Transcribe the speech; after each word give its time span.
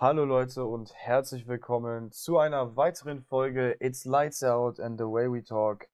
Hallo 0.00 0.24
Leute 0.24 0.64
und 0.64 0.92
herzlich 0.92 1.46
willkommen 1.46 2.10
zu 2.10 2.38
einer 2.38 2.74
weiteren 2.74 3.22
Folge 3.22 3.76
It's 3.78 4.04
Lights 4.04 4.42
Out 4.42 4.80
and 4.80 4.98
the 4.98 5.04
Way 5.04 5.30
We 5.30 5.44
Talk 5.44 5.86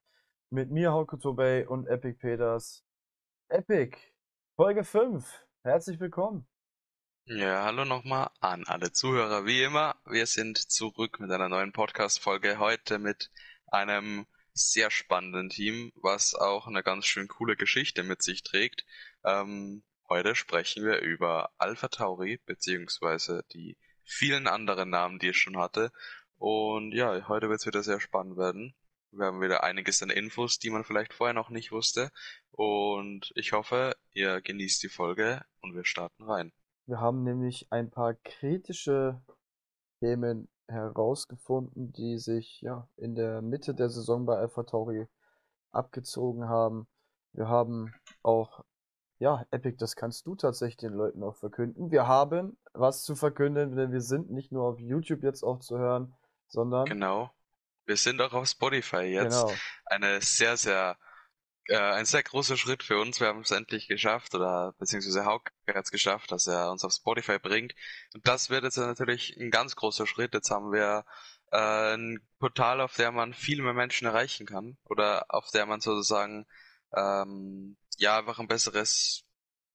mit 0.49 0.71
mir 0.71 0.93
Hauke 0.93 1.19
Tobey 1.19 1.67
und 1.67 1.87
Epic 1.87 2.19
Peters. 2.19 2.83
Epic, 3.51 3.99
Folge 4.57 4.85
5. 4.85 5.23
Herzlich 5.65 6.01
willkommen. 6.01 6.49
Ja, 7.27 7.65
hallo 7.65 7.85
nochmal 7.85 8.31
an 8.41 8.65
alle 8.67 8.91
Zuhörer. 8.91 9.45
Wie 9.45 9.63
immer, 9.63 9.97
wir 10.07 10.25
sind 10.25 10.57
zurück 10.57 11.21
mit 11.21 11.31
einer 11.31 11.51
neuen 11.51 11.73
Podcast-Folge 11.73 12.59
heute 12.59 12.99
mit 12.99 13.31
einem 13.67 14.27
sehr 14.55 14.91
spannenden 14.91 15.51
Team, 15.51 15.93
was 15.97 16.35
auch 16.35 16.67
eine 16.67 16.83
ganz 16.83 17.05
schön 17.05 17.29
coole 17.29 17.55
Geschichte 17.55 18.03
mit 18.03 18.23
sich 18.23 18.45
trägt. 18.45 18.87
Ähm, 19.25 19.83
heute 20.09 20.35
sprechen 20.35 20.87
wir 20.87 21.01
über 21.01 21.51
Alpha 21.59 21.89
Tauri, 21.89 22.41
beziehungsweise 22.47 23.45
die 23.53 23.77
vielen 24.11 24.47
anderen 24.47 24.91
Namen, 24.91 25.19
die 25.19 25.29
es 25.29 25.37
schon 25.37 25.59
hatte. 25.59 25.93
Und 26.39 26.93
ja, 26.93 27.29
heute 27.29 27.49
wird 27.49 27.61
es 27.61 27.67
wieder 27.67 27.83
sehr 27.83 28.01
spannend 28.01 28.37
werden. 28.37 28.75
Wir 29.13 29.27
haben 29.27 29.41
wieder 29.41 29.65
einiges 29.65 30.03
an 30.03 30.11
Infos, 30.11 30.59
die 30.59 30.71
man 30.71 30.85
vielleicht 30.85 31.13
vorher 31.13 31.35
noch 31.35 31.51
nicht 31.51 31.73
wusste. 31.73 32.11
Und 32.51 33.33
ich 33.35 33.53
hoffe, 33.53 33.97
ihr 34.13 34.41
genießt 34.41 34.83
die 34.83 34.89
Folge 34.89 35.43
und 35.61 35.75
wir 35.75 35.85
starten 35.85 36.23
rein. 36.23 36.53
Wir 36.87 37.01
haben 37.01 37.23
nämlich 37.25 37.67
ein 37.71 37.91
paar 37.91 38.15
kritische 38.15 39.21
Themen 40.01 40.49
herausgefunden, 40.69 41.93
die 41.93 42.19
sich 42.19 42.61
ja 42.61 42.89
in 42.97 43.15
der 43.15 43.43
Mitte 43.43 43.75
der 43.75 43.91
Saison 43.91 44.27
bei 44.27 44.37
Alpha 44.37 44.63
Tauri 44.63 45.07
abgezogen 45.73 46.49
haben. 46.49 46.87
Wir 47.33 47.49
haben 47.49 47.93
auch, 48.23 48.65
ja, 49.21 49.45
Epic, 49.51 49.77
das 49.79 49.97
kannst 49.97 50.27
du 50.27 50.35
tatsächlich 50.35 50.79
den 50.79 50.95
Leuten 50.95 51.23
auch 51.23 51.37
verkünden. 51.37 51.91
Wir 51.91 52.07
haben 52.07 52.57
was 52.73 53.05
zu 53.05 53.15
verkünden, 53.15 53.77
denn 53.77 53.93
wir 53.93 54.01
sind 54.01 54.31
nicht 54.31 54.51
nur 54.51 54.65
auf 54.65 54.81
YouTube 54.81 55.23
jetzt 55.23 55.43
auch 55.43 55.61
zu 55.61 55.79
hören, 55.79 56.15
sondern. 56.49 56.87
Genau. 56.87 57.31
Wir 57.85 57.99
sind 57.99 58.21
auch 58.23 58.33
auf 58.33 58.49
Spotify 58.49 59.03
jetzt. 59.03 59.39
Genau. 59.41 59.53
Eine 59.85 60.23
sehr, 60.23 60.57
sehr 60.57 60.97
äh, 61.69 61.77
ein 61.77 62.07
sehr 62.07 62.23
großer 62.23 62.57
Schritt 62.57 62.83
für 62.83 62.99
uns. 62.99 63.21
Wir 63.21 63.27
haben 63.27 63.41
es 63.41 63.51
endlich 63.51 63.89
geschafft, 63.89 64.35
oder 64.35 64.75
beziehungsweise 64.79 65.27
Hauke 65.27 65.53
hat 65.69 65.85
es 65.85 65.91
geschafft, 65.91 66.33
dass 66.33 66.47
er 66.47 66.71
uns 66.71 66.83
auf 66.83 66.93
Spotify 66.93 67.39
bringt. 67.39 67.75
Und 68.15 68.27
das 68.27 68.49
wird 68.49 68.65
jetzt 68.65 68.79
natürlich 68.79 69.37
ein 69.39 69.51
ganz 69.51 69.77
großer 69.77 70.07
Schritt. 70.07 70.33
Jetzt 70.33 70.51
haben 70.51 70.73
wir 70.73 71.05
äh, 71.53 71.95
ein 71.95 72.27
Portal, 72.39 72.81
auf 72.81 72.97
der 72.97 73.13
man 73.13 73.35
viel 73.35 73.61
mehr 73.63 73.75
Menschen 73.75 74.07
erreichen 74.07 74.47
kann. 74.47 74.79
Oder 74.85 75.27
auf 75.29 75.51
der 75.51 75.67
man 75.67 75.81
sozusagen 75.81 76.47
ähm, 76.95 77.77
ja 77.99 78.19
einfach 78.19 78.39
ein 78.39 78.49
besseres, 78.49 79.25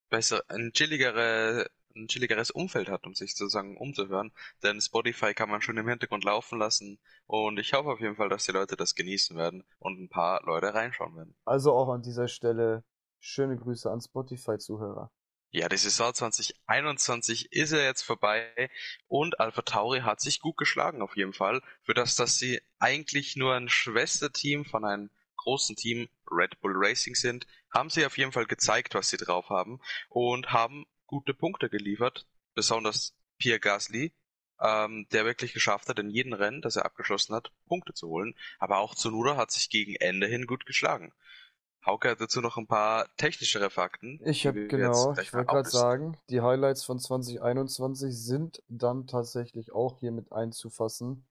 besser, 0.09 0.43
ein 0.47 0.71
chilligere 0.73 1.67
ein 1.95 2.07
chilligeres 2.07 2.51
Umfeld 2.51 2.89
hat, 2.89 3.05
um 3.05 3.15
sich 3.15 3.35
sozusagen 3.35 3.77
umzuhören. 3.77 4.31
Denn 4.63 4.81
Spotify 4.81 5.33
kann 5.33 5.49
man 5.49 5.61
schon 5.61 5.77
im 5.77 5.87
Hintergrund 5.87 6.23
laufen 6.23 6.59
lassen. 6.59 6.99
Und 7.25 7.57
ich 7.57 7.73
hoffe 7.73 7.89
auf 7.89 7.99
jeden 7.99 8.15
Fall, 8.15 8.29
dass 8.29 8.45
die 8.45 8.51
Leute 8.51 8.75
das 8.75 8.95
genießen 8.95 9.37
werden 9.37 9.63
und 9.79 9.99
ein 9.99 10.09
paar 10.09 10.43
Leute 10.43 10.73
reinschauen 10.73 11.15
werden. 11.15 11.35
Also 11.45 11.73
auch 11.73 11.89
an 11.89 12.01
dieser 12.01 12.27
Stelle 12.27 12.83
schöne 13.19 13.57
Grüße 13.57 13.89
an 13.89 14.01
Spotify-Zuhörer. 14.01 15.09
Ja, 15.51 15.69
die 15.69 15.77
Saison 15.77 16.13
2021 16.13 17.53
ist 17.53 17.71
ja 17.71 17.79
jetzt 17.79 18.01
vorbei 18.01 18.69
und 19.07 19.39
Alpha 19.39 19.61
Tauri 19.61 20.01
hat 20.01 20.19
sich 20.19 20.41
gut 20.41 20.57
geschlagen 20.57 21.01
auf 21.01 21.15
jeden 21.15 21.31
Fall. 21.31 21.61
Für 21.81 21.93
das, 21.93 22.17
dass 22.17 22.37
sie 22.37 22.61
eigentlich 22.77 23.37
nur 23.37 23.53
ein 23.53 23.69
Schwesterteam 23.69 24.65
von 24.65 24.83
einem 24.83 25.09
großen 25.45 25.75
Team 25.75 26.09
Red 26.29 26.59
Bull 26.59 26.73
Racing 26.75 27.15
sind, 27.15 27.45
haben 27.71 27.89
sie 27.89 28.05
auf 28.05 28.17
jeden 28.17 28.31
Fall 28.31 28.45
gezeigt, 28.45 28.95
was 28.95 29.09
sie 29.09 29.17
drauf 29.17 29.49
haben 29.49 29.79
und 30.09 30.51
haben 30.51 30.85
gute 31.05 31.33
Punkte 31.33 31.69
geliefert, 31.69 32.25
besonders 32.55 33.13
Pierre 33.37 33.59
Gasly, 33.59 34.11
ähm, 34.59 35.07
der 35.11 35.25
wirklich 35.25 35.53
geschafft 35.53 35.87
hat, 35.87 35.99
in 35.99 36.09
jedem 36.09 36.33
Rennen, 36.33 36.61
das 36.61 36.77
er 36.77 36.85
abgeschlossen 36.85 37.35
hat, 37.35 37.51
Punkte 37.67 37.93
zu 37.93 38.07
holen. 38.07 38.33
Aber 38.57 38.79
auch 38.79 38.95
Tsunoda 38.95 39.37
hat 39.37 39.51
sich 39.51 39.69
gegen 39.69 39.95
Ende 39.95 40.27
hin 40.27 40.47
gut 40.47 40.65
geschlagen. 40.65 41.13
Hauke 41.85 42.09
hat 42.09 42.19
dazu 42.19 42.41
noch 42.41 42.57
ein 42.57 42.65
paar 42.65 43.07
technischere 43.17 43.69
Fakten. 43.69 44.19
Ich 44.25 44.47
habe 44.47 44.67
genau, 44.67 45.13
ich 45.19 45.31
wollte 45.33 45.45
gerade 45.45 45.69
sagen, 45.69 46.17
die 46.29 46.41
Highlights 46.41 46.83
von 46.83 46.99
2021 46.99 48.17
sind 48.17 48.63
dann 48.67 49.05
tatsächlich 49.05 49.71
auch 49.71 49.99
hier 49.99 50.11
mit 50.11 50.31
einzufassen. 50.31 51.27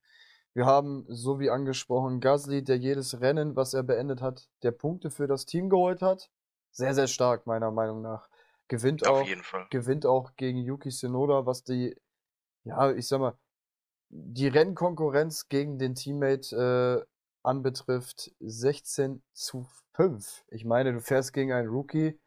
Wir 0.55 0.67
haben, 0.67 1.05
so 1.09 1.41
wie 1.41 1.51
angesprochen, 1.51 2.21
Gasly, 2.21 2.63
der 2.63 2.79
jedes 2.79 3.21
Rennen, 3.21 3.57
was 3.57 3.75
er 3.75 3.83
beendet 3.83 4.23
hat, 4.23 4.49
der 4.63 4.71
Punkte 4.71 5.11
für 5.11 5.27
das 5.27 5.47
Team 5.47 5.69
geholt 5.69 6.01
hat. 6.01 6.31
Sehr, 6.71 6.95
sehr 6.95 7.09
stark, 7.09 7.47
meiner 7.47 7.73
Meinung 7.73 8.03
nach. 8.03 8.29
Gewinnt 8.69 9.07
Auf 9.07 9.23
auch, 9.23 9.27
jeden 9.27 9.43
Fall. 9.43 9.67
gewinnt 9.71 10.07
auch 10.07 10.37
gegen 10.37 10.59
Yuki 10.59 10.91
Tsunoda, 10.91 11.45
was 11.45 11.65
die, 11.65 11.97
ja, 12.63 12.93
ich 12.93 13.09
sag 13.09 13.21
mal, 13.21 13.37
die 14.09 14.47
Rennkonkurrenz 14.47 15.49
gegen 15.49 15.79
den 15.79 15.97
Teammate 15.97 17.05
äh, 17.05 17.07
anbetrifft 17.43 18.33
16 18.41 19.23
zu 19.33 19.67
5. 19.95 20.45
Ich 20.49 20.65
meine, 20.65 20.93
du 20.93 21.01
fährst 21.01 21.33
gegen 21.33 21.53
einen 21.53 21.69
Rookie, 21.69 22.19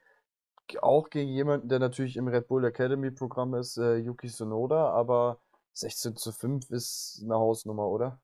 auch 0.81 1.09
gegen 1.09 1.29
jemanden, 1.29 1.69
der 1.69 1.79
natürlich 1.79 2.17
im 2.17 2.27
Red 2.27 2.47
Bull 2.49 2.65
Academy 2.65 3.09
Programm 3.11 3.55
ist, 3.55 3.77
äh, 3.77 3.95
Yuki 3.95 4.27
Tsunoda, 4.27 4.89
aber 4.91 5.39
16 5.79 6.15
zu 6.15 6.31
5 6.31 6.69
ist 6.71 7.21
eine 7.23 7.35
Hausnummer, 7.35 7.87
oder? 7.87 8.21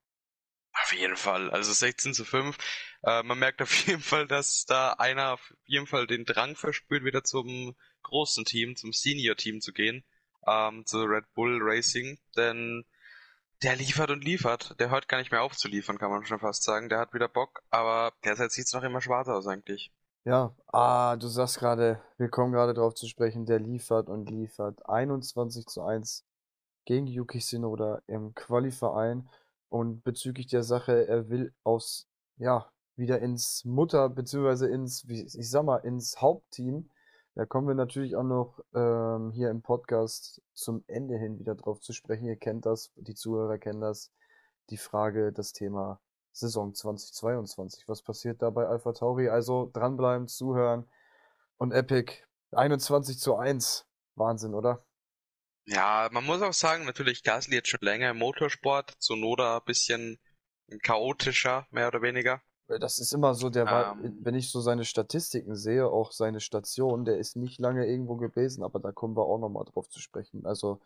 Auf 0.81 0.91
jeden 0.93 1.15
Fall. 1.15 1.51
Also 1.51 1.71
16 1.71 2.13
zu 2.13 2.25
5. 2.25 2.57
Äh, 3.03 3.23
man 3.23 3.37
merkt 3.37 3.61
auf 3.61 3.73
jeden 3.87 4.01
Fall, 4.01 4.27
dass 4.27 4.65
da 4.65 4.93
einer 4.93 5.33
auf 5.33 5.53
jeden 5.65 5.87
Fall 5.87 6.07
den 6.07 6.25
Drang 6.25 6.55
verspürt, 6.55 7.03
wieder 7.03 7.23
zum 7.23 7.75
großen 8.01 8.45
Team, 8.45 8.75
zum 8.75 8.91
Senior-Team 8.91 9.61
zu 9.61 9.71
gehen, 9.71 10.03
ähm, 10.47 10.85
zu 10.85 11.03
Red 11.03 11.31
Bull 11.35 11.59
Racing, 11.61 12.19
denn 12.35 12.85
der 13.61 13.75
liefert 13.75 14.11
und 14.11 14.23
liefert. 14.23 14.79
Der 14.79 14.89
hört 14.89 15.07
gar 15.07 15.19
nicht 15.19 15.31
mehr 15.31 15.43
auf 15.43 15.55
zu 15.55 15.67
liefern, 15.67 15.97
kann 15.97 16.09
man 16.09 16.25
schon 16.25 16.39
fast 16.39 16.63
sagen. 16.63 16.89
Der 16.89 16.99
hat 16.99 17.13
wieder 17.13 17.29
Bock, 17.29 17.61
aber 17.69 18.13
derzeit 18.25 18.51
sieht 18.51 18.65
es 18.65 18.73
noch 18.73 18.83
immer 18.83 18.99
schwarz 18.99 19.27
aus 19.29 19.47
eigentlich. 19.47 19.91
Ja, 20.25 20.55
ah, 20.67 21.15
du 21.17 21.27
sagst 21.27 21.59
gerade, 21.59 22.01
wir 22.17 22.29
kommen 22.29 22.53
gerade 22.53 22.73
drauf 22.73 22.93
zu 22.95 23.07
sprechen, 23.07 23.45
der 23.45 23.59
liefert 23.59 24.09
und 24.09 24.29
liefert. 24.29 24.87
21 24.89 25.65
zu 25.65 25.83
1 25.83 26.25
gegen 26.85 27.07
Yuki 27.07 27.39
Tsunoda 27.39 28.01
im 28.07 28.33
Qualiverein. 28.35 29.29
Und 29.69 30.03
bezüglich 30.03 30.47
der 30.47 30.63
Sache, 30.63 31.07
er 31.07 31.29
will 31.29 31.53
aus, 31.63 32.07
ja, 32.37 32.69
wieder 32.95 33.19
ins 33.19 33.65
Mutter, 33.65 34.09
beziehungsweise 34.09 34.67
ins, 34.67 35.03
ich 35.09 35.49
sag 35.49 35.65
mal, 35.65 35.77
ins 35.77 36.21
Hauptteam 36.21 36.89
da 37.35 37.47
kommen 37.47 37.67
wir 37.67 37.73
natürlich 37.73 38.15
auch 38.15 38.23
noch 38.23 38.59
ähm, 38.75 39.31
hier 39.31 39.49
im 39.49 39.63
Podcast 39.63 40.41
zum 40.53 40.83
Ende 40.85 41.17
hin 41.17 41.39
wieder 41.39 41.55
drauf 41.55 41.81
zu 41.81 41.91
sprechen. 41.91 42.25
Ihr 42.25 42.35
kennt 42.35 42.65
das, 42.67 42.91
die 42.95 43.15
Zuhörer 43.15 43.57
kennen 43.57 43.81
das. 43.81 44.11
Die 44.69 44.77
Frage, 44.77 45.33
das 45.33 45.51
Thema 45.51 45.99
Saison 46.31 46.75
2022. 46.75 47.87
Was 47.87 48.03
passiert 48.03 48.41
da 48.43 48.51
bei 48.51 48.67
Alpha 48.67 48.93
Tauri? 48.93 49.29
Also 49.29 49.69
dranbleiben, 49.73 50.27
zuhören. 50.27 50.85
Und 51.57 51.71
Epic 51.71 52.13
21 52.51 53.19
zu 53.19 53.35
1. 53.35 53.87
Wahnsinn, 54.15 54.53
oder? 54.53 54.85
Ja, 55.65 56.09
man 56.11 56.25
muss 56.25 56.41
auch 56.41 56.53
sagen, 56.53 56.85
natürlich 56.85 57.23
Gasly 57.23 57.55
jetzt 57.55 57.69
schon 57.69 57.79
länger 57.81 58.11
im 58.11 58.17
Motorsport, 58.17 58.95
Sonoda 58.99 59.57
ein 59.57 59.65
bisschen 59.65 60.19
chaotischer, 60.81 61.67
mehr 61.71 61.87
oder 61.87 62.01
weniger. 62.01 62.41
Das 62.67 62.99
ist 62.99 63.13
immer 63.13 63.33
so, 63.35 63.49
der 63.49 63.65
war, 63.65 63.93
ähm, 63.93 64.17
wenn 64.21 64.35
ich 64.35 64.49
so 64.49 64.61
seine 64.61 64.85
Statistiken 64.85 65.55
sehe, 65.55 65.87
auch 65.87 66.11
seine 66.11 66.39
Station, 66.39 67.05
der 67.05 67.17
ist 67.17 67.35
nicht 67.35 67.59
lange 67.59 67.85
irgendwo 67.85 68.15
gewesen, 68.15 68.63
aber 68.63 68.79
da 68.79 68.91
kommen 68.91 69.15
wir 69.15 69.25
auch 69.25 69.37
nochmal 69.37 69.65
drauf 69.65 69.89
zu 69.89 69.99
sprechen. 69.99 70.45
Also, 70.45 70.81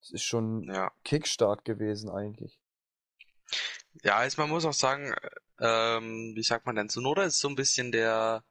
es 0.00 0.10
ist 0.10 0.22
schon 0.22 0.64
ja. 0.64 0.92
Kickstart 1.02 1.64
gewesen 1.64 2.10
eigentlich. 2.10 2.58
Ja, 4.02 4.16
also 4.16 4.40
man 4.42 4.50
muss 4.50 4.64
auch 4.64 4.74
sagen, 4.74 5.14
ähm, 5.60 6.32
wie 6.34 6.42
sagt 6.42 6.66
man 6.66 6.76
denn, 6.76 6.88
Sonoda 6.88 7.24
ist 7.24 7.38
so 7.38 7.48
ein 7.48 7.56
bisschen 7.56 7.90
der, 7.90 8.44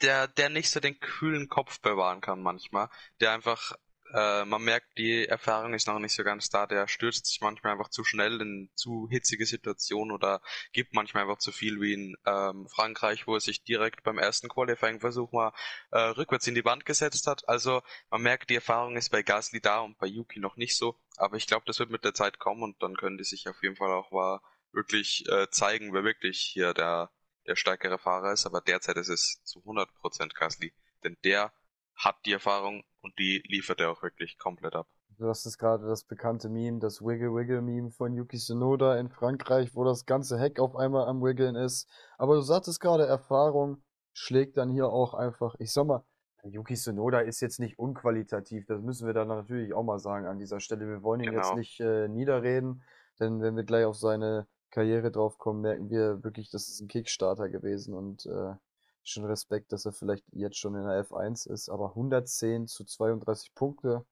der, 0.00 0.26
der 0.28 0.48
nicht 0.48 0.70
so 0.70 0.80
den 0.80 0.98
kühlen 0.98 1.48
Kopf 1.48 1.80
bewahren 1.80 2.20
kann 2.20 2.42
manchmal, 2.42 2.88
der 3.20 3.32
einfach 3.32 3.76
äh, 4.12 4.44
man 4.44 4.62
merkt, 4.62 4.98
die 4.98 5.26
Erfahrung 5.26 5.74
ist 5.74 5.86
noch 5.86 5.98
nicht 5.98 6.14
so 6.14 6.22
ganz 6.22 6.50
da. 6.50 6.66
Der 6.66 6.86
stürzt 6.86 7.26
sich 7.26 7.40
manchmal 7.40 7.72
einfach 7.72 7.88
zu 7.88 8.04
schnell 8.04 8.40
in 8.40 8.70
zu 8.74 9.08
hitzige 9.10 9.46
Situationen 9.46 10.12
oder 10.12 10.42
gibt 10.72 10.94
manchmal 10.94 11.24
einfach 11.24 11.38
zu 11.38 11.52
viel 11.52 11.80
wie 11.80 11.94
in 11.94 12.16
ähm, 12.26 12.68
Frankreich, 12.68 13.26
wo 13.26 13.34
er 13.34 13.40
sich 13.40 13.64
direkt 13.64 14.02
beim 14.02 14.18
ersten 14.18 14.48
Qualifying-Versuch 14.48 15.32
mal 15.32 15.52
äh, 15.90 15.98
rückwärts 15.98 16.46
in 16.46 16.54
die 16.54 16.64
Wand 16.64 16.84
gesetzt 16.84 17.26
hat. 17.26 17.48
Also 17.48 17.82
man 18.10 18.22
merkt, 18.22 18.50
die 18.50 18.56
Erfahrung 18.56 18.96
ist 18.96 19.10
bei 19.10 19.22
Gasly 19.22 19.60
da 19.60 19.80
und 19.80 19.98
bei 19.98 20.06
Yuki 20.06 20.40
noch 20.40 20.56
nicht 20.56 20.76
so. 20.76 20.98
Aber 21.16 21.36
ich 21.36 21.46
glaube, 21.46 21.64
das 21.66 21.78
wird 21.78 21.90
mit 21.90 22.04
der 22.04 22.14
Zeit 22.14 22.38
kommen 22.38 22.62
und 22.62 22.82
dann 22.82 22.96
können 22.96 23.18
die 23.18 23.24
sich 23.24 23.48
auf 23.48 23.62
jeden 23.62 23.76
Fall 23.76 23.92
auch 23.92 24.10
mal 24.10 24.40
wirklich 24.72 25.26
äh, 25.28 25.48
zeigen, 25.50 25.92
wer 25.92 26.04
wirklich 26.04 26.38
hier 26.38 26.74
der, 26.74 27.10
der 27.46 27.56
stärkere 27.56 27.98
Fahrer 27.98 28.32
ist. 28.32 28.46
Aber 28.46 28.60
derzeit 28.60 28.96
ist 28.96 29.08
es 29.08 29.42
zu 29.44 29.60
100% 29.60 30.34
Gasly. 30.34 30.74
Denn 31.04 31.16
der 31.24 31.52
hat 31.94 32.16
die 32.26 32.32
Erfahrung 32.32 32.84
und 33.02 33.18
die 33.18 33.42
liefert 33.46 33.80
er 33.80 33.90
auch 33.90 34.02
wirklich 34.02 34.38
komplett 34.38 34.74
ab. 34.74 34.88
Du 35.18 35.28
hast 35.28 35.46
es 35.46 35.58
gerade 35.58 35.86
das 35.86 36.04
bekannte 36.04 36.48
Meme, 36.48 36.80
das 36.80 37.00
Wiggle 37.02 37.34
Wiggle 37.34 37.62
Meme 37.62 37.90
von 37.90 38.14
Yuki 38.14 38.38
Tsunoda 38.38 38.98
in 38.98 39.08
Frankreich, 39.08 39.74
wo 39.74 39.84
das 39.84 40.06
ganze 40.06 40.38
Heck 40.38 40.58
auf 40.58 40.74
einmal 40.74 41.06
am 41.06 41.22
Wiggeln 41.22 41.54
ist. 41.54 41.88
Aber 42.18 42.34
du 42.34 42.40
sagtest 42.40 42.80
gerade, 42.80 43.06
Erfahrung 43.06 43.82
schlägt 44.14 44.56
dann 44.56 44.70
hier 44.70 44.88
auch 44.88 45.14
einfach, 45.14 45.54
ich 45.58 45.72
sag 45.72 45.86
mal, 45.86 46.04
Yuki 46.44 46.74
Tsunoda 46.74 47.20
ist 47.20 47.40
jetzt 47.40 47.60
nicht 47.60 47.78
unqualitativ, 47.78 48.66
das 48.66 48.82
müssen 48.82 49.06
wir 49.06 49.14
dann 49.14 49.28
natürlich 49.28 49.72
auch 49.74 49.84
mal 49.84 50.00
sagen 50.00 50.26
an 50.26 50.38
dieser 50.38 50.58
Stelle. 50.58 50.88
Wir 50.88 51.02
wollen 51.02 51.20
ihn 51.20 51.30
genau. 51.30 51.42
jetzt 51.42 51.56
nicht 51.56 51.80
äh, 51.80 52.08
niederreden, 52.08 52.82
denn 53.20 53.40
wenn 53.40 53.54
wir 53.54 53.62
gleich 53.62 53.84
auf 53.84 53.96
seine 53.96 54.48
Karriere 54.70 55.12
drauf 55.12 55.38
kommen, 55.38 55.60
merken 55.60 55.90
wir 55.90 56.24
wirklich, 56.24 56.50
das 56.50 56.68
ist 56.68 56.80
ein 56.80 56.88
Kickstarter 56.88 57.48
gewesen 57.48 57.94
und 57.94 58.26
äh, 58.26 58.54
schon 59.04 59.24
Respekt, 59.24 59.72
dass 59.72 59.84
er 59.84 59.92
vielleicht 59.92 60.24
jetzt 60.32 60.58
schon 60.58 60.74
in 60.74 60.84
der 60.84 61.04
F1 61.04 61.50
ist, 61.50 61.68
aber 61.68 61.90
110 61.90 62.66
zu 62.66 62.84
32 62.84 63.54
Punkte. 63.54 64.06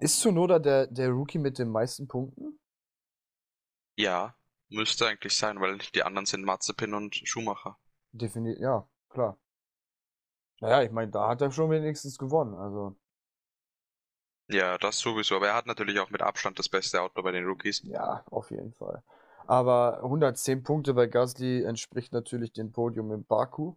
Ist 0.00 0.20
Tsunoda 0.20 0.58
der, 0.58 0.86
der 0.86 1.10
Rookie 1.10 1.38
mit 1.38 1.58
den 1.58 1.70
meisten 1.70 2.08
Punkten? 2.08 2.58
Ja, 3.96 4.36
müsste 4.68 5.06
eigentlich 5.06 5.36
sein, 5.36 5.60
weil 5.60 5.78
die 5.94 6.02
anderen 6.02 6.26
sind 6.26 6.44
Mazepin 6.44 6.94
und 6.94 7.16
Schumacher. 7.16 7.78
Definitiv, 8.12 8.60
ja, 8.60 8.88
klar. 9.08 9.38
Naja, 10.60 10.82
ich 10.82 10.90
meine, 10.90 11.10
da 11.10 11.28
hat 11.28 11.40
er 11.40 11.50
schon 11.52 11.70
wenigstens 11.70 12.18
gewonnen, 12.18 12.54
also. 12.54 12.96
Ja, 14.48 14.78
das 14.78 14.98
sowieso. 14.98 15.36
Aber 15.36 15.48
er 15.48 15.54
hat 15.54 15.66
natürlich 15.66 16.00
auch 16.00 16.10
mit 16.10 16.22
Abstand 16.22 16.58
das 16.58 16.68
beste 16.68 17.02
Auto 17.02 17.22
bei 17.22 17.32
den 17.32 17.44
Rookies. 17.44 17.82
Ja, 17.84 18.24
auf 18.30 18.50
jeden 18.50 18.72
Fall. 18.72 19.02
Aber 19.48 20.02
110 20.02 20.62
Punkte 20.62 20.92
bei 20.92 21.06
Gasly 21.06 21.62
entspricht 21.62 22.12
natürlich 22.12 22.52
dem 22.52 22.70
Podium 22.70 23.10
in 23.12 23.24
Baku. 23.24 23.76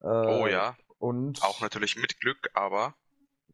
Äh, 0.00 0.06
oh 0.06 0.46
ja. 0.46 0.76
Und 0.98 1.42
auch 1.42 1.60
natürlich 1.60 1.96
mit 1.96 2.18
Glück, 2.20 2.50
aber 2.54 2.94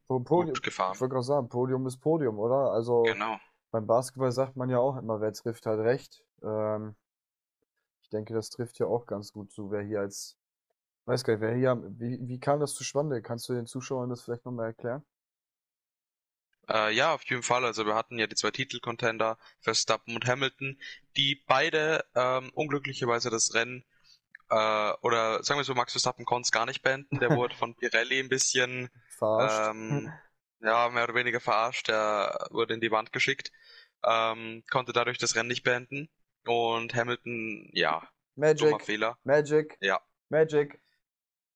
Podium, 0.07 0.53
gut 0.53 0.63
gefahren. 0.63 0.93
Ich 0.95 1.01
wollte 1.01 1.13
gerade 1.13 1.25
sagen, 1.25 1.49
Podium 1.49 1.85
ist 1.87 1.97
Podium, 1.97 2.39
oder? 2.39 2.71
Also 2.71 3.03
genau. 3.03 3.37
beim 3.71 3.85
Basketball 3.85 4.31
sagt 4.31 4.55
man 4.55 4.69
ja 4.69 4.79
auch 4.79 4.95
immer, 4.95 5.19
wer 5.19 5.33
trifft, 5.33 5.65
hat 5.65 5.79
recht. 5.79 6.23
Ähm, 6.41 6.95
ich 8.01 8.09
denke, 8.09 8.33
das 8.33 8.49
trifft 8.49 8.79
ja 8.79 8.85
auch 8.85 9.05
ganz 9.05 9.33
gut 9.33 9.51
zu, 9.51 9.71
wer 9.71 9.81
hier 9.81 9.99
als 9.99 10.37
weiß 11.05 11.25
gar 11.25 11.33
nicht, 11.33 11.41
wer 11.41 11.53
hier, 11.53 11.83
wie, 11.99 12.17
wie 12.21 12.39
kam 12.39 12.61
das 12.61 12.75
zustande? 12.75 13.21
Kannst 13.21 13.49
du 13.49 13.53
den 13.53 13.65
Zuschauern 13.65 14.09
das 14.09 14.21
vielleicht 14.21 14.45
nochmal 14.45 14.67
erklären? 14.67 15.03
Äh, 16.69 16.93
ja, 16.93 17.13
auf 17.13 17.23
jeden 17.29 17.43
Fall. 17.43 17.65
Also 17.65 17.85
wir 17.85 17.95
hatten 17.95 18.17
ja 18.17 18.27
die 18.27 18.35
zwei 18.35 18.51
Titelcontender, 18.51 19.37
Verstappen 19.59 20.15
und 20.15 20.25
Hamilton, 20.25 20.79
die 21.17 21.41
beide 21.47 22.05
ähm, 22.15 22.51
unglücklicherweise 22.53 23.29
das 23.29 23.53
Rennen 23.53 23.83
äh, 24.49 24.93
oder 25.01 25.43
sagen 25.43 25.59
wir 25.59 25.63
so, 25.63 25.73
Max 25.73 25.93
Verstappen 25.93 26.25
konnte 26.25 26.47
es 26.47 26.51
gar 26.51 26.65
nicht 26.65 26.83
beenden. 26.83 27.19
Der 27.19 27.29
wurde 27.35 27.55
von 27.55 27.75
Pirelli 27.75 28.19
ein 28.19 28.29
bisschen 28.29 28.89
verarscht. 29.17 29.75
Ähm, 29.75 30.11
ja, 30.61 30.89
mehr 30.89 31.03
oder 31.05 31.15
weniger 31.15 31.39
verarscht. 31.39 31.87
Der 31.87 32.47
wurde 32.51 32.73
in 32.73 32.81
die 32.81 32.91
Wand 32.91 33.11
geschickt, 33.11 33.51
ähm, 34.03 34.63
konnte 34.69 34.93
dadurch 34.93 35.17
das 35.17 35.35
Rennen 35.35 35.49
nicht 35.49 35.63
beenden. 35.63 36.09
Und 36.45 36.93
Hamilton, 36.93 37.69
ja, 37.73 38.07
Magic, 38.35 38.83
Fehler. 38.83 39.17
Magic, 39.23 39.77
ja. 39.79 40.01
Magic. 40.29 40.79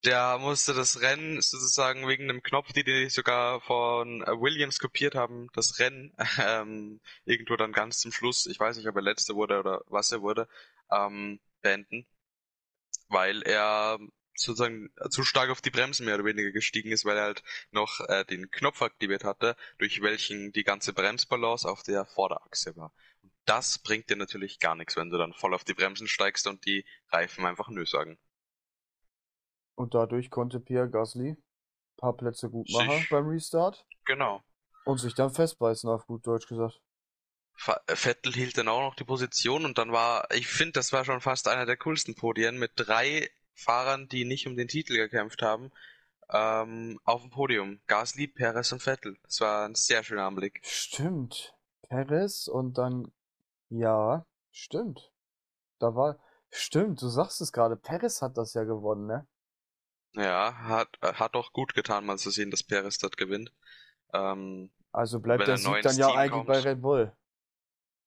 Der 0.05 0.37
musste 0.37 0.73
das 0.73 1.01
Rennen 1.01 1.41
sozusagen 1.41 2.07
wegen 2.07 2.23
einem 2.25 2.43
Knopf, 2.43 2.71
die 2.71 2.83
die 2.83 3.09
sogar 3.09 3.61
von 3.61 4.21
äh, 4.23 4.27
Williams 4.39 4.79
kopiert 4.79 5.15
haben, 5.15 5.49
das 5.53 5.79
Rennen 5.79 6.15
ähm, 6.39 7.01
irgendwo 7.25 7.55
dann 7.55 7.73
ganz 7.73 7.99
zum 7.99 8.11
Schluss, 8.11 8.45
ich 8.45 8.59
weiß 8.59 8.77
nicht, 8.77 8.87
ob 8.87 8.95
er 8.95 9.01
letzter 9.01 9.35
wurde 9.35 9.59
oder 9.59 9.81
was 9.87 10.11
er 10.11 10.21
wurde, 10.21 10.47
ähm, 10.91 11.39
beenden, 11.61 12.05
weil 13.09 13.41
er 13.43 13.99
sozusagen 14.35 14.89
zu 15.09 15.23
stark 15.23 15.49
auf 15.49 15.61
die 15.61 15.71
Bremsen 15.71 16.05
mehr 16.05 16.15
oder 16.15 16.25
weniger 16.25 16.51
gestiegen 16.51 16.91
ist, 16.91 17.05
weil 17.05 17.17
er 17.17 17.23
halt 17.23 17.43
noch 17.71 17.99
äh, 18.07 18.23
den 18.25 18.51
Knopf 18.51 18.81
aktiviert 18.83 19.23
hatte, 19.23 19.55
durch 19.79 20.01
welchen 20.01 20.51
die 20.51 20.63
ganze 20.63 20.93
Bremsbalance 20.93 21.67
auf 21.67 21.83
der 21.83 22.05
Vorderachse 22.05 22.75
war. 22.75 22.93
Und 23.23 23.31
das 23.45 23.79
bringt 23.79 24.09
dir 24.09 24.15
natürlich 24.15 24.59
gar 24.59 24.75
nichts, 24.75 24.95
wenn 24.95 25.09
du 25.09 25.17
dann 25.17 25.33
voll 25.33 25.55
auf 25.55 25.63
die 25.63 25.73
Bremsen 25.73 26.07
steigst 26.07 26.47
und 26.47 26.65
die 26.65 26.85
Reifen 27.09 27.45
einfach 27.45 27.69
nö 27.69 27.85
sagen. 27.85 28.19
Und 29.77 29.93
dadurch 29.93 30.31
konnte 30.31 30.59
Pierre 30.59 30.89
Gasly 30.89 31.29
ein 31.29 31.43
paar 31.97 32.17
Plätze 32.17 32.49
gut 32.49 32.67
machen 32.71 32.97
sich, 32.97 33.09
beim 33.09 33.27
Restart. 33.27 33.85
Genau. 34.05 34.43
Und 34.85 34.97
sich 34.97 35.13
dann 35.13 35.29
festbeißen, 35.29 35.87
auf 35.87 36.07
gut 36.07 36.25
Deutsch 36.25 36.47
gesagt. 36.47 36.81
Äh, 37.67 37.95
Vettel 37.95 38.33
hielt 38.33 38.57
dann 38.57 38.69
auch 38.69 38.81
noch 38.81 38.95
die 38.95 39.03
Position 39.03 39.65
und 39.65 39.77
dann 39.77 39.91
war, 39.91 40.27
ich 40.33 40.47
finde, 40.47 40.73
das 40.73 40.93
war 40.93 41.05
schon 41.05 41.21
fast 41.21 41.47
einer 41.47 41.67
der 41.67 41.77
coolsten 41.77 42.15
Podien 42.15 42.57
mit 42.57 42.71
drei 42.75 43.29
Fahrern, 43.53 44.07
die 44.07 44.25
nicht 44.25 44.47
um 44.47 44.57
den 44.57 44.67
Titel 44.67 44.95
gekämpft 44.95 45.43
haben, 45.43 45.71
ähm, 46.31 46.99
auf 47.03 47.21
dem 47.21 47.29
Podium. 47.29 47.79
Gasly, 47.85 48.27
Perez 48.27 48.71
und 48.71 48.81
Vettel. 48.81 49.17
Das 49.23 49.41
war 49.41 49.67
ein 49.67 49.75
sehr 49.75 50.03
schöner 50.03 50.25
Anblick. 50.25 50.59
Stimmt. 50.63 51.55
Perez 51.83 52.47
und 52.47 52.79
dann, 52.79 53.11
ja, 53.69 54.25
stimmt. 54.49 55.11
Da 55.77 55.93
war, 55.93 56.17
stimmt, 56.49 56.99
du 56.99 57.09
sagst 57.09 57.41
es 57.41 57.51
gerade, 57.51 57.75
Perez 57.75 58.23
hat 58.23 58.37
das 58.37 58.55
ja 58.55 58.63
gewonnen, 58.63 59.05
ne? 59.05 59.27
Ja, 60.17 60.55
hat, 60.55 60.89
hat 61.01 61.35
auch 61.35 61.53
gut 61.53 61.75
getan, 61.75 62.05
mal 62.05 62.17
zu 62.17 62.31
sehen, 62.31 62.49
dass 62.49 62.63
Perez 62.63 62.97
dort 62.97 63.17
gewinnt. 63.17 63.53
Ähm, 64.13 64.71
also 64.91 65.19
bleibt 65.19 65.47
der 65.47 65.57
Sieg 65.57 65.81
dann 65.83 65.95
ja 65.95 66.07
Team 66.07 66.17
eigentlich 66.17 66.31
kommt. 66.31 66.47
bei 66.47 66.59
Red 66.59 66.81
Bull. 66.81 67.13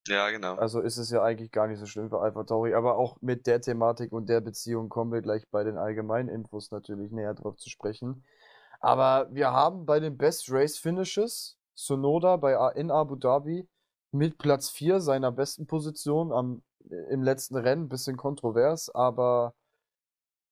Ja, 0.09 0.31
genau. 0.31 0.57
Also 0.57 0.81
ist 0.81 0.97
es 0.97 1.11
ja 1.11 1.23
eigentlich 1.23 1.53
gar 1.53 1.69
nicht 1.69 1.79
so 1.79 1.87
schlimm 1.87 2.09
für 2.09 2.21
Alpha 2.21 2.43
Tauri, 2.45 2.75
aber 2.75 2.97
auch 2.97 3.21
mit 3.21 3.47
der 3.47 3.61
Thematik 3.61 4.12
und 4.12 4.29
der 4.29 4.41
Beziehung 4.41 4.89
kommen 4.89 5.12
wir 5.12 5.21
gleich 5.21 5.49
bei 5.51 5.62
den 5.62 5.77
allgemeinen 5.77 6.29
Infos 6.29 6.71
natürlich 6.71 7.12
näher 7.12 7.35
drauf 7.35 7.57
zu 7.57 7.71
sprechen. 7.71 8.25
Aber 8.81 9.29
wir 9.31 9.53
haben 9.53 9.85
bei 9.85 10.01
den 10.01 10.17
Best 10.17 10.51
Race 10.51 10.79
Finishes 10.79 11.59
Sonoda 11.75 12.37
bei, 12.37 12.55
in 12.75 12.91
Abu 12.91 13.15
Dhabi 13.15 13.69
mit 14.11 14.39
Platz 14.39 14.71
4 14.71 15.01
seiner 15.01 15.31
besten 15.31 15.67
Position 15.67 16.33
am, 16.33 16.62
im 17.11 17.23
letzten 17.23 17.57
Rennen, 17.57 17.89
bisschen 17.89 18.17
kontrovers, 18.17 18.91
aber 18.93 19.55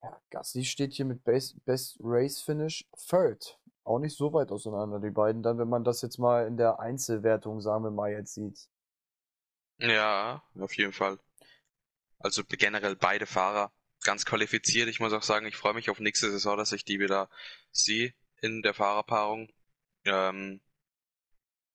ja, 0.02 0.20
Gasly 0.30 0.64
steht 0.64 0.92
hier 0.92 1.04
mit 1.04 1.24
Best, 1.24 1.64
Best 1.64 1.96
Race 2.00 2.40
Finish 2.40 2.86
third. 3.08 3.58
Auch 3.84 3.98
nicht 3.98 4.16
so 4.16 4.32
weit 4.32 4.50
auseinander, 4.50 5.00
die 5.00 5.10
beiden. 5.10 5.42
Dann, 5.42 5.58
wenn 5.58 5.68
man 5.68 5.84
das 5.84 6.02
jetzt 6.02 6.18
mal 6.18 6.46
in 6.46 6.56
der 6.56 6.78
Einzelwertung, 6.78 7.60
sagen 7.60 7.84
wir 7.84 7.90
mal, 7.90 8.10
jetzt 8.10 8.34
sieht. 8.34 8.68
Ja, 9.78 10.42
auf 10.58 10.76
jeden 10.76 10.92
Fall. 10.92 11.18
Also 12.18 12.42
generell 12.44 12.96
beide 12.96 13.26
Fahrer 13.26 13.72
ganz 14.04 14.24
qualifiziert. 14.24 14.88
Ich 14.88 15.00
muss 15.00 15.12
auch 15.12 15.22
sagen, 15.22 15.46
ich 15.46 15.56
freue 15.56 15.74
mich 15.74 15.90
auf 15.90 16.00
nächste 16.00 16.30
Saison, 16.30 16.56
dass 16.56 16.72
ich 16.72 16.84
die 16.84 17.00
wieder 17.00 17.28
sehe 17.72 18.12
in 18.40 18.62
der 18.62 18.74
Fahrerpaarung. 18.74 19.48
Ähm, 20.04 20.60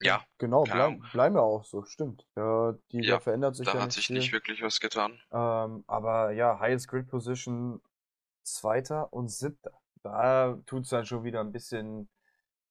ja. 0.01 0.23
Genau, 0.37 0.63
bleib, 0.63 0.99
bleiben 1.11 1.35
wir 1.35 1.43
auch 1.43 1.63
so, 1.63 1.83
stimmt. 1.83 2.27
Ja, 2.35 2.73
die 2.91 3.01
ja, 3.01 3.15
da 3.15 3.19
verändert 3.19 3.55
sich 3.55 3.65
da 3.65 3.75
ja 3.75 3.81
hat 3.81 3.91
sich 3.91 4.07
viel. 4.07 4.17
nicht 4.17 4.33
wirklich 4.33 4.61
was 4.61 4.79
getan. 4.79 5.13
Ähm, 5.31 5.83
aber 5.87 6.31
ja, 6.31 6.59
Highest 6.59 6.89
Grid 6.89 7.07
Position 7.07 7.81
Zweiter 8.43 9.11
und 9.13 9.29
Siebter. 9.29 9.71
Da 10.03 10.59
tut 10.65 10.83
es 10.83 10.89
dann 10.89 11.05
schon 11.05 11.23
wieder 11.23 11.39
ein 11.39 11.51
bisschen, 11.51 12.09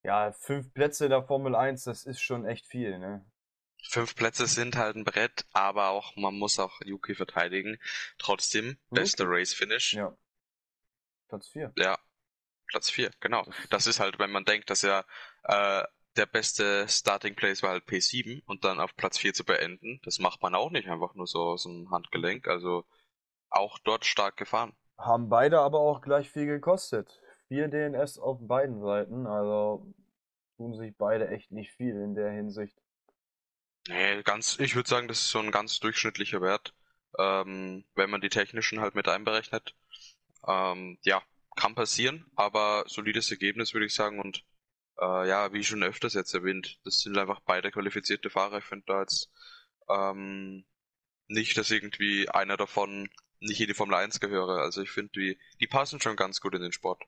ja, 0.03 0.33
fünf 0.33 0.73
Plätze 0.75 1.09
der 1.09 1.23
Formel 1.23 1.55
1, 1.55 1.85
das 1.85 2.05
ist 2.05 2.21
schon 2.21 2.45
echt 2.45 2.67
viel, 2.67 2.99
ne? 2.99 3.25
Fünf 3.85 4.15
Plätze 4.15 4.47
sind 4.47 4.77
halt 4.77 4.97
ein 4.97 5.05
Brett, 5.05 5.45
aber 5.53 5.89
auch 5.89 6.15
man 6.17 6.35
muss 6.35 6.59
auch 6.59 6.81
Yuki 6.85 7.15
verteidigen. 7.15 7.79
Trotzdem, 8.19 8.79
beste 8.91 9.25
Race-Finish. 9.27 9.95
Ja. 9.95 10.17
Platz 11.29 11.49
vier. 11.49 11.73
Ja, 11.77 11.99
Platz 12.69 12.91
vier, 12.91 13.11
genau. 13.21 13.45
Das 13.71 13.87
ist 13.87 13.99
halt, 13.99 14.19
wenn 14.19 14.31
man 14.31 14.45
denkt, 14.45 14.71
dass 14.71 14.85
er 14.85 15.05
äh, 15.45 15.83
der 16.17 16.27
beste 16.27 16.87
Starting 16.89 17.35
Place 17.35 17.63
war 17.63 17.71
halt 17.71 17.85
P7 17.87 18.43
und 18.47 18.65
dann 18.65 18.81
auf 18.81 18.95
Platz 18.97 19.19
4 19.19 19.35
zu 19.35 19.45
beenden, 19.45 20.01
das 20.05 20.19
macht 20.19 20.43
man 20.43 20.55
auch 20.55 20.71
nicht 20.71 20.89
einfach 20.89 21.15
nur 21.15 21.27
so 21.27 21.43
aus 21.43 21.65
dem 21.65 21.91
Handgelenk. 21.91 22.49
Also 22.49 22.85
auch 23.51 23.79
dort 23.79 24.05
stark 24.05 24.37
gefahren. 24.37 24.75
Haben 25.03 25.29
beide 25.29 25.59
aber 25.59 25.81
auch 25.81 26.01
gleich 26.01 26.31
viel 26.31 26.47
gekostet. 26.47 27.21
Vier 27.49 27.67
DNS 27.67 28.19
auf 28.19 28.39
beiden 28.41 28.81
Seiten, 28.81 29.27
also 29.27 29.93
tun 30.57 30.75
sich 30.75 30.97
beide 30.97 31.29
echt 31.29 31.51
nicht 31.51 31.73
viel 31.73 31.97
in 31.97 32.15
der 32.15 32.31
Hinsicht. 32.31 32.81
Nee, 33.89 34.23
ganz, 34.23 34.61
ich 34.61 34.77
würde 34.77 34.89
sagen, 34.89 35.09
das 35.09 35.19
ist 35.19 35.31
so 35.31 35.41
ein 35.41 35.51
ganz 35.51 35.81
durchschnittlicher 35.81 36.41
Wert, 36.41 36.73
ähm, 37.19 37.85
wenn 37.97 38.11
man 38.11 38.21
die 38.21 38.29
technischen 38.29 38.81
halt 38.81 38.95
mit 38.95 39.09
einberechnet. 39.09 39.75
Ähm, 40.47 40.99
ja, 41.03 41.21
kann 41.57 41.75
passieren, 41.75 42.25
aber 42.37 42.85
solides 42.87 43.29
Ergebnis 43.33 43.75
würde 43.75 43.87
ich 43.87 43.95
sagen 43.95 44.21
und 44.21 44.45
äh, 45.01 45.29
ja, 45.29 45.53
wie 45.53 45.65
schon 45.65 45.83
öfters 45.83 46.15
jetzt 46.15 46.33
erwähnt, 46.33 46.79
das 46.85 47.01
sind 47.01 47.19
einfach 47.19 47.41
beide 47.41 47.73
qualifizierte 47.73 48.31
Fahrer. 48.31 48.59
Ich 48.59 48.65
finde 48.65 48.85
da 48.87 49.01
jetzt 49.01 49.33
ähm, 49.89 50.65
nicht, 51.27 51.57
dass 51.59 51.73
irgendwie 51.73 52.29
einer 52.29 52.57
davon 52.57 53.11
nicht 53.43 53.61
in 53.61 53.67
die 53.67 53.75
Formel 53.75 53.95
1 53.95 54.21
gehöre. 54.21 54.61
Also 54.61 54.83
ich 54.83 54.91
finde, 54.91 55.13
die, 55.13 55.39
die 55.61 55.67
passen 55.67 56.01
schon 56.01 56.17
ganz 56.17 56.41
gut 56.41 56.55
in 56.55 56.63
den 56.63 56.73
Sport. 56.73 57.03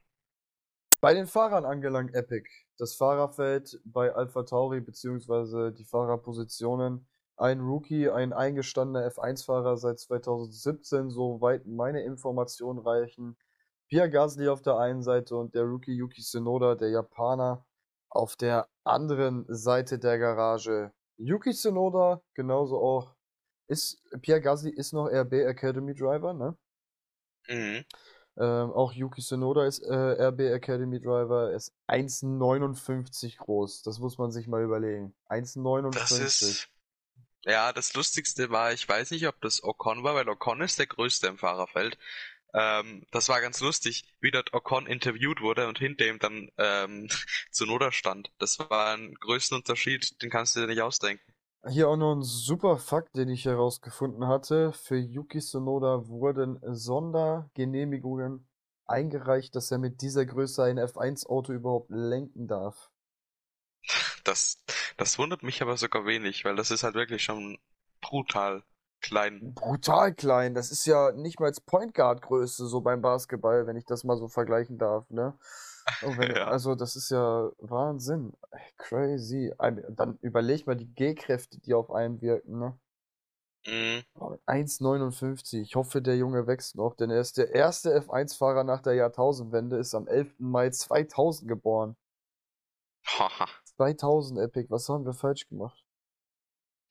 Bei 1.00 1.14
den 1.14 1.26
Fahrern 1.26 1.64
angelangt 1.64 2.14
Epic. 2.14 2.48
Das 2.78 2.94
Fahrerfeld 2.94 3.80
bei 3.84 4.14
Alpha 4.14 4.42
Tauri 4.42 4.80
beziehungsweise 4.80 5.72
die 5.72 5.84
Fahrerpositionen. 5.84 7.06
Ein 7.36 7.60
Rookie, 7.60 8.08
ein 8.08 8.32
eingestandener 8.32 9.06
F1-Fahrer 9.08 9.76
seit 9.76 9.98
2017, 9.98 11.10
soweit 11.10 11.66
meine 11.66 12.02
Informationen 12.02 12.78
reichen. 12.78 13.36
Pierre 13.88 14.08
Gasly 14.08 14.48
auf 14.48 14.62
der 14.62 14.78
einen 14.78 15.02
Seite 15.02 15.36
und 15.36 15.54
der 15.54 15.64
Rookie 15.64 15.94
Yuki 15.94 16.22
Tsunoda, 16.22 16.74
der 16.74 16.90
Japaner, 16.90 17.66
auf 18.08 18.36
der 18.36 18.68
anderen 18.84 19.44
Seite 19.48 19.98
der 19.98 20.18
Garage. 20.18 20.92
Yuki 21.16 21.52
Tsunoda, 21.52 22.22
genauso 22.34 22.80
auch 22.80 23.14
ist 23.66 24.02
Pierre 24.20 24.40
Gasly 24.40 24.70
ist 24.70 24.92
noch 24.92 25.06
RB 25.06 25.32
Academy 25.32 25.94
Driver, 25.94 26.34
ne? 26.34 26.56
Mhm. 27.48 27.84
Ähm, 28.36 28.72
auch 28.72 28.92
Yuki 28.92 29.22
Tsunoda 29.22 29.64
ist 29.64 29.80
äh, 29.80 29.94
RB 29.94 30.40
Academy 30.40 31.00
Driver, 31.00 31.50
er 31.50 31.56
ist 31.56 31.72
1,59 31.88 33.36
groß. 33.36 33.82
Das 33.82 33.98
muss 33.98 34.18
man 34.18 34.32
sich 34.32 34.48
mal 34.48 34.62
überlegen. 34.62 35.14
1,59. 35.28 35.92
Das 35.92 36.10
ist. 36.10 36.68
Ja, 37.44 37.72
das 37.72 37.92
Lustigste 37.94 38.50
war, 38.50 38.72
ich 38.72 38.88
weiß 38.88 39.10
nicht, 39.10 39.26
ob 39.28 39.40
das 39.42 39.62
Ocon 39.62 40.02
war, 40.02 40.14
weil 40.14 40.28
Ocon 40.28 40.62
ist 40.62 40.78
der 40.78 40.86
größte 40.86 41.26
im 41.26 41.38
Fahrerfeld. 41.38 41.98
Ähm, 42.54 43.04
das 43.10 43.28
war 43.28 43.40
ganz 43.40 43.60
lustig, 43.60 44.04
wie 44.20 44.30
dort 44.30 44.54
Ocon 44.54 44.86
interviewt 44.86 45.40
wurde 45.40 45.68
und 45.68 45.78
hinter 45.78 46.06
ihm 46.06 46.18
dann 46.18 46.50
ähm, 46.56 47.08
Tsunoda 47.52 47.92
stand. 47.92 48.32
Das 48.38 48.58
war 48.58 48.94
ein 48.94 49.14
größten 49.14 49.58
Unterschied, 49.58 50.22
den 50.22 50.30
kannst 50.30 50.56
du 50.56 50.60
dir 50.60 50.68
nicht 50.68 50.80
ausdenken. 50.80 51.33
Hier 51.66 51.88
auch 51.88 51.96
noch 51.96 52.14
ein 52.14 52.22
super 52.22 52.76
Fakt, 52.76 53.16
den 53.16 53.28
ich 53.28 53.46
herausgefunden 53.46 54.26
hatte. 54.26 54.72
Für 54.72 54.96
Yuki 54.96 55.40
Tsunoda 55.40 56.08
wurden 56.08 56.60
Sondergenehmigungen 56.62 58.46
eingereicht, 58.86 59.56
dass 59.56 59.70
er 59.70 59.78
mit 59.78 60.02
dieser 60.02 60.26
Größe 60.26 60.62
ein 60.62 60.78
F1-Auto 60.78 61.52
überhaupt 61.52 61.90
lenken 61.90 62.46
darf. 62.46 62.90
Das, 64.24 64.62
das 64.96 65.18
wundert 65.18 65.42
mich 65.42 65.62
aber 65.62 65.76
sogar 65.76 66.04
wenig, 66.04 66.44
weil 66.44 66.56
das 66.56 66.70
ist 66.70 66.82
halt 66.82 66.94
wirklich 66.94 67.24
schon 67.24 67.58
brutal 68.00 68.62
klein. 69.00 69.54
Brutal 69.54 70.14
klein. 70.14 70.54
Das 70.54 70.70
ist 70.70 70.86
ja 70.86 71.12
nicht 71.12 71.40
mal 71.40 71.46
als 71.46 71.60
Point 71.60 71.94
Guard 71.94 72.22
Größe 72.22 72.66
so 72.66 72.80
beim 72.80 73.00
Basketball, 73.00 73.66
wenn 73.66 73.76
ich 73.76 73.84
das 73.84 74.04
mal 74.04 74.16
so 74.16 74.28
vergleichen 74.28 74.78
darf, 74.78 75.08
ne? 75.10 75.38
Wenn, 76.02 76.34
ja. 76.34 76.46
Also, 76.46 76.74
das 76.74 76.96
ist 76.96 77.10
ja 77.10 77.50
Wahnsinn. 77.58 78.32
Crazy. 78.78 79.52
Dann 79.58 80.18
überleg 80.22 80.66
mal 80.66 80.76
die 80.76 80.92
G-Kräfte, 80.92 81.60
die 81.60 81.74
auf 81.74 81.90
einen 81.90 82.20
wirken, 82.20 82.58
ne? 82.58 82.78
Mhm. 83.66 84.04
1,59. 84.46 85.62
Ich 85.62 85.74
hoffe, 85.74 86.02
der 86.02 86.16
Junge 86.16 86.46
wächst 86.46 86.76
noch, 86.76 86.94
denn 86.96 87.10
er 87.10 87.20
ist 87.20 87.38
der 87.38 87.54
erste 87.54 87.98
F1-Fahrer 87.98 88.64
nach 88.64 88.82
der 88.82 88.94
Jahrtausendwende, 88.94 89.76
ist 89.76 89.94
am 89.94 90.06
11. 90.06 90.34
Mai 90.38 90.70
2000 90.70 91.48
geboren. 91.48 91.96
2000 93.76 94.40
Epic, 94.40 94.70
was 94.70 94.88
haben 94.88 95.04
wir 95.04 95.14
falsch 95.14 95.48
gemacht? 95.48 95.82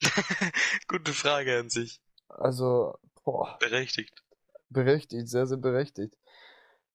Gute 0.88 1.13
Frage 1.13 1.59
an 1.59 1.69
sich. 1.69 2.01
Also, 2.27 2.97
boah. 3.23 3.57
Berechtigt. 3.59 4.23
Berechtigt, 4.69 5.27
sehr, 5.27 5.45
sehr 5.45 5.57
berechtigt. 5.57 6.17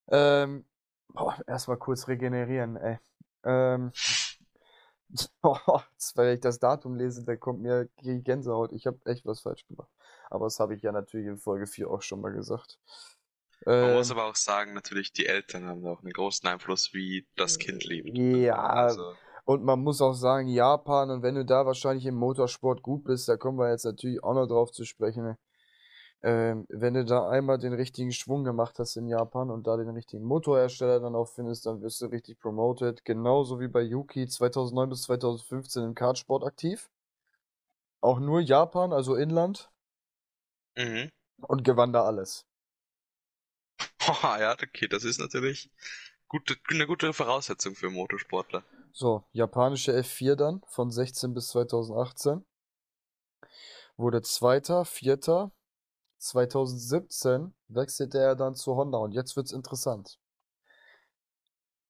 Ähm, 0.08 0.64
Boah, 1.08 1.38
erstmal 1.46 1.78
kurz 1.78 2.08
regenerieren, 2.08 2.76
ey. 2.76 2.98
Ähm, 3.44 3.92
boah, 5.42 5.84
wenn 6.14 6.34
ich 6.34 6.40
das 6.40 6.58
Datum 6.58 6.96
lese, 6.96 7.24
dann 7.24 7.40
kommt 7.40 7.60
mir 7.60 7.88
die 8.00 8.22
Gänsehaut. 8.22 8.72
Ich 8.72 8.86
habe 8.86 8.98
echt 9.06 9.24
was 9.26 9.40
falsch 9.40 9.66
gemacht. 9.66 9.90
Aber 10.30 10.46
das 10.46 10.60
habe 10.60 10.74
ich 10.74 10.82
ja 10.82 10.92
natürlich 10.92 11.26
in 11.26 11.38
Folge 11.38 11.66
4 11.66 11.90
auch 11.90 12.02
schon 12.02 12.20
mal 12.20 12.32
gesagt. 12.32 12.78
Man 13.64 13.90
ähm, 13.90 13.94
muss 13.94 14.10
aber 14.10 14.24
auch 14.24 14.36
sagen, 14.36 14.72
natürlich, 14.72 15.12
die 15.12 15.26
Eltern 15.26 15.66
haben 15.66 15.84
auch 15.86 16.02
einen 16.02 16.12
großen 16.12 16.48
Einfluss, 16.48 16.94
wie 16.94 17.26
das 17.34 17.58
Kind 17.58 17.84
lebt. 17.84 18.16
Ja, 18.16 18.54
also. 18.54 19.14
und 19.44 19.64
man 19.64 19.80
muss 19.80 20.00
auch 20.00 20.12
sagen, 20.12 20.48
Japan, 20.48 21.10
und 21.10 21.22
wenn 21.22 21.34
du 21.34 21.44
da 21.44 21.66
wahrscheinlich 21.66 22.06
im 22.06 22.14
Motorsport 22.14 22.82
gut 22.82 23.04
bist, 23.04 23.28
da 23.28 23.36
kommen 23.36 23.58
wir 23.58 23.70
jetzt 23.70 23.84
natürlich 23.84 24.22
auch 24.22 24.34
noch 24.34 24.46
drauf 24.46 24.70
zu 24.70 24.84
sprechen. 24.84 25.36
Ähm, 26.22 26.66
wenn 26.68 26.94
du 26.94 27.04
da 27.04 27.28
einmal 27.28 27.58
den 27.58 27.72
richtigen 27.72 28.10
Schwung 28.10 28.42
gemacht 28.42 28.78
hast 28.80 28.96
in 28.96 29.06
Japan 29.06 29.50
und 29.50 29.68
da 29.68 29.76
den 29.76 29.90
richtigen 29.90 30.24
Motorhersteller 30.24 30.98
dann 30.98 31.14
auch 31.14 31.28
findest, 31.28 31.66
dann 31.66 31.80
wirst 31.80 32.00
du 32.00 32.06
richtig 32.06 32.40
promoted. 32.40 33.04
Genauso 33.04 33.60
wie 33.60 33.68
bei 33.68 33.82
Yuki 33.82 34.26
2009 34.26 34.88
bis 34.88 35.02
2015 35.02 35.84
im 35.84 35.94
Kartsport 35.94 36.42
aktiv. 36.44 36.90
Auch 38.00 38.18
nur 38.18 38.40
Japan, 38.40 38.92
also 38.92 39.14
Inland. 39.14 39.70
Mhm. 40.76 41.10
Und 41.42 41.62
gewann 41.62 41.92
da 41.92 42.04
alles. 42.04 42.46
ja, 44.22 44.52
okay, 44.52 44.88
das 44.88 45.04
ist 45.04 45.18
natürlich 45.20 45.70
gute, 46.26 46.56
eine 46.68 46.86
gute 46.86 47.12
Voraussetzung 47.12 47.76
für 47.76 47.90
Motorsportler. 47.90 48.64
So, 48.92 49.24
japanische 49.32 49.92
F4 49.92 50.34
dann 50.34 50.62
von 50.66 50.90
16 50.90 51.32
bis 51.34 51.48
2018. 51.48 52.44
Wurde 53.96 54.22
Zweiter, 54.22 54.84
Vierter, 54.84 55.52
2017 56.18 57.54
wechselte 57.68 58.18
er 58.18 58.34
dann 58.36 58.54
zu 58.54 58.76
Honda 58.76 58.98
und 58.98 59.12
jetzt 59.12 59.36
wird's 59.36 59.52
interessant. 59.52 60.18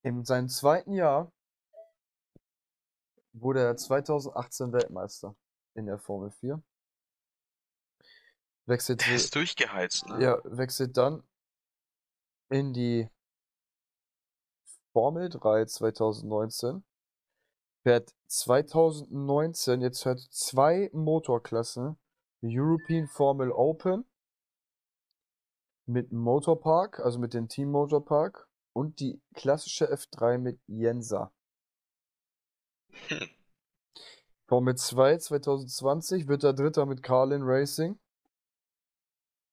In 0.01 0.23
seinem 0.23 0.49
zweiten 0.49 0.93
Jahr 0.93 1.31
wurde 3.33 3.61
er 3.61 3.75
2018 3.75 4.71
Weltmeister 4.71 5.35
in 5.73 5.85
der 5.85 5.99
Formel 5.99 6.31
4. 6.31 6.61
Wechselt 8.65 9.05
der 9.05 9.15
ist 9.15 9.35
durchgeheizt, 9.35 10.07
ne? 10.07 10.23
Ja, 10.23 10.41
wechselt 10.43 10.95
dann 10.95 11.23
in 12.49 12.73
die 12.73 13.09
Formel 14.93 15.29
3 15.29 15.65
2019. 15.65 16.83
Fährt 17.83 18.13
2019, 18.27 19.81
jetzt 19.81 20.05
hört 20.05 20.19
zwei 20.19 20.89
Motorklassen, 20.93 21.97
European 22.43 23.07
Formel 23.07 23.51
Open 23.51 24.08
mit 25.89 26.11
Motorpark, 26.11 26.99
also 26.99 27.17
mit 27.17 27.33
dem 27.33 27.47
Team 27.47 27.71
Motorpark 27.71 28.47
und 28.73 28.99
die 28.99 29.19
klassische 29.33 29.91
F3 29.91 30.37
mit 30.37 30.61
Jensa. 30.67 31.33
Hm. 33.07 33.29
Formel 34.47 34.75
2 34.75 35.17
2020 35.17 36.27
wird 36.27 36.43
er 36.43 36.53
Dritter 36.53 36.85
mit 36.85 37.01
Carlin 37.01 37.41
Racing. 37.43 37.99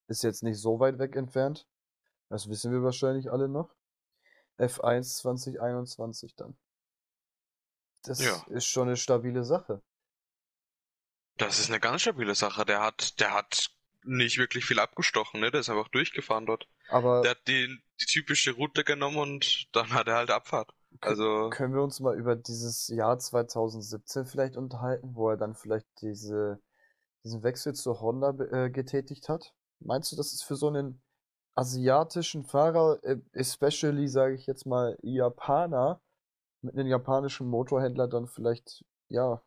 Ist 0.09 0.23
jetzt 0.23 0.43
nicht 0.43 0.59
so 0.59 0.79
weit 0.79 0.99
weg 0.99 1.17
entfernt. 1.17 1.67
Das 2.29 2.49
wissen 2.49 2.71
wir 2.71 2.83
wahrscheinlich 2.83 3.33
alle 3.33 3.49
noch. 3.49 3.75
F1 4.59 5.17
2021 5.19 6.35
dann. 6.35 6.57
Das 8.03 8.23
ja. 8.23 8.45
ist 8.49 8.67
schon 8.67 8.89
eine 8.89 8.97
stabile 8.97 9.45
Sache. 9.45 9.83
Das 11.39 11.59
ist 11.59 11.71
eine 11.71 11.81
ganz 11.81 12.03
stabile 12.03 12.35
Sache. 12.35 12.65
Der 12.65 12.83
hat, 12.83 13.21
der 13.21 13.33
hat 13.35 13.76
nicht 14.07 14.39
wirklich 14.39 14.65
viel 14.65 14.79
abgestochen, 14.79 15.41
ne? 15.41 15.51
Der 15.51 15.61
ist 15.61 15.69
einfach 15.69 15.89
durchgefahren 15.89 16.47
dort. 16.47 16.69
Aber 16.89 17.23
der 17.23 17.33
hat 17.33 17.49
die, 17.49 17.79
die 18.01 18.07
typische 18.07 18.53
Route 18.53 18.85
genommen 18.85 19.17
und 19.17 19.67
dann 19.73 19.93
hat 19.93 20.09
er 20.09 20.17
halt 20.17 20.31
Abfahrt. 20.31 20.73
Also 21.01 21.51
können 21.51 21.75
wir 21.75 21.83
uns 21.83 22.01
mal 22.01 22.17
über 22.17 22.37
dieses 22.37 22.89
Jahr 22.89 23.19
2017 23.19 24.27
vielleicht 24.27 24.57
unterhalten, 24.57 25.15
wo 25.15 25.31
er 25.31 25.37
dann 25.37 25.55
vielleicht 25.55 25.87
diese 26.01 26.61
diesen 27.27 27.43
Wechsel 27.43 27.75
zur 27.75 28.01
Honda 28.01 28.31
äh, 28.53 28.71
getätigt 28.71 29.29
hat? 29.29 29.53
Meinst 29.81 30.13
du, 30.13 30.17
das 30.17 30.33
ist 30.33 30.45
für 30.45 30.57
so 30.57 30.69
einen 30.69 31.03
asiatischen 31.55 32.45
Fahrer, 32.45 33.03
äh, 33.03 33.17
especially 33.33 34.09
sage 34.09 34.35
ich 34.35 34.47
jetzt 34.47 34.65
mal 34.65 34.97
Japaner, 35.03 36.01
mit 36.63 36.75
einem 36.75 36.89
japanischen 36.89 37.49
Motorhändler 37.49 38.09
dann 38.09 38.29
vielleicht 38.29 38.85
ja 39.09 39.43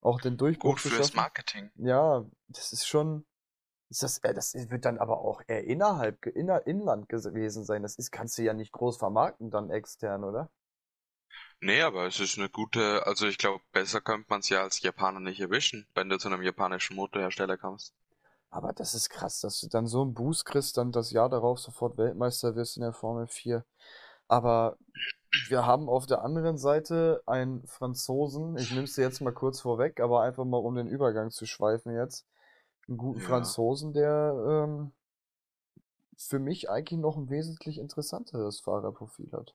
auch 0.00 0.20
den 0.20 0.36
Durchbruch 0.36 0.72
Gut 0.72 0.80
fürs 0.80 1.14
Marketing. 1.14 1.70
Ja, 1.76 2.24
das 2.48 2.72
ist 2.72 2.86
schon 2.86 3.24
ist 3.92 4.02
das, 4.02 4.18
äh, 4.18 4.34
das 4.34 4.54
wird 4.54 4.84
dann 4.84 4.98
aber 4.98 5.20
auch 5.20 5.42
eher 5.46 5.64
innerhalb, 5.64 6.26
inner, 6.26 6.66
inland 6.66 7.08
gewesen 7.08 7.64
sein. 7.64 7.82
Das 7.82 7.96
ist, 7.96 8.10
kannst 8.10 8.38
du 8.38 8.42
ja 8.42 8.54
nicht 8.54 8.72
groß 8.72 8.96
vermarkten 8.96 9.50
dann 9.50 9.70
extern, 9.70 10.24
oder? 10.24 10.50
Nee, 11.60 11.82
aber 11.82 12.06
es 12.06 12.18
ist 12.18 12.38
eine 12.38 12.48
gute, 12.48 13.06
also 13.06 13.26
ich 13.26 13.38
glaube, 13.38 13.62
besser 13.72 14.00
könnte 14.00 14.26
man 14.28 14.40
es 14.40 14.48
ja 14.48 14.62
als 14.62 14.80
Japaner 14.80 15.20
nicht 15.20 15.40
erwischen, 15.40 15.86
wenn 15.94 16.08
du 16.08 16.18
zu 16.18 16.28
einem 16.28 16.42
japanischen 16.42 16.96
Motorhersteller 16.96 17.56
kommst. 17.56 17.94
Aber 18.50 18.72
das 18.72 18.94
ist 18.94 19.10
krass, 19.10 19.40
dass 19.40 19.60
du 19.60 19.68
dann 19.68 19.86
so 19.86 20.02
einen 20.02 20.14
Boost 20.14 20.44
kriegst, 20.44 20.76
dann 20.76 20.92
das 20.92 21.12
Jahr 21.12 21.28
darauf 21.28 21.58
sofort 21.58 21.96
Weltmeister 21.98 22.56
wirst 22.56 22.76
in 22.76 22.82
der 22.82 22.92
Formel 22.92 23.28
4. 23.28 23.64
Aber 24.26 24.76
wir 25.48 25.64
haben 25.64 25.88
auf 25.88 26.06
der 26.06 26.22
anderen 26.22 26.58
Seite 26.58 27.22
einen 27.26 27.66
Franzosen, 27.66 28.56
ich 28.56 28.70
nehme 28.70 28.84
es 28.84 28.94
dir 28.94 29.02
jetzt 29.02 29.20
mal 29.20 29.32
kurz 29.32 29.60
vorweg, 29.60 30.00
aber 30.00 30.22
einfach 30.22 30.44
mal 30.44 30.58
um 30.58 30.74
den 30.74 30.88
Übergang 30.88 31.30
zu 31.30 31.46
schweifen 31.46 31.94
jetzt 31.94 32.26
einen 32.88 32.98
guten 32.98 33.20
ja. 33.20 33.26
Franzosen, 33.26 33.92
der 33.92 34.66
ähm, 34.66 34.92
für 36.16 36.38
mich 36.38 36.70
eigentlich 36.70 37.00
noch 37.00 37.16
ein 37.16 37.30
wesentlich 37.30 37.78
interessanteres 37.78 38.60
Fahrerprofil 38.60 39.30
hat. 39.32 39.54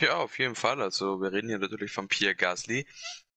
Ja, 0.00 0.18
auf 0.18 0.38
jeden 0.38 0.54
Fall. 0.54 0.80
Also 0.80 1.20
wir 1.20 1.32
reden 1.32 1.48
hier 1.48 1.58
natürlich 1.58 1.92
von 1.92 2.08
Pierre 2.08 2.34
Gasly, 2.34 2.86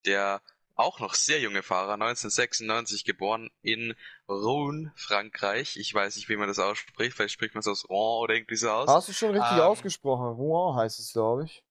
der 0.05 0.41
auch 0.75 0.99
noch 0.99 1.13
sehr 1.13 1.39
junge 1.39 1.61
Fahrer, 1.61 1.93
1996 1.93 3.05
geboren 3.05 3.51
in 3.61 3.95
Rouen, 4.27 4.91
Frankreich. 4.95 5.77
Ich 5.77 5.93
weiß 5.93 6.15
nicht, 6.15 6.29
wie 6.29 6.35
man 6.35 6.47
das 6.47 6.59
ausspricht. 6.59 7.15
Vielleicht 7.15 7.33
spricht 7.33 7.53
man 7.53 7.59
es 7.59 7.67
aus 7.67 7.89
Rouen 7.89 8.23
oder 8.23 8.35
irgendwie 8.35 8.55
so 8.55 8.69
aus. 8.69 8.89
Hast 8.89 9.09
du 9.09 9.13
schon 9.13 9.31
richtig 9.31 9.57
ähm, 9.57 9.61
ausgesprochen. 9.61 10.27
Rouen 10.27 10.75
heißt 10.75 10.99
es, 10.99 11.13
glaube 11.13 11.45
ich. 11.45 11.63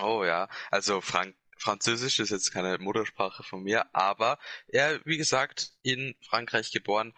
Oh 0.00 0.24
ja, 0.24 0.48
also 0.70 1.00
Frank 1.00 1.34
Französisch 1.62 2.18
ist 2.18 2.30
jetzt 2.30 2.52
keine 2.52 2.76
Muttersprache 2.78 3.44
von 3.44 3.62
mir, 3.62 3.86
aber 3.94 4.38
er, 4.66 5.00
wie 5.04 5.16
gesagt, 5.16 5.70
in 5.82 6.16
Frankreich 6.20 6.72
geboren. 6.72 7.14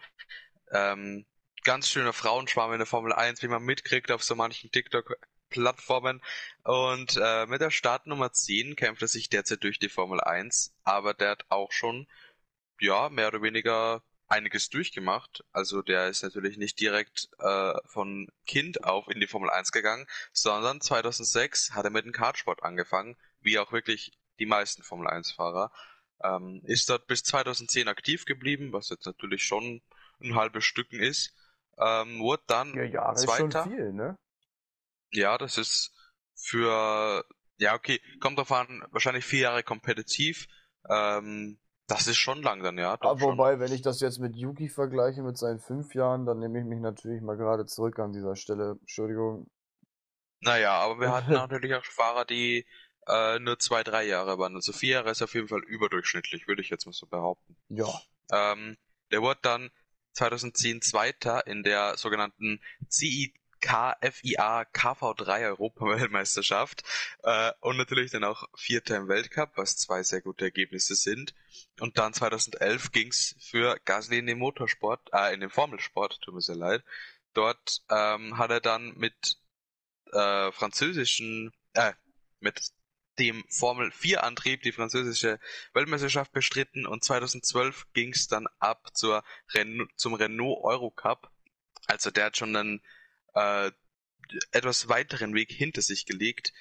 Ähm, 0.71 1.25
ganz 1.63 1.89
schöner 1.89 2.13
Frauenschwarm 2.13 2.71
in 2.71 2.77
der 2.77 2.85
Formel 2.85 3.11
1, 3.11 3.41
wie 3.41 3.47
man 3.47 3.63
mitkriegt 3.63 4.11
auf 4.11 4.23
so 4.23 4.35
manchen 4.35 4.69
TikTok-Plattformen. 4.69 6.21
Und 6.63 7.17
äh, 7.19 7.47
mit 7.47 7.59
der 7.59 7.71
Startnummer 7.71 8.33
10 8.33 8.75
kämpft 8.75 9.01
er 9.01 9.07
sich 9.07 9.29
derzeit 9.29 9.63
durch 9.63 9.79
die 9.79 9.89
Formel 9.89 10.21
1, 10.21 10.75
aber 10.83 11.15
der 11.15 11.31
hat 11.31 11.45
auch 11.49 11.71
schon, 11.71 12.07
ja, 12.79 13.09
mehr 13.09 13.29
oder 13.29 13.41
weniger 13.41 14.03
einiges 14.27 14.69
durchgemacht. 14.69 15.43
Also 15.53 15.81
der 15.81 16.09
ist 16.09 16.21
natürlich 16.21 16.57
nicht 16.57 16.79
direkt 16.79 17.29
äh, 17.39 17.73
von 17.87 18.27
Kind 18.45 18.83
auf 18.83 19.07
in 19.07 19.19
die 19.19 19.27
Formel 19.27 19.49
1 19.49 19.71
gegangen, 19.71 20.05
sondern 20.33 20.81
2006 20.81 21.71
hat 21.71 21.85
er 21.85 21.91
mit 21.91 22.05
dem 22.05 22.11
Kartsport 22.11 22.61
angefangen, 22.61 23.17
wie 23.41 23.57
auch 23.57 23.71
wirklich 23.71 24.11
die 24.39 24.45
meisten 24.45 24.83
Formel 24.83 25.07
1-Fahrer. 25.07 25.71
Ähm, 26.23 26.61
ist 26.65 26.89
dort 26.89 27.07
bis 27.07 27.23
2010 27.23 27.87
aktiv 27.87 28.25
geblieben, 28.25 28.71
was 28.71 28.89
jetzt 28.89 29.05
natürlich 29.05 29.43
schon 29.43 29.81
ein 30.21 30.35
halbes 30.35 30.63
Stücken 30.63 30.99
ist. 30.99 31.33
Ähm, 31.77 32.19
wurde 32.19 32.43
dann 32.47 32.73
ja, 32.73 32.83
Jahre 32.83 33.15
Zweiter. 33.15 33.45
Ist 33.47 33.53
schon 33.53 33.71
viel, 33.71 33.93
ne? 33.93 34.17
Ja, 35.11 35.37
das 35.37 35.57
ist 35.57 35.91
für 36.35 37.25
ja 37.57 37.73
okay, 37.73 38.01
kommt 38.19 38.37
drauf 38.37 38.51
an, 38.51 38.83
wahrscheinlich 38.91 39.25
vier 39.25 39.41
Jahre 39.41 39.63
kompetitiv. 39.63 40.47
Ähm, 40.89 41.57
das 41.87 42.07
ist 42.07 42.17
schon 42.17 42.41
lang 42.41 42.63
dann, 42.63 42.77
ja. 42.77 42.93
Aber 42.93 43.21
wobei, 43.21 43.51
schon. 43.51 43.59
wenn 43.59 43.71
ich 43.71 43.81
das 43.81 43.99
jetzt 43.99 44.19
mit 44.19 44.35
Yuki 44.35 44.69
vergleiche 44.69 45.21
mit 45.21 45.37
seinen 45.37 45.59
fünf 45.59 45.93
Jahren, 45.93 46.25
dann 46.25 46.39
nehme 46.39 46.59
ich 46.59 46.65
mich 46.65 46.79
natürlich 46.79 47.21
mal 47.21 47.37
gerade 47.37 47.65
zurück 47.65 47.99
an 47.99 48.11
dieser 48.11 48.35
Stelle. 48.35 48.77
Entschuldigung. 48.79 49.49
Naja, 50.41 50.73
aber 50.73 50.99
wir 50.99 51.11
hatten 51.11 51.31
natürlich 51.33 51.75
auch 51.75 51.85
Fahrer, 51.85 52.25
die 52.25 52.65
äh, 53.07 53.39
nur 53.39 53.59
zwei, 53.59 53.83
drei 53.83 54.05
Jahre 54.05 54.37
waren. 54.37 54.55
Also 54.55 54.73
vier 54.73 54.95
Jahre 54.95 55.11
ist 55.11 55.21
auf 55.21 55.33
jeden 55.33 55.47
Fall 55.47 55.63
überdurchschnittlich, 55.63 56.47
würde 56.47 56.61
ich 56.61 56.69
jetzt 56.69 56.85
mal 56.85 56.93
so 56.93 57.05
behaupten. 57.05 57.55
Ja. 57.69 58.01
Ähm, 58.31 58.77
der 59.11 59.21
wurde 59.21 59.39
dann 59.41 59.71
2010 60.13 60.81
Zweiter 60.81 61.45
in 61.47 61.63
der 61.63 61.97
sogenannten 61.97 62.61
CI 62.89 63.33
KFIA 63.61 64.61
KV3 64.73 65.47
Europaweltmeisterschaft 65.49 66.83
äh, 67.23 67.51
und 67.61 67.77
natürlich 67.77 68.11
dann 68.11 68.23
auch 68.23 68.47
Vierter 68.55 68.95
im 68.97 69.07
Weltcup, 69.07 69.53
was 69.55 69.77
zwei 69.77 70.03
sehr 70.03 70.21
gute 70.21 70.45
Ergebnisse 70.45 70.95
sind. 70.95 71.33
Und 71.79 71.97
dann 71.97 72.13
2011 72.13 72.91
ging's 72.91 73.35
für 73.39 73.79
Gasly 73.85 74.19
in 74.19 74.27
den 74.27 74.37
Motorsport, 74.37 75.09
äh, 75.13 75.33
in 75.33 75.39
den 75.39 75.49
Formelsport, 75.49 76.21
tut 76.21 76.35
mir 76.35 76.41
sehr 76.41 76.55
leid. 76.55 76.83
Dort 77.33 77.81
ähm, 77.89 78.37
hat 78.37 78.51
er 78.51 78.61
dann 78.61 78.93
mit 78.97 79.37
äh, 80.11 80.51
französischen, 80.51 81.51
äh, 81.73 81.93
mit 82.39 82.71
dem 83.19 83.43
Formel 83.49 83.91
4 83.91 84.23
Antrieb 84.23 84.61
die 84.61 84.71
französische 84.71 85.39
Weltmeisterschaft 85.73 86.31
bestritten 86.31 86.85
und 86.85 87.03
2012 87.03 87.87
ging's 87.93 88.27
dann 88.27 88.47
ab 88.59 88.95
zur 88.95 89.23
Ren 89.53 89.87
zum 89.95 90.13
Renault 90.13 90.63
Eurocup. 90.63 91.31
Also 91.87 92.11
der 92.11 92.25
hat 92.25 92.37
schon 92.37 92.55
einen 92.55 92.81
äh, 93.33 93.71
etwas 94.51 94.89
weiteren 94.89 95.33
Weg 95.33 95.51
hinter 95.51 95.81
sich 95.81 96.05
gelegt 96.05 96.53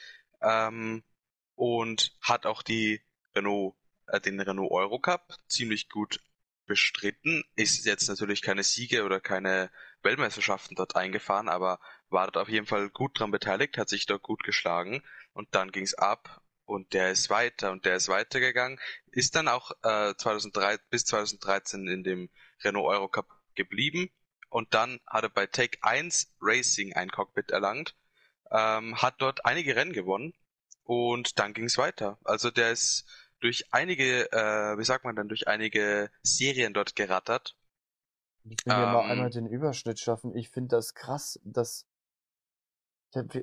ähm, 0.42 1.02
und 1.54 2.16
hat 2.20 2.46
auch 2.46 2.62
die 2.62 3.02
Renault, 3.34 3.74
äh, 4.06 4.20
den 4.20 4.40
Renault 4.40 4.70
Eurocup 4.70 5.36
ziemlich 5.48 5.88
gut 5.88 6.20
bestritten. 6.66 7.44
Ist 7.56 7.84
jetzt 7.84 8.08
natürlich 8.08 8.42
keine 8.42 8.62
Siege 8.62 9.04
oder 9.04 9.20
keine 9.20 9.70
Weltmeisterschaften 10.02 10.76
dort 10.76 10.96
eingefahren, 10.96 11.48
aber 11.48 11.78
war 12.08 12.26
dort 12.26 12.36
auf 12.38 12.48
jeden 12.48 12.66
Fall 12.66 12.90
gut 12.90 13.18
dran 13.18 13.30
beteiligt, 13.30 13.76
hat 13.78 13.88
sich 13.88 14.06
dort 14.06 14.22
gut 14.22 14.42
geschlagen 14.44 15.02
und 15.32 15.54
dann 15.54 15.72
ging's 15.72 15.94
ab 15.94 16.42
und 16.66 16.92
der 16.92 17.10
ist 17.10 17.30
weiter 17.30 17.72
und 17.72 17.84
der 17.84 17.96
ist 17.96 18.08
weitergegangen, 18.08 18.78
ist 19.12 19.34
dann 19.36 19.48
auch 19.48 19.70
äh, 19.82 20.14
2003 20.16 20.78
bis 20.90 21.04
2013 21.04 21.88
in 21.88 22.04
dem 22.04 22.30
Renault 22.62 22.86
Eurocup 22.86 23.28
geblieben 23.54 24.10
und 24.48 24.72
dann 24.74 25.00
hat 25.06 25.24
er 25.24 25.30
bei 25.30 25.46
Take 25.46 25.78
1 25.82 26.34
Racing 26.40 26.94
ein 26.94 27.10
Cockpit 27.10 27.50
erlangt, 27.50 27.96
ähm, 28.50 29.00
hat 29.00 29.16
dort 29.18 29.44
einige 29.44 29.76
Rennen 29.76 29.92
gewonnen 29.92 30.32
und 30.84 31.38
dann 31.38 31.54
ging 31.54 31.64
es 31.64 31.78
weiter. 31.78 32.18
Also 32.24 32.50
der 32.50 32.70
ist 32.70 33.04
durch 33.40 33.72
einige, 33.72 34.30
äh, 34.32 34.78
wie 34.78 34.84
sagt 34.84 35.04
man 35.04 35.16
dann, 35.16 35.28
durch 35.28 35.48
einige 35.48 36.10
Serien 36.22 36.72
dort 36.72 36.96
gerattert. 36.96 37.56
Ich 38.44 38.64
will 38.64 38.74
ähm, 38.74 38.92
mal 38.92 39.10
einmal 39.10 39.30
den 39.30 39.46
Überschnitt 39.46 39.98
schaffen. 39.98 40.36
Ich 40.36 40.50
finde 40.50 40.76
das 40.76 40.94
krass, 40.94 41.40
dass 41.44 41.86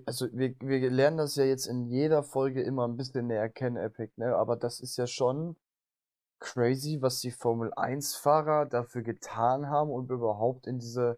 also 0.05 0.27
wir, 0.34 0.55
wir 0.60 0.89
lernen 0.89 1.17
das 1.17 1.36
ja 1.36 1.43
jetzt 1.45 1.67
in 1.67 1.86
jeder 1.86 2.23
Folge 2.23 2.62
immer 2.62 2.88
ein 2.88 2.97
bisschen 2.97 3.27
näher 3.27 3.49
kennen, 3.49 3.77
Epic, 3.77 4.12
ne? 4.17 4.36
Aber 4.36 4.55
das 4.55 4.79
ist 4.79 4.97
ja 4.97 5.07
schon 5.07 5.55
crazy, 6.39 7.01
was 7.01 7.21
die 7.21 7.31
Formel 7.31 7.71
1-Fahrer 7.73 8.65
dafür 8.65 9.03
getan 9.03 9.69
haben, 9.69 9.91
um 9.91 10.10
überhaupt 10.10 10.67
in 10.67 10.79
diese 10.79 11.17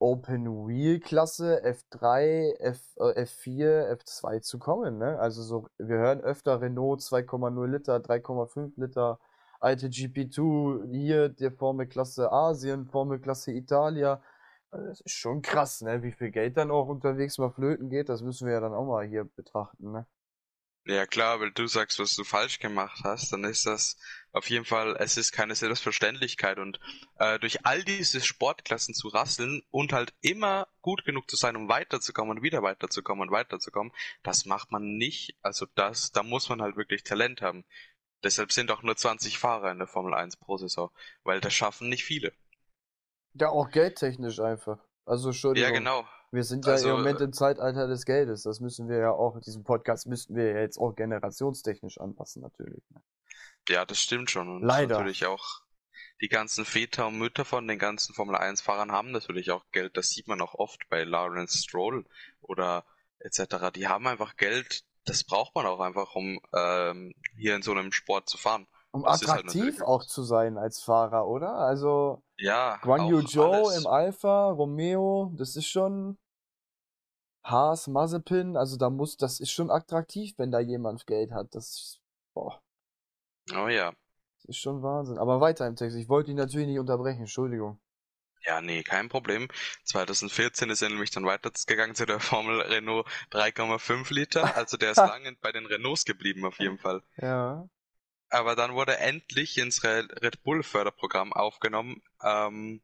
Open 0.00 0.66
Wheel 0.66 1.00
Klasse 1.00 1.62
F3, 1.64 2.56
F, 2.60 2.80
äh, 2.98 3.22
F4, 3.24 3.90
F2 3.98 4.40
zu 4.42 4.58
kommen. 4.58 4.98
Ne? 4.98 5.18
Also 5.18 5.42
so, 5.42 5.66
wir 5.78 5.98
hören 5.98 6.20
öfter 6.20 6.60
Renault 6.60 7.00
2,0 7.00 7.66
Liter, 7.66 7.96
3,5 7.96 8.72
Liter, 8.76 9.18
alte 9.60 9.88
GP2, 9.88 10.88
hier 10.90 11.28
der 11.28 11.50
Formelklasse 11.52 12.30
Asien, 12.30 12.86
Formelklasse 12.86 13.52
Italia. 13.52 14.22
Das 14.70 15.00
ist 15.00 15.12
schon 15.12 15.42
krass, 15.42 15.80
ne? 15.82 16.02
Wie 16.02 16.12
viel 16.12 16.30
Geld 16.30 16.56
dann 16.56 16.70
auch 16.70 16.88
unterwegs 16.88 17.38
mal 17.38 17.50
flöten 17.50 17.90
geht, 17.90 18.08
das 18.08 18.22
müssen 18.22 18.46
wir 18.46 18.54
ja 18.54 18.60
dann 18.60 18.74
auch 18.74 18.86
mal 18.86 19.06
hier 19.06 19.24
betrachten, 19.24 19.92
ne? 19.92 20.06
Ja 20.86 21.06
klar, 21.06 21.38
weil 21.38 21.50
du 21.52 21.66
sagst, 21.66 21.98
was 21.98 22.14
du 22.14 22.24
falsch 22.24 22.60
gemacht 22.60 23.00
hast, 23.04 23.30
dann 23.30 23.44
ist 23.44 23.66
das 23.66 23.98
auf 24.32 24.48
jeden 24.48 24.64
Fall, 24.64 24.96
es 24.98 25.18
ist 25.18 25.32
keine 25.32 25.54
Selbstverständlichkeit 25.54 26.58
und 26.58 26.80
äh, 27.18 27.38
durch 27.38 27.66
all 27.66 27.84
diese 27.84 28.22
Sportklassen 28.22 28.94
zu 28.94 29.08
rasseln 29.08 29.62
und 29.70 29.92
halt 29.92 30.14
immer 30.22 30.66
gut 30.80 31.04
genug 31.04 31.28
zu 31.28 31.36
sein, 31.36 31.56
um 31.56 31.68
weiterzukommen 31.68 32.38
und 32.38 32.42
wieder 32.42 32.62
weiterzukommen 32.62 33.28
und 33.28 33.30
weiterzukommen, 33.30 33.92
das 34.22 34.46
macht 34.46 34.72
man 34.72 34.96
nicht. 34.96 35.36
Also 35.42 35.66
das, 35.74 36.10
da 36.10 36.22
muss 36.22 36.48
man 36.48 36.62
halt 36.62 36.76
wirklich 36.76 37.02
Talent 37.04 37.42
haben. 37.42 37.64
Deshalb 38.22 38.50
sind 38.52 38.70
auch 38.70 38.82
nur 38.82 38.96
20 38.96 39.38
Fahrer 39.38 39.70
in 39.70 39.78
der 39.78 39.88
Formel 39.88 40.14
1 40.14 40.38
pro 40.38 40.56
Saison, 40.56 40.90
weil 41.22 41.40
das 41.42 41.52
schaffen 41.52 41.90
nicht 41.90 42.04
viele. 42.04 42.32
Ja, 43.34 43.50
auch 43.50 43.70
geldtechnisch 43.70 44.40
einfach. 44.40 44.78
Also 45.04 45.28
Entschuldigung. 45.28 45.70
Ja, 45.70 45.74
genau. 45.74 46.06
Wir 46.30 46.44
sind 46.44 46.66
ja 46.66 46.72
also, 46.72 46.90
im 46.90 46.96
Moment 46.96 47.20
im 47.20 47.32
Zeitalter 47.32 47.86
des 47.86 48.04
Geldes. 48.04 48.42
Das 48.42 48.60
müssen 48.60 48.88
wir 48.88 48.98
ja 48.98 49.10
auch, 49.10 49.40
diesen 49.40 49.64
Podcast 49.64 50.06
müssten 50.06 50.36
wir 50.36 50.52
ja 50.52 50.60
jetzt 50.60 50.78
auch 50.78 50.94
generationstechnisch 50.94 51.98
anpassen, 51.98 52.42
natürlich. 52.42 52.82
Ne? 52.90 53.00
Ja, 53.68 53.86
das 53.86 54.00
stimmt 54.00 54.30
schon. 54.30 54.48
Und 54.48 54.62
Leider. 54.62 54.98
Natürlich 54.98 55.26
auch 55.26 55.62
die 56.20 56.28
ganzen 56.28 56.64
Väter 56.64 57.06
und 57.06 57.18
Mütter 57.18 57.44
von 57.44 57.66
den 57.66 57.78
ganzen 57.78 58.14
Formel 58.14 58.36
1 58.36 58.60
Fahrern 58.60 58.92
haben 58.92 59.12
natürlich 59.12 59.50
auch 59.50 59.64
Geld. 59.72 59.96
Das 59.96 60.10
sieht 60.10 60.28
man 60.28 60.40
auch 60.40 60.54
oft 60.54 60.88
bei 60.88 61.04
Lawrence 61.04 61.58
Stroll 61.58 62.04
oder 62.40 62.84
etc. 63.20 63.70
Die 63.74 63.88
haben 63.88 64.06
einfach 64.06 64.36
Geld. 64.36 64.84
Das 65.04 65.24
braucht 65.24 65.54
man 65.54 65.64
auch 65.64 65.80
einfach, 65.80 66.14
um 66.14 66.40
ähm, 66.54 67.14
hier 67.36 67.54
in 67.56 67.62
so 67.62 67.72
einem 67.72 67.92
Sport 67.92 68.28
zu 68.28 68.36
fahren. 68.36 68.66
Um 68.90 69.02
das 69.02 69.20
halt 69.26 69.44
attraktiv 69.44 69.80
halt 69.80 69.82
auch 69.82 70.04
zu 70.04 70.22
sein 70.22 70.56
als 70.56 70.82
Fahrer, 70.82 71.26
oder? 71.26 71.54
Also 71.54 72.22
ja, 72.38 72.78
Guan 72.82 73.06
Yu 73.06 73.22
Zhou 73.22 73.70
im 73.70 73.86
Alpha, 73.86 74.50
Romeo, 74.50 75.32
das 75.36 75.56
ist 75.56 75.66
schon 75.66 76.18
Haas, 77.44 77.86
Mazepin, 77.86 78.56
also 78.56 78.76
da 78.76 78.90
muss, 78.90 79.16
das 79.16 79.40
ist 79.40 79.50
schon 79.50 79.70
attraktiv, 79.70 80.34
wenn 80.38 80.50
da 80.50 80.60
jemand 80.60 81.06
Geld 81.06 81.32
hat. 81.32 81.54
Das 81.54 81.68
ist, 81.68 82.00
boah. 82.34 82.62
Oh 83.54 83.68
ja. 83.68 83.92
Das 84.36 84.44
ist 84.46 84.58
schon 84.58 84.82
Wahnsinn. 84.82 85.18
Aber 85.18 85.40
weiter 85.40 85.66
im 85.66 85.76
Text. 85.76 85.96
Ich 85.96 86.08
wollte 86.08 86.30
ihn 86.30 86.36
natürlich 86.36 86.68
nicht 86.68 86.78
unterbrechen, 86.78 87.20
Entschuldigung. 87.20 87.80
Ja, 88.44 88.60
nee, 88.60 88.82
kein 88.82 89.08
Problem. 89.08 89.48
2014 89.84 90.70
ist 90.70 90.82
er 90.82 90.90
nämlich 90.90 91.10
dann 91.10 91.24
weitergegangen 91.24 91.96
zu 91.96 92.06
der 92.06 92.20
Formel 92.20 92.60
Renault 92.60 93.06
3,5 93.32 94.14
Liter. 94.14 94.56
Also 94.56 94.76
der 94.76 94.92
ist 94.92 94.96
lange 94.98 95.34
bei 95.40 95.50
den 95.50 95.66
Renaults 95.66 96.04
geblieben 96.04 96.44
auf 96.44 96.58
jeden 96.58 96.78
Fall. 96.78 97.02
Ja 97.16 97.68
aber 98.30 98.56
dann 98.56 98.74
wurde 98.74 98.92
er 98.92 99.06
endlich 99.06 99.58
ins 99.58 99.82
Red 99.84 100.42
Bull 100.42 100.62
Förderprogramm 100.62 101.32
aufgenommen. 101.32 102.02
Ähm, 102.22 102.80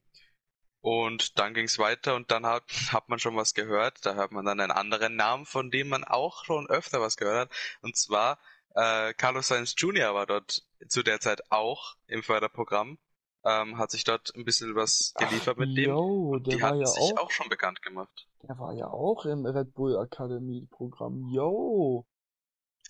und 0.80 1.38
dann 1.38 1.54
ging 1.54 1.64
es 1.64 1.78
weiter 1.78 2.14
und 2.14 2.30
dann 2.30 2.44
hat, 2.44 2.64
hat 2.92 3.09
man 3.09 3.18
schon 3.18 3.37
was 3.37 3.54
gehört. 3.54 4.04
Da 4.04 4.14
hört 4.14 4.33
man 4.33 4.44
dann 4.44 4.61
einen 4.61 4.70
anderen 4.70 5.16
Namen, 5.16 5.46
von 5.46 5.70
dem 5.70 5.88
man 5.88 6.04
auch 6.04 6.44
schon 6.44 6.68
öfter 6.68 7.00
was 7.00 7.16
gehört 7.16 7.48
hat. 7.48 7.57
Und 7.80 7.96
zwar 7.96 8.38
äh, 8.74 9.14
Carlos 9.14 9.48
Sainz 9.48 9.74
Jr. 9.78 10.14
war 10.14 10.26
dort 10.26 10.62
zu 10.88 11.02
der 11.02 11.20
Zeit 11.20 11.50
auch 11.50 11.96
im 12.07 12.22
Förderprogramm. 12.22 12.98
Ähm, 13.46 13.78
hat 13.78 13.90
sich 13.90 14.04
dort 14.04 14.35
ein 14.35 14.44
bisschen 14.44 14.74
was 14.74 15.14
geliefert 15.16 15.57
Ach, 15.57 15.66
mit 15.66 15.76
dem. 15.76 15.90
Yo, 15.90 16.38
der 16.38 16.57
die 16.57 16.62
war 16.62 16.74
ja 16.74 16.87
sich 16.87 17.02
auch, 17.02 17.24
auch 17.24 17.30
schon 17.30 17.48
bekannt 17.48 17.83
gemacht. 17.83 18.26
Der 18.42 18.59
war 18.59 18.74
ja 18.74 18.87
auch 18.88 19.24
im 19.26 19.44
Red 19.44 19.74
Bull 19.74 19.96
Academy 19.96 20.66
Programm. 20.70 21.28
Yo. 21.30 22.07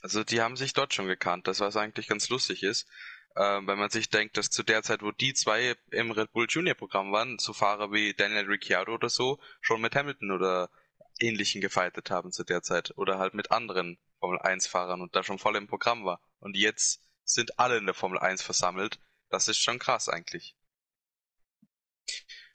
Also 0.04 0.22
die 0.22 0.42
haben 0.42 0.58
sich 0.58 0.74
dort 0.74 0.92
schon 0.92 1.06
gekannt, 1.06 1.46
das 1.46 1.60
was 1.60 1.78
eigentlich 1.78 2.08
ganz 2.08 2.28
lustig 2.28 2.62
ist. 2.62 2.86
Ähm, 3.36 3.66
wenn 3.66 3.78
man 3.78 3.88
sich 3.88 4.10
denkt, 4.10 4.36
dass 4.36 4.50
zu 4.50 4.62
der 4.62 4.82
Zeit, 4.82 5.00
wo 5.00 5.12
die 5.12 5.32
zwei 5.32 5.76
im 5.92 6.10
Red 6.10 6.30
Bull 6.32 6.46
Junior 6.46 6.74
Programm 6.74 7.10
waren, 7.10 7.38
so 7.38 7.54
Fahrer 7.54 7.90
wie 7.90 8.12
Daniel 8.12 8.44
Ricciardo 8.44 8.92
oder 8.92 9.08
so, 9.08 9.40
schon 9.62 9.80
mit 9.80 9.96
Hamilton 9.96 10.30
oder 10.30 10.68
ähnlichen 11.20 11.62
gefightet 11.62 12.10
haben 12.10 12.32
zu 12.32 12.44
der 12.44 12.62
Zeit 12.62 12.92
oder 12.98 13.18
halt 13.18 13.32
mit 13.32 13.50
anderen 13.50 13.98
Formel 14.20 14.38
1 14.40 14.66
Fahrern 14.66 15.00
und 15.00 15.16
da 15.16 15.22
schon 15.22 15.38
voll 15.38 15.56
im 15.56 15.68
Programm 15.68 16.04
war. 16.04 16.20
Und 16.38 16.54
jetzt 16.54 17.00
sind 17.24 17.58
alle 17.58 17.78
in 17.78 17.86
der 17.86 17.94
Formel 17.94 18.18
1 18.18 18.42
versammelt. 18.42 19.00
Das 19.30 19.48
ist 19.48 19.56
schon 19.56 19.78
krass 19.78 20.10
eigentlich. 20.10 20.54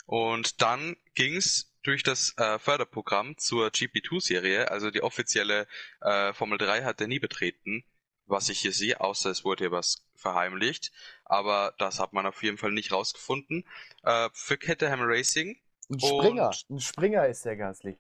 Und 0.06 0.62
dann 0.62 0.98
ging's 1.16 1.69
durch 1.84 2.04
das 2.04 2.34
äh, 2.38 2.60
Förderprogramm 2.60 3.38
zur 3.38 3.68
GP2-Serie, 3.70 4.70
also 4.70 4.92
die 4.92 5.02
offizielle 5.02 5.68
äh, 6.02 6.34
Formel 6.34 6.58
3 6.58 6.84
hat 6.84 7.00
er 7.02 7.08
nie 7.08 7.20
betreten, 7.20 7.84
was 8.26 8.50
ich 8.50 8.60
hier 8.60 8.74
sehe, 8.74 9.00
außer 9.00 9.30
es 9.30 9.44
wurde 9.44 9.66
hier 9.66 9.72
was 9.72 10.06
verheimlicht. 10.16 10.92
Aber 11.26 11.74
das 11.78 12.00
hat 12.00 12.14
man 12.14 12.26
auf 12.26 12.44
jeden 12.44 12.58
Fall 12.58 12.72
nicht 12.72 12.92
rausgefunden. 12.92 13.66
Äh, 14.04 14.30
für 14.34 14.58
Caterham 14.58 15.02
Racing. 15.02 15.60
Ein 15.90 16.00
Springer, 16.00 16.52
ein 16.70 16.80
Springer 16.80 17.28
ist 17.28 17.46
der 17.46 17.58
Gasly. 17.58 17.98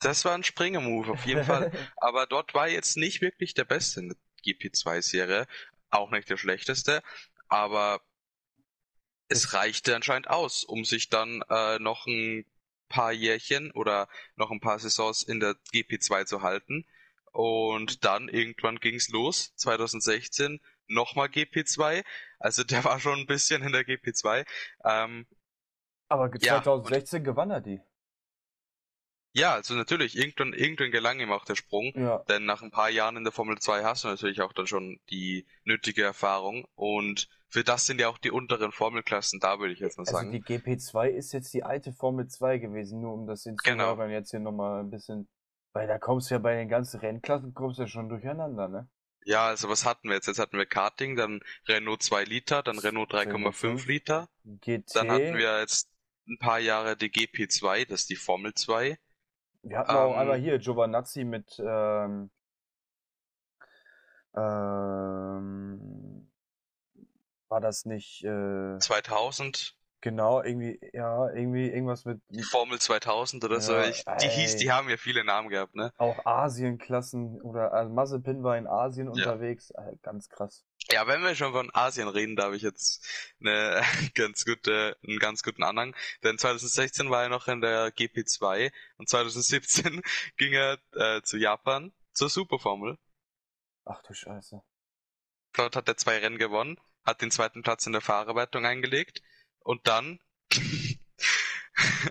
Das 0.00 0.24
war 0.24 0.34
ein 0.34 0.44
Springer-Move 0.44 1.10
auf 1.10 1.26
jeden 1.26 1.44
Fall. 1.44 1.72
Aber 1.96 2.26
dort 2.26 2.54
war 2.54 2.68
jetzt 2.68 2.96
nicht 2.96 3.20
wirklich 3.20 3.54
der 3.54 3.64
Beste 3.64 4.00
in 4.00 4.08
der 4.10 4.16
GP2-Serie. 4.44 5.46
Auch 5.90 6.10
nicht 6.10 6.30
der 6.30 6.36
schlechteste. 6.36 7.02
Aber 7.48 8.00
es 9.28 9.54
reichte 9.54 9.96
anscheinend 9.96 10.28
aus, 10.28 10.62
um 10.62 10.84
sich 10.84 11.08
dann 11.08 11.42
äh, 11.50 11.78
noch 11.80 12.06
ein 12.06 12.44
paar 12.88 13.12
Jährchen 13.12 13.70
oder 13.72 14.08
noch 14.36 14.50
ein 14.50 14.60
paar 14.60 14.78
Saisons 14.78 15.22
in 15.22 15.40
der 15.40 15.56
GP2 15.72 16.24
zu 16.26 16.42
halten. 16.42 16.86
Und 17.32 18.04
dann 18.04 18.28
irgendwann 18.28 18.80
ging's 18.80 19.08
los, 19.10 19.54
2016, 19.56 20.60
nochmal 20.86 21.28
GP2. 21.28 22.04
Also 22.38 22.64
der 22.64 22.84
war 22.84 23.00
schon 23.00 23.20
ein 23.20 23.26
bisschen 23.26 23.62
in 23.62 23.72
der 23.72 23.86
GP2. 23.86 24.46
Ähm, 24.84 25.26
Aber 26.08 26.30
2016 26.30 27.18
ja, 27.18 27.24
gewann 27.24 27.50
er 27.50 27.60
die. 27.60 27.80
Ja, 29.32 29.54
also 29.54 29.74
natürlich, 29.74 30.16
irgendwann, 30.16 30.52
irgendwann 30.52 30.90
gelang 30.90 31.20
ihm 31.20 31.30
auch 31.30 31.44
der 31.44 31.54
Sprung, 31.54 31.92
ja. 31.94 32.18
denn 32.28 32.44
nach 32.44 32.62
ein 32.62 32.70
paar 32.70 32.88
Jahren 32.88 33.16
in 33.16 33.24
der 33.24 33.32
Formel 33.32 33.58
2 33.58 33.84
hast 33.84 34.04
du 34.04 34.08
natürlich 34.08 34.40
auch 34.40 34.52
dann 34.52 34.66
schon 34.66 35.00
die 35.10 35.46
nötige 35.64 36.02
Erfahrung 36.02 36.66
und 36.74 37.28
für 37.48 37.64
das 37.64 37.86
sind 37.86 38.00
ja 38.00 38.08
auch 38.08 38.18
die 38.18 38.30
unteren 38.30 38.72
Formelklassen 38.72 39.40
da, 39.40 39.58
würde 39.58 39.72
ich 39.72 39.80
jetzt 39.80 39.96
mal 39.96 40.02
also 40.02 40.12
sagen. 40.12 40.32
Die 40.32 40.42
GP2 40.42 41.08
ist 41.08 41.32
jetzt 41.32 41.52
die 41.54 41.64
alte 41.64 41.92
Formel 41.92 42.28
2 42.28 42.58
gewesen, 42.58 43.00
nur 43.00 43.14
um 43.14 43.26
das 43.26 43.44
den 43.44 43.56
genau. 43.56 43.94
Zuhörern 43.94 44.10
jetzt 44.10 44.30
hier 44.30 44.40
nochmal 44.40 44.80
ein 44.80 44.90
bisschen, 44.90 45.28
weil 45.72 45.86
da 45.86 45.98
kommst 45.98 46.30
du 46.30 46.34
ja 46.34 46.38
bei 46.38 46.56
den 46.56 46.68
ganzen 46.68 47.00
Rennklassen, 47.00 47.54
kommst 47.54 47.78
du 47.78 47.82
ja 47.82 47.88
schon 47.88 48.08
durcheinander, 48.08 48.68
ne? 48.68 48.88
Ja, 49.24 49.46
also 49.46 49.68
was 49.68 49.84
hatten 49.84 50.08
wir 50.08 50.14
jetzt? 50.14 50.26
Jetzt 50.26 50.38
hatten 50.38 50.56
wir 50.56 50.66
Karting, 50.66 51.16
dann 51.16 51.40
Renault 51.66 52.02
2 52.02 52.24
Liter, 52.24 52.62
dann 52.62 52.78
Renault 52.78 53.12
3,5 53.12 53.86
Liter. 53.86 54.28
GT. 54.44 54.94
Dann 54.94 55.10
hatten 55.10 55.36
wir 55.36 55.60
jetzt 55.60 55.90
ein 56.28 56.38
paar 56.38 56.58
Jahre 56.58 56.96
die 56.96 57.10
GP2, 57.10 57.88
das 57.88 58.02
ist 58.02 58.10
die 58.10 58.16
Formel 58.16 58.54
2. 58.54 58.98
Wir 59.62 59.78
hatten 59.78 59.90
ähm, 59.90 59.96
auch 59.96 60.16
einmal 60.16 60.38
hier 60.38 60.58
Giovanazzi 60.58 61.24
mit 61.24 61.58
ähm, 61.58 62.30
ähm, 64.36 66.07
war 67.48 67.60
das 67.60 67.84
nicht 67.84 68.24
äh, 68.24 68.78
2000? 68.78 69.78
Genau, 70.00 70.42
irgendwie, 70.42 70.78
ja, 70.92 71.28
irgendwie 71.30 71.66
irgendwas 71.66 72.04
mit. 72.04 72.20
Die 72.28 72.42
Formel 72.42 72.78
2000 72.78 73.44
oder 73.44 73.56
ja, 73.56 73.60
so. 73.60 73.78
Ich, 73.80 74.04
die 74.20 74.28
hieß, 74.28 74.56
die 74.56 74.70
haben 74.70 74.88
ja 74.88 74.96
viele 74.96 75.24
Namen 75.24 75.48
gehabt, 75.48 75.74
ne? 75.74 75.92
Auch 75.98 76.24
Asienklassen 76.24 77.40
oder 77.42 77.72
also 77.72 77.92
Mazepin 77.92 78.44
war 78.44 78.56
in 78.56 78.68
Asien 78.68 79.06
ja. 79.06 79.12
unterwegs. 79.12 79.72
Ganz 80.02 80.28
krass. 80.28 80.64
Ja, 80.92 81.06
wenn 81.08 81.22
wir 81.22 81.34
schon 81.34 81.52
von 81.52 81.70
Asien 81.74 82.06
reden, 82.06 82.36
da 82.36 82.44
habe 82.44 82.56
ich 82.56 82.62
jetzt 82.62 83.06
eine 83.40 83.82
ganz 84.14 84.44
gute, 84.44 84.96
einen 85.02 85.18
ganz 85.18 85.42
guten 85.42 85.64
Anhang. 85.64 85.96
Denn 86.22 86.38
2016 86.38 87.10
war 87.10 87.24
er 87.24 87.28
noch 87.28 87.48
in 87.48 87.60
der 87.60 87.88
GP2 87.88 88.70
und 88.98 89.08
2017 89.08 90.00
ging 90.36 90.52
er 90.52 90.78
äh, 90.92 91.22
zu 91.22 91.38
Japan 91.38 91.92
zur 92.12 92.28
Superformel. 92.28 92.98
Ach 93.84 94.00
du 94.02 94.14
Scheiße. 94.14 94.62
Dort 95.54 95.76
hat 95.76 95.88
er 95.88 95.96
zwei 95.96 96.18
Rennen 96.18 96.38
gewonnen, 96.38 96.78
hat 97.04 97.22
den 97.22 97.30
zweiten 97.30 97.62
Platz 97.62 97.86
in 97.86 97.92
der 97.92 98.00
Fahrerwertung 98.00 98.66
eingelegt 98.66 99.22
und 99.60 99.86
dann 99.86 100.20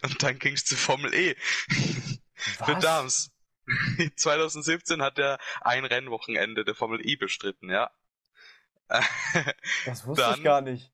und 0.04 0.24
dann 0.24 0.40
ging's 0.40 0.66
zur 0.66 0.78
Formel 0.78 1.14
E. 1.14 1.36
Was? 2.60 2.66
Für 2.66 2.76
Dams. 2.76 3.32
2017 4.16 5.02
hat 5.02 5.20
er 5.20 5.40
ein 5.62 5.86
Rennwochenende 5.86 6.64
der 6.64 6.76
Formel 6.76 7.06
E 7.06 7.16
bestritten, 7.16 7.70
ja. 7.70 7.92
Das 9.86 10.06
wusste 10.06 10.24
dann, 10.24 10.38
ich 10.38 10.44
gar 10.44 10.62
nicht. 10.62 10.92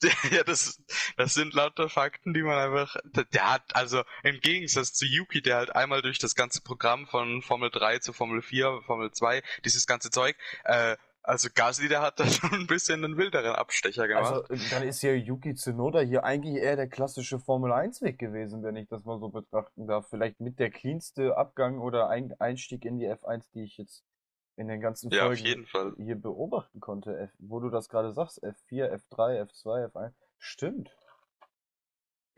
Ja, 0.30 0.44
das, 0.44 0.80
das 1.16 1.34
sind 1.34 1.54
lauter 1.54 1.88
Fakten, 1.88 2.32
die 2.32 2.42
man 2.42 2.56
einfach, 2.56 2.96
der 3.32 3.50
hat, 3.50 3.74
also 3.74 4.04
im 4.22 4.38
Gegensatz 4.40 4.92
zu 4.92 5.06
Yuki, 5.06 5.42
der 5.42 5.56
halt 5.56 5.74
einmal 5.74 6.02
durch 6.02 6.18
das 6.18 6.36
ganze 6.36 6.62
Programm 6.62 7.08
von 7.08 7.42
Formel 7.42 7.70
3 7.70 7.98
zu 7.98 8.12
Formel 8.12 8.40
4, 8.40 8.82
Formel 8.86 9.10
2, 9.10 9.42
dieses 9.64 9.88
ganze 9.88 10.10
Zeug, 10.10 10.36
äh, 10.62 10.96
also 11.28 11.48
Gasly, 11.54 11.88
der 11.88 12.00
hat 12.00 12.18
da 12.18 12.26
schon 12.26 12.52
ein 12.52 12.66
bisschen 12.66 13.04
einen 13.04 13.16
wilderen 13.16 13.54
Abstecher 13.54 14.08
gemacht. 14.08 14.46
Also 14.48 14.70
dann 14.70 14.82
ist 14.82 15.02
ja 15.02 15.12
Yuki 15.12 15.54
Tsunoda 15.54 16.00
hier 16.00 16.24
eigentlich 16.24 16.56
eher 16.56 16.76
der 16.76 16.88
klassische 16.88 17.38
Formel 17.38 17.72
1 17.72 18.00
Weg 18.02 18.18
gewesen, 18.18 18.62
wenn 18.62 18.76
ich 18.76 18.88
das 18.88 19.04
mal 19.04 19.18
so 19.18 19.28
betrachten 19.28 19.86
darf. 19.86 20.08
Vielleicht 20.08 20.40
mit 20.40 20.58
der 20.58 20.70
cleanste 20.70 21.36
Abgang 21.36 21.78
oder 21.78 22.08
Einstieg 22.08 22.84
in 22.84 22.98
die 22.98 23.06
F1, 23.06 23.44
die 23.52 23.64
ich 23.64 23.76
jetzt 23.76 24.04
in 24.56 24.68
den 24.68 24.80
ganzen 24.80 25.10
ja, 25.10 25.26
Folgen 25.26 26.04
hier 26.04 26.16
beobachten 26.16 26.80
konnte. 26.80 27.16
F, 27.16 27.30
wo 27.38 27.60
du 27.60 27.68
das 27.68 27.88
gerade 27.88 28.12
sagst, 28.12 28.42
F4, 28.42 28.90
F3, 28.90 29.42
F2, 29.44 29.92
F1. 29.92 30.12
Stimmt. 30.38 30.96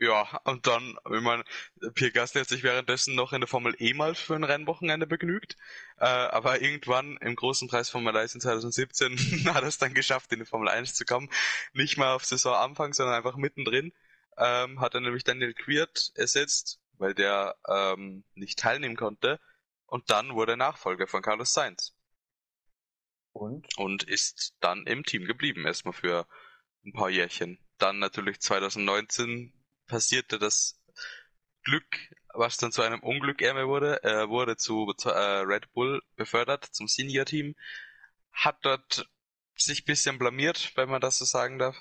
Ja, 0.02 0.40
und 0.44 0.66
dann, 0.66 0.96
wenn 1.04 1.22
man, 1.22 1.44
Pierre 1.92 2.10
Gasly 2.10 2.40
hat 2.40 2.48
sich 2.48 2.62
währenddessen 2.62 3.14
noch 3.14 3.34
in 3.34 3.42
der 3.42 3.48
Formel 3.48 3.76
E 3.78 3.92
mal 3.92 4.14
für 4.14 4.34
ein 4.34 4.44
Rennwochenende 4.44 5.06
begnügt, 5.06 5.58
äh, 5.98 6.06
aber 6.06 6.62
irgendwann 6.62 7.18
im 7.18 7.36
großen 7.36 7.68
Preis 7.68 7.90
Formel 7.90 8.16
1 8.16 8.34
in 8.34 8.40
2017 8.40 9.18
hat 9.54 9.62
er 9.62 9.68
es 9.68 9.76
dann 9.76 9.92
geschafft, 9.92 10.32
in 10.32 10.38
die 10.38 10.46
Formel 10.46 10.70
1 10.70 10.94
zu 10.94 11.04
kommen. 11.04 11.28
Nicht 11.74 11.98
mal 11.98 12.14
auf 12.14 12.24
Saisonanfang, 12.24 12.94
sondern 12.94 13.14
einfach 13.14 13.36
mittendrin. 13.36 13.92
Ähm, 14.38 14.80
hat 14.80 14.94
er 14.94 15.00
nämlich 15.00 15.24
Daniel 15.24 15.52
Quiert 15.52 16.12
ersetzt, 16.14 16.80
weil 16.96 17.12
der 17.12 17.56
ähm, 17.68 18.24
nicht 18.34 18.58
teilnehmen 18.58 18.96
konnte. 18.96 19.38
Und 19.84 20.08
dann 20.08 20.34
wurde 20.34 20.54
er 20.54 20.56
Nachfolger 20.56 21.08
von 21.08 21.20
Carlos 21.20 21.52
Sainz. 21.52 21.94
Und? 23.32 23.66
Und 23.76 24.04
ist 24.04 24.54
dann 24.60 24.86
im 24.86 25.04
Team 25.04 25.26
geblieben, 25.26 25.66
erstmal 25.66 25.92
für 25.92 26.26
ein 26.86 26.94
paar 26.94 27.10
Jährchen. 27.10 27.58
Dann 27.76 27.98
natürlich 27.98 28.40
2019 28.40 29.52
passierte 29.90 30.38
das 30.38 30.80
Glück, 31.64 31.84
was 32.34 32.56
dann 32.56 32.72
zu 32.72 32.82
einem 32.82 33.00
Unglück 33.00 33.42
eher 33.42 33.66
wurde. 33.68 34.02
Er 34.02 34.28
wurde 34.30 34.56
zu, 34.56 34.92
zu 34.94 35.10
äh, 35.10 35.40
Red 35.40 35.72
Bull 35.72 36.02
befördert, 36.16 36.64
zum 36.66 36.88
Senior-Team. 36.88 37.54
Hat 38.32 38.58
dort 38.62 39.08
sich 39.56 39.84
bisschen 39.84 40.18
blamiert, 40.18 40.72
wenn 40.76 40.88
man 40.90 41.00
das 41.00 41.18
so 41.18 41.24
sagen 41.26 41.58
darf. 41.58 41.76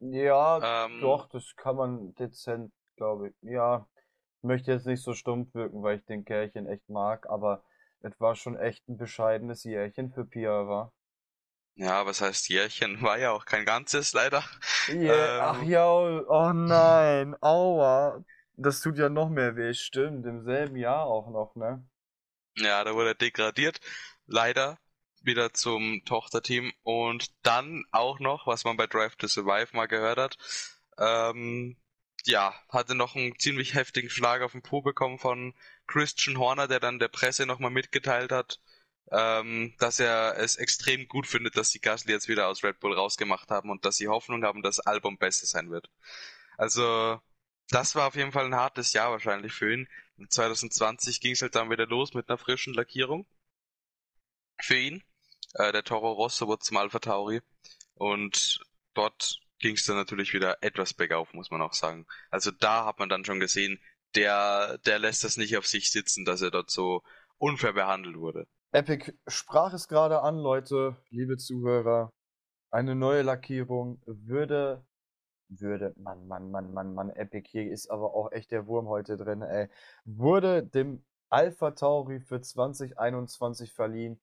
Ja, 0.00 0.60
ähm, 0.60 1.00
doch, 1.00 1.28
das 1.28 1.54
kann 1.56 1.76
man 1.76 2.14
dezent, 2.16 2.72
glaube 2.96 3.28
ich. 3.28 3.34
Ja, 3.42 3.86
ich 4.38 4.42
möchte 4.44 4.72
jetzt 4.72 4.86
nicht 4.86 5.02
so 5.02 5.14
stumpf 5.14 5.54
wirken, 5.54 5.82
weil 5.82 5.98
ich 5.98 6.04
den 6.06 6.24
Kerlchen 6.24 6.66
echt 6.66 6.88
mag, 6.88 7.28
aber 7.30 7.62
es 8.00 8.18
war 8.20 8.34
schon 8.34 8.58
echt 8.58 8.86
ein 8.88 8.96
bescheidenes 8.98 9.64
Jährchen 9.64 10.12
für 10.12 10.24
Pia, 10.24 10.66
war. 10.68 10.92
Ja, 11.74 12.06
was 12.06 12.20
heißt 12.20 12.48
Jährchen? 12.48 13.00
War 13.02 13.18
ja 13.18 13.32
auch 13.32 13.44
kein 13.44 13.64
ganzes, 13.64 14.12
leider. 14.12 14.44
Yeah, 14.88 15.36
ähm, 15.36 15.40
ach 15.42 15.62
ja, 15.62 15.86
oh 15.86 16.52
nein, 16.52 17.36
aua. 17.40 18.24
Das 18.56 18.80
tut 18.80 18.98
ja 18.98 19.08
noch 19.08 19.28
mehr 19.30 19.56
weh, 19.56 19.74
stimmt. 19.74 20.26
Im 20.26 20.42
selben 20.44 20.76
Jahr 20.76 21.06
auch 21.06 21.30
noch, 21.30 21.54
ne? 21.56 21.84
Ja, 22.56 22.84
da 22.84 22.94
wurde 22.94 23.10
er 23.10 23.14
degradiert. 23.14 23.80
Leider 24.26 24.78
wieder 25.22 25.52
zum 25.54 26.02
Tochterteam 26.04 26.72
und 26.82 27.30
dann 27.42 27.84
auch 27.92 28.18
noch, 28.20 28.46
was 28.46 28.64
man 28.64 28.76
bei 28.76 28.86
Drive 28.86 29.16
to 29.16 29.26
Survive 29.28 29.68
mal 29.76 29.86
gehört 29.86 30.18
hat, 30.18 30.38
ähm, 30.98 31.76
ja, 32.24 32.54
hatte 32.68 32.94
noch 32.94 33.16
einen 33.16 33.38
ziemlich 33.38 33.74
heftigen 33.74 34.10
Schlag 34.10 34.42
auf 34.42 34.52
den 34.52 34.62
Po 34.62 34.82
bekommen 34.82 35.18
von 35.18 35.54
Christian 35.86 36.38
Horner, 36.38 36.68
der 36.68 36.80
dann 36.80 36.98
der 36.98 37.08
Presse 37.08 37.46
nochmal 37.46 37.70
mitgeteilt 37.70 38.32
hat, 38.32 38.60
ähm, 39.10 39.74
dass 39.78 39.98
er 39.98 40.36
es 40.38 40.56
extrem 40.56 41.08
gut 41.08 41.26
findet, 41.26 41.56
dass 41.56 41.70
die 41.70 41.80
Gasly 41.80 42.12
jetzt 42.12 42.28
wieder 42.28 42.48
aus 42.48 42.62
Red 42.62 42.80
Bull 42.80 42.94
rausgemacht 42.94 43.50
haben 43.50 43.70
und 43.70 43.84
dass 43.84 43.96
sie 43.96 44.08
Hoffnung 44.08 44.44
haben, 44.44 44.62
dass 44.62 44.76
das 44.76 44.86
Album 44.86 45.18
besser 45.18 45.46
sein 45.46 45.70
wird. 45.70 45.90
Also, 46.56 47.20
das 47.68 47.94
war 47.94 48.08
auf 48.08 48.16
jeden 48.16 48.32
Fall 48.32 48.46
ein 48.46 48.54
hartes 48.54 48.92
Jahr 48.92 49.10
wahrscheinlich 49.10 49.52
für 49.52 49.72
ihn. 49.72 49.88
Und 50.18 50.32
2020 50.32 51.20
ging 51.20 51.32
es 51.32 51.42
halt 51.42 51.54
dann 51.54 51.70
wieder 51.70 51.86
los 51.86 52.14
mit 52.14 52.28
einer 52.28 52.38
frischen 52.38 52.74
Lackierung 52.74 53.26
für 54.60 54.76
ihn. 54.76 55.02
Äh, 55.54 55.72
der 55.72 55.84
Toro 55.84 56.12
Rosso 56.12 56.46
wurde 56.46 56.60
zum 56.60 56.76
Alpha 56.76 56.98
Tauri 56.98 57.40
und 57.94 58.60
dort 58.94 59.40
ging 59.58 59.76
es 59.76 59.84
dann 59.84 59.96
natürlich 59.96 60.32
wieder 60.34 60.58
etwas 60.62 60.94
bergauf, 60.94 61.32
muss 61.34 61.50
man 61.50 61.62
auch 61.62 61.74
sagen. 61.74 62.06
Also 62.30 62.50
da 62.50 62.84
hat 62.86 62.98
man 62.98 63.08
dann 63.08 63.24
schon 63.24 63.40
gesehen, 63.40 63.80
der, 64.14 64.78
der 64.78 64.98
lässt 64.98 65.24
das 65.24 65.36
nicht 65.36 65.56
auf 65.56 65.66
sich 65.66 65.90
sitzen, 65.90 66.24
dass 66.24 66.42
er 66.42 66.50
dort 66.50 66.70
so 66.70 67.02
unfair 67.38 67.72
behandelt 67.72 68.16
wurde. 68.16 68.46
Epic 68.74 69.12
sprach 69.26 69.74
es 69.74 69.86
gerade 69.86 70.22
an, 70.22 70.38
Leute, 70.38 70.96
liebe 71.10 71.36
Zuhörer. 71.36 72.10
Eine 72.70 72.94
neue 72.94 73.20
Lackierung 73.20 74.00
würde, 74.06 74.82
würde, 75.50 75.92
Mann, 75.98 76.26
Mann, 76.26 76.50
Mann, 76.50 76.72
Mann, 76.72 76.94
Mann, 76.94 77.10
Epic, 77.10 77.50
hier 77.50 77.70
ist 77.70 77.90
aber 77.90 78.14
auch 78.14 78.32
echt 78.32 78.50
der 78.50 78.66
Wurm 78.66 78.88
heute 78.88 79.18
drin, 79.18 79.42
ey. 79.42 79.68
Wurde 80.06 80.62
dem 80.62 81.04
Alpha 81.28 81.72
Tauri 81.72 82.20
für 82.20 82.40
2021 82.40 83.74
verliehen. 83.74 84.18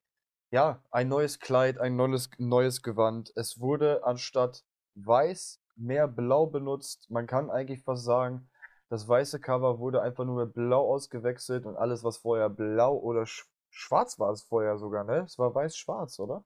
Ja, 0.50 0.82
ein 0.90 1.10
neues 1.10 1.40
Kleid, 1.40 1.78
ein 1.78 1.96
neues, 1.96 2.32
neues 2.40 2.82
Gewand. 2.82 3.32
Es 3.36 3.60
wurde 3.60 4.04
anstatt 4.04 4.66
weiß 4.96 5.62
mehr 5.76 6.08
blau 6.08 6.48
benutzt. 6.48 7.06
Man 7.12 7.28
kann 7.28 7.52
eigentlich 7.52 7.84
fast 7.84 8.04
sagen, 8.04 8.50
das 8.90 9.08
weiße 9.08 9.40
Cover 9.40 9.78
wurde 9.78 10.02
einfach 10.02 10.26
nur 10.26 10.44
mit 10.44 10.56
blau 10.56 10.92
ausgewechselt 10.92 11.68
und 11.68 11.78
alles, 11.78 12.04
was 12.04 12.18
vorher 12.18 12.50
blau 12.50 12.98
oder 12.98 13.28
schwarz 13.70 14.20
war 14.20 14.32
es 14.32 14.44
vorher 14.44 14.78
sogar, 14.78 15.04
ne? 15.04 15.24
Es 15.26 15.38
war 15.38 15.54
weiß-schwarz, 15.54 16.20
oder? 16.20 16.44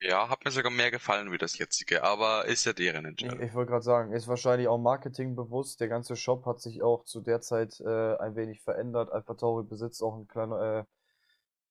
Ja, 0.00 0.28
hat 0.28 0.44
mir 0.44 0.50
sogar 0.50 0.70
mehr 0.70 0.90
gefallen 0.90 1.32
wie 1.32 1.38
das 1.38 1.56
jetzige, 1.56 2.04
aber 2.04 2.44
ist 2.44 2.66
ja 2.66 2.72
deren 2.72 3.06
Entscheidung. 3.06 3.40
Ich, 3.40 3.48
ich 3.48 3.54
wollte 3.54 3.70
gerade 3.70 3.84
sagen, 3.84 4.12
ist 4.12 4.28
wahrscheinlich 4.28 4.68
auch 4.68 4.78
marketingbewusst. 4.78 5.80
Der 5.80 5.88
ganze 5.88 6.14
Shop 6.16 6.44
hat 6.44 6.60
sich 6.60 6.82
auch 6.82 7.04
zu 7.04 7.20
der 7.20 7.40
Zeit 7.40 7.80
äh, 7.80 8.16
ein 8.18 8.36
wenig 8.36 8.60
verändert. 8.60 9.10
Alpha 9.10 9.34
Tauri 9.34 9.64
besitzt 9.64 10.02
auch 10.02 10.16
ein 10.16 10.28
kleiner, 10.28 10.86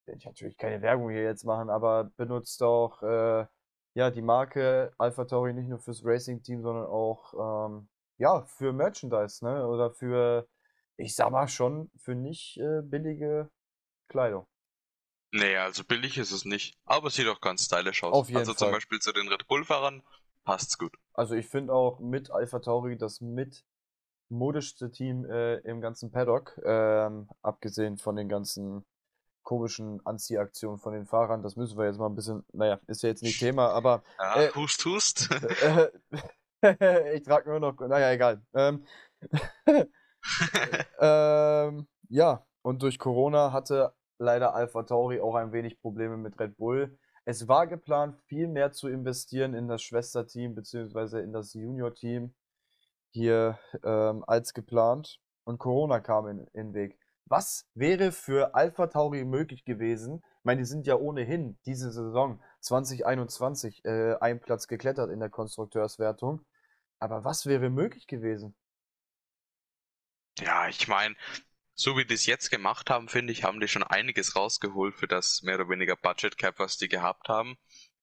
äh, 0.08 0.14
ich 0.16 0.26
natürlich 0.26 0.58
keine 0.58 0.82
Werbung 0.82 1.12
hier 1.12 1.24
jetzt 1.24 1.44
machen, 1.44 1.70
aber 1.70 2.06
benutzt 2.18 2.64
auch 2.64 3.04
äh, 3.04 3.46
ja 3.94 4.10
die 4.10 4.22
Marke 4.22 4.94
Alpha 4.98 5.26
Tauri 5.26 5.54
nicht 5.54 5.70
nur 5.70 5.80
fürs 5.80 6.04
Racing-Team, 6.04 6.64
sondern 6.64 6.88
auch 6.88 7.68
ähm, 7.68 7.88
ja 8.18 8.42
für 8.44 8.74
Merchandise, 8.74 9.46
ne? 9.46 9.68
Oder 9.68 9.92
für, 9.92 10.48
ich 10.98 11.16
sag 11.16 11.30
mal 11.30 11.48
schon, 11.48 11.92
für 11.98 12.16
nicht 12.16 12.58
äh, 12.58 12.82
billige 12.82 13.52
Kleidung. 14.08 14.48
Nee, 15.34 15.58
also 15.58 15.84
billig 15.84 16.20
ist 16.20 16.32
es 16.32 16.46
nicht. 16.46 16.78
Aber 16.86 17.08
es 17.08 17.16
sieht 17.16 17.28
auch 17.28 17.42
ganz 17.42 17.66
stylisch 17.66 18.04
aus. 18.04 18.14
Auf 18.14 18.28
jeden 18.28 18.38
also 18.38 18.54
Fall. 18.54 18.68
zum 18.68 18.72
Beispiel 18.72 19.00
zu 19.00 19.12
den 19.12 19.28
Red 19.28 19.48
Bull-Fahrern 19.48 20.04
passt's 20.46 20.78
gut. 20.78 20.96
Also 21.14 21.34
ich 21.34 21.48
finde 21.48 21.74
auch 21.74 22.00
mit 22.00 22.30
Alpha 22.30 22.60
Tauri 22.60 22.98
das 22.98 23.20
mit 23.20 23.66
modischste 24.30 24.92
Team 24.92 25.26
äh, 25.26 25.56
im 25.60 25.82
ganzen 25.82 26.12
Paddock, 26.12 26.60
ähm, 26.64 27.30
abgesehen 27.42 27.98
von 27.98 28.16
den 28.16 28.30
ganzen 28.30 28.86
komischen 29.42 30.06
Anziehaktionen 30.06 30.80
von 30.80 30.94
den 30.94 31.08
Fahrern. 31.08 31.42
Das 31.42 31.56
müssen 31.56 31.80
wir 31.80 31.86
jetzt 31.86 31.98
mal 31.98 32.08
ein 32.08 32.16
bisschen, 32.16 32.46
naja, 32.54 32.80
ist 32.86 33.02
ja 33.02 33.10
jetzt 33.10 33.24
nicht 33.24 33.40
Thema, 33.40 33.70
aber 33.70 34.04
Ja, 34.20 34.40
Äh, 34.40 34.52
hust, 34.52 34.86
hust. 34.86 35.30
äh, 35.32 35.90
ich 37.16 37.24
trage 37.24 37.50
nur 37.50 37.60
noch, 37.60 37.80
naja, 37.80 38.12
egal. 38.12 38.46
Ähm, 38.54 38.86
ähm, 41.00 41.88
ja, 42.10 42.46
und 42.62 42.84
durch 42.84 43.00
Corona 43.00 43.52
hatte 43.52 43.94
leider 44.24 44.56
Alpha 44.56 44.84
Tauri 44.84 45.22
auch 45.22 45.36
ein 45.36 45.52
wenig 45.52 45.80
Probleme 45.80 46.18
mit 46.18 46.40
Red 46.40 46.58
Bull. 46.58 46.98
Es 47.26 47.48
war 47.48 47.68
geplant, 47.68 48.18
viel 48.26 48.48
mehr 48.48 48.72
zu 48.72 48.88
investieren 48.88 49.54
in 49.54 49.68
das 49.68 49.84
Schwesterteam 49.84 50.56
beziehungsweise 50.56 51.22
in 51.22 51.32
das 51.32 51.54
Junior-Team 51.54 52.34
hier 53.12 53.60
ähm, 53.84 54.24
als 54.28 54.54
geplant. 54.54 55.20
Und 55.46 55.60
Corona 55.60 56.00
kam 56.00 56.28
in, 56.28 56.40
in 56.54 56.68
den 56.68 56.74
Weg. 56.74 56.98
Was 57.26 57.66
wäre 57.74 58.12
für 58.12 58.56
Alpha 58.56 58.88
Tauri 58.88 59.24
möglich 59.24 59.64
gewesen? 59.64 60.22
Ich 60.40 60.46
meine, 60.46 60.62
die 60.62 60.68
sind 60.68 60.86
ja 60.88 60.96
ohnehin 60.96 61.58
diese 61.66 61.92
Saison 61.92 62.42
2021 62.60 63.86
äh, 63.86 64.16
einen 64.20 64.40
Platz 64.40 64.68
geklettert 64.68 65.10
in 65.10 65.20
der 65.20 65.30
Konstrukteurswertung. 65.30 66.42
Aber 67.00 67.24
was 67.24 67.46
wäre 67.46 67.70
möglich 67.70 68.08
gewesen? 68.08 68.56
Ja, 70.40 70.68
ich 70.68 70.88
meine, 70.88 71.16
so 71.76 71.98
wie 71.98 72.06
die 72.06 72.14
es 72.14 72.26
jetzt 72.26 72.50
gemacht 72.52 72.90
haben, 72.90 73.10
finde 73.10 73.34
ich, 73.34 73.44
haben 73.44 73.60
die 73.60 73.68
schon 73.68 73.84
einiges 73.84 74.36
rausgeholt 74.36 74.96
für 74.96 75.08
das 75.08 75.42
mehr 75.44 75.56
oder 75.56 75.70
weniger 75.70 75.96
Budget 75.96 76.38
Cap, 76.38 76.60
was 76.60 76.78
die 76.78 76.88
gehabt 76.88 77.30
haben. 77.30 77.58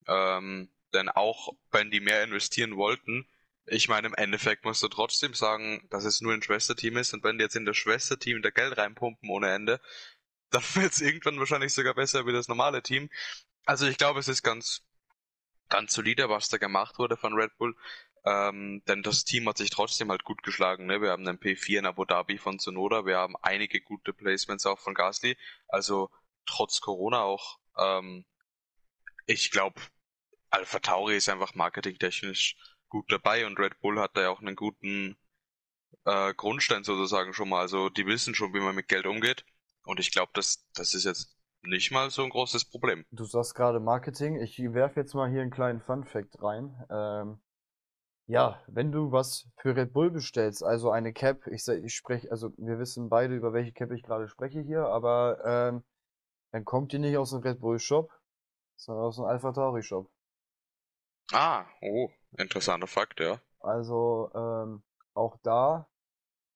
Ähm, 0.06 0.70
denn 0.92 1.08
auch 1.08 1.54
wenn 1.70 1.90
die 1.90 2.00
mehr 2.00 2.24
investieren 2.24 2.76
wollten, 2.76 3.28
ich 3.66 3.88
meine, 3.88 4.08
im 4.08 4.14
Endeffekt 4.14 4.64
musst 4.64 4.82
du 4.82 4.88
trotzdem 4.88 5.34
sagen, 5.34 5.86
dass 5.90 6.04
es 6.04 6.20
nur 6.20 6.32
ein 6.32 6.42
Schwesterteam 6.42 6.96
ist 6.96 7.14
und 7.14 7.22
wenn 7.22 7.38
die 7.38 7.44
jetzt 7.44 7.56
in 7.56 7.64
das 7.64 7.76
Schwesterteam 7.76 8.42
da 8.42 8.50
Geld 8.50 8.76
reinpumpen 8.76 9.30
ohne 9.30 9.52
Ende, 9.52 9.80
dann 10.50 10.62
wird 10.74 10.92
es 10.92 11.00
irgendwann 11.00 11.38
wahrscheinlich 11.38 11.72
sogar 11.72 11.94
besser 11.94 12.26
wie 12.26 12.32
das 12.32 12.48
normale 12.48 12.82
Team. 12.82 13.10
Also 13.66 13.86
ich 13.86 13.98
glaube, 13.98 14.20
es 14.20 14.28
ist 14.28 14.42
ganz, 14.42 14.82
ganz 15.70 15.94
solide, 15.94 16.28
was 16.28 16.48
da 16.48 16.58
gemacht 16.58 16.98
wurde 16.98 17.16
von 17.16 17.34
Red 17.34 17.56
Bull. 17.56 17.74
Ähm, 18.24 18.82
denn 18.86 19.02
das 19.02 19.24
Team 19.24 19.48
hat 19.48 19.56
sich 19.56 19.70
trotzdem 19.70 20.10
halt 20.10 20.24
gut 20.24 20.42
geschlagen. 20.42 20.86
Ne? 20.86 21.00
Wir 21.00 21.10
haben 21.10 21.26
einen 21.26 21.38
P4 21.38 21.78
in 21.78 21.86
Abu 21.86 22.04
Dhabi 22.04 22.36
von 22.36 22.58
Sonoda, 22.58 23.06
wir 23.06 23.16
haben 23.16 23.34
einige 23.40 23.80
gute 23.80 24.12
Placements 24.12 24.66
auch 24.66 24.78
von 24.78 24.94
Gasly. 24.94 25.38
Also 25.68 26.10
trotz 26.46 26.80
Corona 26.80 27.22
auch. 27.22 27.58
Ähm, 27.78 28.26
ich 29.26 29.50
glaube, 29.50 29.80
Alpha 30.50 30.80
Tauri 30.80 31.16
ist 31.16 31.28
einfach 31.28 31.54
marketingtechnisch 31.54 32.56
gut 32.88 33.10
dabei 33.10 33.46
und 33.46 33.58
Red 33.58 33.80
Bull 33.80 34.00
hat 34.00 34.16
da 34.16 34.22
ja 34.22 34.30
auch 34.30 34.40
einen 34.40 34.56
guten 34.56 35.16
äh, 36.04 36.34
Grundstein 36.34 36.84
sozusagen 36.84 37.32
schon 37.32 37.48
mal. 37.48 37.60
Also 37.60 37.88
die 37.88 38.06
wissen 38.06 38.34
schon, 38.34 38.52
wie 38.54 38.60
man 38.60 38.74
mit 38.74 38.88
Geld 38.88 39.06
umgeht. 39.06 39.44
Und 39.84 40.00
ich 40.00 40.10
glaube, 40.10 40.32
das, 40.34 40.68
das 40.74 40.94
ist 40.94 41.04
jetzt 41.04 41.36
nicht 41.62 41.90
mal 41.90 42.10
so 42.10 42.22
ein 42.22 42.30
großes 42.30 42.64
Problem. 42.64 43.04
Du 43.10 43.24
sagst 43.24 43.54
gerade 43.54 43.80
Marketing. 43.80 44.40
Ich 44.40 44.58
werfe 44.58 45.00
jetzt 45.00 45.14
mal 45.14 45.30
hier 45.30 45.42
einen 45.42 45.50
kleinen 45.50 45.80
Fun-Fact 45.80 46.42
rein. 46.42 46.84
Ähm, 46.90 47.40
ja, 48.26 48.62
wenn 48.68 48.92
du 48.92 49.10
was 49.10 49.48
für 49.56 49.74
Red 49.74 49.92
Bull 49.92 50.10
bestellst, 50.10 50.62
also 50.62 50.90
eine 50.90 51.12
Cap, 51.12 51.46
ich, 51.48 51.66
ich 51.66 51.94
spreche, 51.94 52.30
also 52.30 52.52
wir 52.58 52.78
wissen 52.78 53.08
beide, 53.08 53.34
über 53.34 53.52
welche 53.52 53.72
Cap 53.72 53.90
ich 53.90 54.04
gerade 54.04 54.28
spreche 54.28 54.60
hier, 54.60 54.86
aber 54.86 55.42
ähm, 55.44 55.82
dann 56.52 56.64
kommt 56.64 56.92
die 56.92 57.00
nicht 57.00 57.16
aus 57.16 57.30
dem 57.30 57.40
Red 57.40 57.60
Bull 57.60 57.80
Shop, 57.80 58.12
sondern 58.76 59.06
aus 59.06 59.16
dem 59.16 59.24
Alpha 59.24 59.52
Tauri 59.52 59.82
Shop. 59.82 60.08
Ah, 61.32 61.64
oh, 61.82 62.10
interessanter 62.38 62.86
Fakt, 62.86 63.18
ja. 63.18 63.40
Also 63.58 64.30
ähm, 64.34 64.82
auch 65.14 65.36
da, 65.42 65.88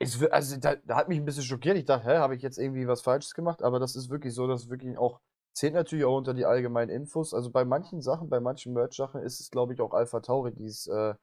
wir- 0.01 0.33
also 0.33 0.57
da, 0.59 0.77
da 0.85 0.97
hat 0.97 1.09
mich 1.09 1.19
ein 1.19 1.25
bisschen 1.25 1.43
schockiert. 1.45 1.77
Ich 1.77 1.85
dachte, 1.85 2.07
hä, 2.09 2.19
habe 2.19 2.35
ich 2.37 2.43
jetzt 2.43 2.59
irgendwie 2.59 2.87
was 2.89 3.03
Falsches 3.03 3.35
gemacht? 3.35 3.63
Aber 3.63 3.79
das 3.79 3.97
ist 3.97 4.11
wirklich 4.11 4.35
so, 4.35 4.47
dass 4.47 4.69
wirklich 4.69 4.99
auch 4.99 5.21
zählt 5.53 5.75
natürlich 5.75 6.05
auch 6.05 6.17
unter 6.17 6.35
die 6.35 6.45
allgemeinen 6.47 6.91
Infos. 6.91 7.33
Also 7.33 7.51
bei 7.51 7.65
manchen 7.65 8.03
Sachen, 8.03 8.29
bei 8.29 8.41
manchen 8.41 8.73
Merch-Sachen 8.75 9.23
ist 9.23 9.41
es, 9.41 9.51
glaube 9.51 9.73
ich, 9.73 9.81
auch 9.81 9.93
Alpha 9.93 10.21
Tauri, 10.21 10.53
die 10.53 10.67
es 10.67 10.87
äh, 10.89 11.15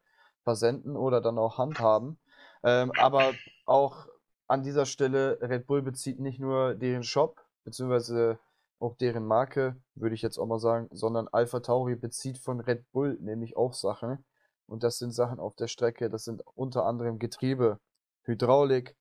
versenden 0.44 0.96
oder 0.96 1.22
dann 1.22 1.38
auch 1.38 1.58
handhaben. 1.58 2.18
Ähm, 2.64 2.92
aber 2.98 3.34
auch 3.66 4.08
an 4.48 4.64
dieser 4.64 4.86
Stelle, 4.86 5.38
Red 5.42 5.68
Bull 5.68 5.82
bezieht 5.82 6.20
nicht 6.20 6.40
nur 6.40 6.76
deren 6.76 7.04
Shop, 7.04 7.44
beziehungsweise 7.64 8.40
auch 8.80 8.96
deren 8.98 9.26
Marke, 9.26 9.76
würde 9.96 10.16
ich 10.16 10.22
jetzt 10.22 10.38
auch 10.38 10.48
mal 10.48 10.60
sagen, 10.60 10.88
sondern 10.92 11.28
Alpha 11.28 11.60
Tauri 11.60 11.96
bezieht 11.96 12.38
von 12.38 12.60
Red 12.60 12.90
Bull 12.92 13.18
nämlich 13.22 13.56
auch 13.58 13.74
Sachen. 13.74 14.24
Und 14.66 14.84
das 14.84 14.98
sind 14.98 15.12
Sachen 15.12 15.40
auf 15.40 15.56
der 15.56 15.68
Strecke, 15.68 16.10
das 16.10 16.24
sind 16.24 16.42
unter 16.56 16.86
anderem 16.86 17.20
Getriebe, 17.20 17.80
Hydraulik 18.24 18.96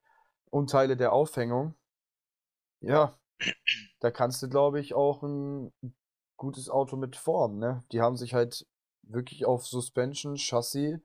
und 0.51 0.71
Teile 0.71 0.97
der 0.97 1.13
Aufhängung. 1.13 1.75
Ja, 2.81 3.19
da 4.01 4.11
kannst 4.11 4.43
du, 4.43 4.49
glaube 4.49 4.81
ich, 4.81 4.95
auch 4.95 5.23
ein 5.23 5.73
gutes 6.37 6.71
Auto 6.71 6.97
mit 6.97 7.17
formen, 7.17 7.59
ne? 7.59 7.85
Die 7.93 8.01
haben 8.01 8.17
sich 8.17 8.35
halt 8.35 8.67
wirklich 9.03 9.45
auf 9.45 9.67
Suspension, 9.67 10.37
Chassis 10.37 11.01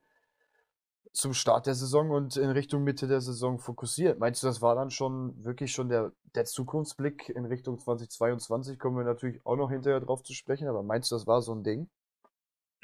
zum 1.15 1.33
Start 1.33 1.65
der 1.65 1.75
Saison 1.75 2.11
und 2.11 2.35
in 2.35 2.49
Richtung 2.49 2.83
Mitte 2.83 3.07
der 3.07 3.21
Saison 3.21 3.57
fokussiert. 3.57 4.19
Meinst 4.19 4.43
du, 4.43 4.47
das 4.47 4.61
war 4.61 4.75
dann 4.75 4.91
schon 4.91 5.43
wirklich 5.43 5.71
schon 5.71 5.89
der, 5.89 6.11
der 6.35 6.45
Zukunftsblick 6.45 7.29
in 7.29 7.45
Richtung 7.45 7.79
2022? 7.79 8.77
Kommen 8.77 8.97
wir 8.97 9.05
natürlich 9.05 9.45
auch 9.45 9.55
noch 9.55 9.69
hinterher 9.69 10.01
drauf 10.01 10.23
zu 10.23 10.33
sprechen, 10.33 10.67
aber 10.67 10.83
meinst 10.83 11.11
du, 11.11 11.15
das 11.15 11.25
war 11.25 11.41
so 11.41 11.53
ein 11.53 11.63
Ding? 11.63 11.89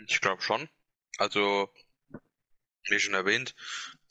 Ich 0.07 0.21
glaube 0.21 0.41
schon. 0.41 0.69
Also, 1.17 1.69
wie 2.89 2.99
schon 2.99 3.13
erwähnt, 3.13 3.55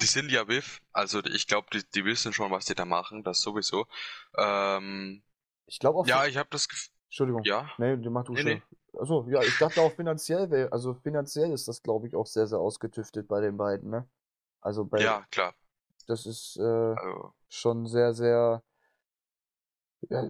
die 0.01 0.07
sind 0.07 0.31
ja 0.31 0.49
WIF, 0.49 0.81
also 0.93 1.25
ich 1.25 1.47
glaube, 1.47 1.69
die, 1.73 1.85
die 1.95 2.05
wissen 2.05 2.33
schon, 2.33 2.51
was 2.51 2.67
die 2.67 2.75
da 2.75 2.85
machen, 2.85 3.23
das 3.25 3.41
sowieso. 3.41 3.87
Ähm, 4.37 5.23
Ich 5.67 5.79
glaube 5.79 5.99
auch. 5.99 6.07
ja, 6.07 6.27
ich 6.27 6.37
habe 6.39 6.49
das 6.51 6.69
Gefühl, 6.69 6.91
Entschuldigung. 7.09 7.45
ja, 7.45 7.71
Nee, 7.79 7.97
mach 7.97 8.25
du 8.25 8.35
Nee, 8.35 8.43
schon. 8.43 8.53
nee. 8.55 8.63
Achso, 8.99 9.27
ja, 9.31 9.45
ich 9.45 9.57
dachte 9.57 9.81
auch 9.81 9.95
finanziell, 9.95 10.69
also 10.71 10.95
finanziell 10.95 11.53
ist 11.53 11.69
das, 11.69 11.83
glaube 11.83 12.09
ich, 12.09 12.17
auch 12.17 12.27
sehr, 12.27 12.47
sehr 12.47 12.59
ausgetüftet 12.59 13.29
bei 13.29 13.41
den 13.41 13.57
beiden, 13.57 13.91
ne? 13.91 14.09
Also 14.61 14.85
bei, 14.85 15.01
ja, 15.05 15.27
klar. 15.31 15.55
das 16.07 16.27
ist 16.27 16.57
äh, 16.59 16.97
Also, 16.97 17.35
schon 17.49 17.87
sehr, 17.87 18.15
sehr, 18.15 18.63
ja, 20.11 20.23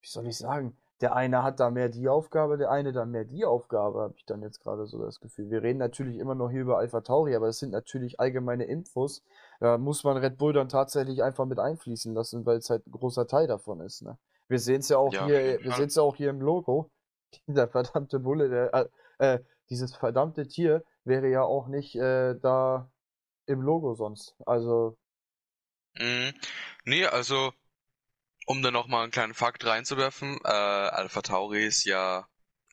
wie 0.00 0.08
soll 0.08 0.26
ich 0.26 0.36
sagen? 0.38 0.76
Der 1.00 1.14
eine 1.14 1.42
hat 1.44 1.60
da 1.60 1.70
mehr 1.70 1.88
die 1.88 2.08
Aufgabe, 2.08 2.58
der 2.58 2.70
eine 2.70 2.92
da 2.92 3.04
mehr 3.04 3.24
die 3.24 3.44
Aufgabe, 3.44 4.00
habe 4.00 4.14
ich 4.16 4.24
dann 4.26 4.42
jetzt 4.42 4.60
gerade 4.60 4.86
so 4.86 5.00
das 5.02 5.20
Gefühl. 5.20 5.50
Wir 5.50 5.62
reden 5.62 5.78
natürlich 5.78 6.18
immer 6.18 6.34
noch 6.34 6.50
hier 6.50 6.62
über 6.62 6.78
Alpha 6.78 7.00
Tauri, 7.02 7.36
aber 7.36 7.46
das 7.46 7.58
sind 7.60 7.70
natürlich 7.70 8.18
allgemeine 8.20 8.64
Infos. 8.64 9.22
Da 9.60 9.78
muss 9.78 10.02
man 10.04 10.16
Red 10.16 10.38
Bull 10.38 10.52
dann 10.52 10.68
tatsächlich 10.68 11.22
einfach 11.22 11.46
mit 11.46 11.58
einfließen 11.60 12.14
lassen, 12.14 12.44
weil 12.46 12.58
es 12.58 12.70
halt 12.70 12.86
ein 12.86 12.92
großer 12.92 13.26
Teil 13.26 13.46
davon 13.46 13.80
ist, 13.80 14.02
ne? 14.02 14.18
Wir 14.48 14.58
sehen 14.58 14.80
es 14.80 14.88
ja 14.88 14.96
auch 14.98 15.14
Ja, 15.14 15.26
hier, 15.26 15.62
wir 15.62 15.72
Fall. 15.72 15.76
sehen 15.78 15.86
es 15.88 15.94
ja 15.96 16.02
auch 16.02 16.16
hier 16.16 16.30
im 16.30 16.40
Logo. 16.40 16.90
Dieser 17.46 17.68
verdammte 17.68 18.20
Bulle, 18.20 18.48
der, 18.48 18.74
äh, 18.74 19.34
äh, 19.34 19.38
dieses 19.70 19.94
verdammte 19.94 20.46
Tier 20.48 20.82
wäre 21.04 21.28
ja 21.28 21.42
auch 21.42 21.68
nicht 21.68 21.94
äh, 21.96 22.34
da 22.40 22.90
im 23.46 23.62
Logo 23.62 23.94
sonst. 23.94 24.36
Also, 24.46 24.96
mh, 25.94 26.32
nee, 26.86 27.06
also, 27.06 27.52
um 28.48 28.62
da 28.62 28.70
nochmal 28.70 29.02
einen 29.02 29.12
kleinen 29.12 29.34
Fakt 29.34 29.66
reinzuwerfen, 29.66 30.40
äh, 30.42 30.48
Alpha 30.48 31.20
Tauri 31.20 31.66
ist 31.66 31.84
ja 31.84 32.26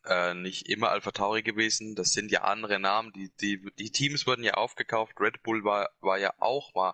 äh, 0.05 0.33
nicht 0.33 0.69
immer 0.69 0.89
Alpha 0.89 1.11
Tauri 1.11 1.43
gewesen, 1.43 1.95
das 1.95 2.13
sind 2.13 2.31
ja 2.31 2.43
andere 2.43 2.79
Namen, 2.79 3.11
die, 3.11 3.29
die, 3.41 3.61
die 3.77 3.91
Teams 3.91 4.25
wurden 4.25 4.45
ja 4.45 4.53
aufgekauft, 4.53 5.19
Red 5.19 5.43
Bull 5.43 5.65
war, 5.65 5.89
war 5.99 6.17
ja 6.17 6.33
auch 6.39 6.73
mal 6.75 6.93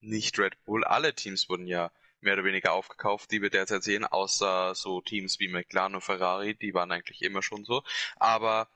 nicht 0.00 0.38
Red 0.38 0.62
Bull, 0.66 0.84
alle 0.84 1.14
Teams 1.14 1.48
wurden 1.48 1.66
ja 1.66 1.92
mehr 2.20 2.34
oder 2.34 2.44
weniger 2.44 2.74
aufgekauft, 2.74 3.30
die 3.30 3.40
wir 3.40 3.48
derzeit 3.48 3.82
sehen, 3.82 4.04
außer 4.04 4.74
so 4.74 5.00
Teams 5.00 5.40
wie 5.40 5.48
McLaren 5.48 5.94
und 5.94 6.02
Ferrari, 6.02 6.54
die 6.54 6.74
waren 6.74 6.92
eigentlich 6.92 7.22
immer 7.22 7.42
schon 7.42 7.64
so. 7.64 7.82
Aber 8.16 8.68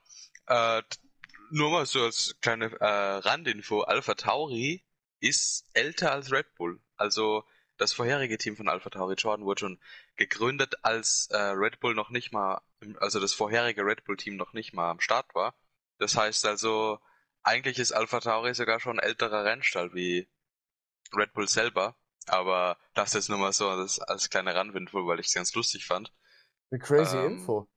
äh, 0.46 0.80
nur 1.50 1.70
mal 1.70 1.84
so 1.84 2.02
als 2.02 2.34
kleine 2.40 2.72
äh, 2.80 2.86
Randinfo, 2.86 3.82
Alpha 3.82 4.14
Tauri 4.14 4.82
ist 5.20 5.68
älter 5.74 6.12
als 6.12 6.32
Red 6.32 6.54
Bull. 6.54 6.80
Also 6.96 7.44
das 7.76 7.92
vorherige 7.92 8.38
Team 8.38 8.56
von 8.56 8.68
Alpha 8.68 8.90
Tauri 8.90 9.14
Jordan 9.14 9.44
wurde 9.44 9.60
schon 9.60 9.80
gegründet, 10.16 10.74
als 10.82 11.28
äh, 11.30 11.36
Red 11.36 11.80
Bull 11.80 11.94
noch 11.94 12.10
nicht 12.10 12.32
mal, 12.32 12.62
also 13.00 13.20
das 13.20 13.34
vorherige 13.34 13.84
Red 13.84 14.04
Bull 14.04 14.16
Team 14.16 14.36
noch 14.36 14.52
nicht 14.52 14.72
mal 14.72 14.90
am 14.90 15.00
Start 15.00 15.34
war. 15.34 15.54
Das 15.98 16.16
heißt 16.16 16.46
also, 16.46 17.00
eigentlich 17.42 17.78
ist 17.78 17.92
Alpha 17.92 18.20
Tauri 18.20 18.54
sogar 18.54 18.80
schon 18.80 18.98
ein 18.98 19.04
älterer 19.04 19.44
Rennstall 19.44 19.92
wie 19.94 20.28
Red 21.14 21.32
Bull 21.32 21.48
selber. 21.48 21.96
Aber 22.26 22.78
das 22.94 23.12
jetzt 23.12 23.28
nur 23.28 23.38
mal 23.38 23.52
so 23.52 23.68
als, 23.68 23.98
als 24.00 24.30
kleine 24.30 24.54
Randwindful, 24.54 25.06
weil 25.06 25.20
ich 25.20 25.26
es 25.26 25.34
ganz 25.34 25.54
lustig 25.54 25.86
fand. 25.86 26.12
Eine 26.70 26.80
crazy 26.80 27.16
ähm, 27.16 27.38
Info. 27.38 27.68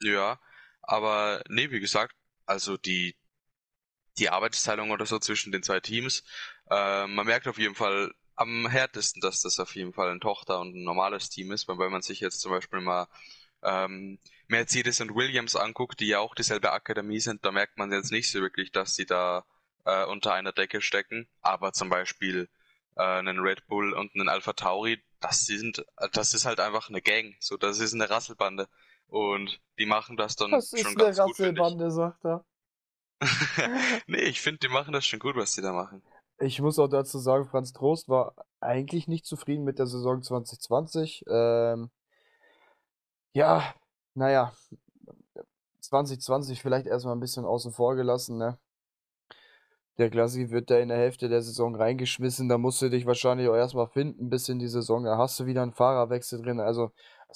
Ja, 0.00 0.40
aber 0.80 1.42
nee, 1.48 1.70
wie 1.70 1.80
gesagt, 1.80 2.16
also 2.46 2.76
die, 2.76 3.14
die 4.18 4.30
Arbeitsteilung 4.30 4.90
oder 4.90 5.06
so 5.06 5.18
zwischen 5.18 5.52
den 5.52 5.62
zwei 5.62 5.80
Teams, 5.80 6.24
äh, 6.70 7.06
man 7.06 7.26
merkt 7.26 7.46
auf 7.46 7.58
jeden 7.58 7.74
Fall 7.74 8.12
am 8.36 8.66
härtesten, 8.66 9.20
dass 9.20 9.40
das 9.42 9.60
auf 9.60 9.74
jeden 9.76 9.92
Fall 9.92 10.10
ein 10.10 10.20
Tochter- 10.20 10.60
und 10.60 10.74
ein 10.74 10.84
normales 10.84 11.28
Team 11.30 11.52
ist, 11.52 11.68
weil 11.68 11.78
wenn 11.78 11.92
man 11.92 12.02
sich 12.02 12.20
jetzt 12.20 12.40
zum 12.40 12.52
Beispiel 12.52 12.80
mal 12.80 13.06
ähm, 13.62 14.18
Mercedes 14.48 15.00
und 15.00 15.14
Williams 15.14 15.56
anguckt, 15.56 16.00
die 16.00 16.08
ja 16.08 16.18
auch 16.18 16.34
dieselbe 16.34 16.72
Akademie 16.72 17.20
sind, 17.20 17.44
da 17.44 17.52
merkt 17.52 17.78
man 17.78 17.92
jetzt 17.92 18.12
nicht 18.12 18.30
so 18.30 18.40
wirklich, 18.40 18.72
dass 18.72 18.94
sie 18.94 19.06
da 19.06 19.44
äh, 19.84 20.04
unter 20.04 20.34
einer 20.34 20.52
Decke 20.52 20.80
stecken. 20.80 21.28
Aber 21.40 21.72
zum 21.72 21.88
Beispiel 21.88 22.48
äh, 22.96 23.02
einen 23.02 23.38
Red 23.38 23.66
Bull 23.66 23.92
und 23.92 24.14
einen 24.14 24.28
Alpha 24.28 24.52
Tauri, 24.52 25.02
das 25.20 25.46
sind, 25.46 25.84
das 26.12 26.34
ist 26.34 26.44
halt 26.44 26.60
einfach 26.60 26.88
eine 26.88 27.00
Gang. 27.00 27.36
So, 27.40 27.56
das 27.56 27.78
ist 27.78 27.94
eine 27.94 28.10
Rasselbande. 28.10 28.68
Und 29.06 29.60
die 29.78 29.86
machen 29.86 30.16
das 30.16 30.36
dann 30.36 30.50
das 30.50 30.70
schon 30.70 30.94
ganz 30.94 31.18
gut. 31.18 31.30
Das 31.30 31.38
ist 31.38 31.40
eine 31.40 31.58
Rasselbande, 31.58 31.90
sagt 31.90 32.24
er. 32.24 32.44
nee, 34.06 34.22
ich 34.22 34.40
finde, 34.40 34.60
die 34.60 34.68
machen 34.68 34.92
das 34.92 35.06
schon 35.06 35.20
gut, 35.20 35.36
was 35.36 35.54
die 35.54 35.62
da 35.62 35.72
machen. 35.72 36.02
Ich 36.38 36.60
muss 36.60 36.78
auch 36.78 36.88
dazu 36.88 37.18
sagen, 37.18 37.44
Franz 37.46 37.72
Trost 37.72 38.08
war 38.08 38.34
eigentlich 38.60 39.08
nicht 39.08 39.26
zufrieden 39.26 39.64
mit 39.64 39.78
der 39.78 39.86
Saison 39.86 40.22
2020. 40.22 41.24
Ähm, 41.28 41.90
ja, 43.34 43.74
naja, 44.14 44.52
2020 45.80 46.60
vielleicht 46.60 46.86
erstmal 46.86 47.14
ein 47.14 47.20
bisschen 47.20 47.44
außen 47.44 47.72
vor 47.72 47.96
gelassen, 47.96 48.38
ne? 48.38 48.58
Der 49.98 50.08
Klassi 50.10 50.50
wird 50.50 50.70
da 50.70 50.78
in 50.78 50.88
der 50.88 50.96
Hälfte 50.96 51.28
der 51.28 51.42
Saison 51.42 51.76
reingeschmissen, 51.76 52.48
da 52.48 52.56
musst 52.56 52.80
du 52.80 52.88
dich 52.88 53.04
wahrscheinlich 53.04 53.48
auch 53.48 53.54
erstmal 53.54 53.88
finden 53.88 54.30
bis 54.30 54.48
in 54.48 54.58
die 54.58 54.68
Saison. 54.68 55.04
Da 55.04 55.18
hast 55.18 55.38
du 55.38 55.44
wieder 55.46 55.62
einen 55.62 55.72
Fahrerwechsel 55.74 56.40
drin. 56.40 56.60
Also, 56.60 56.92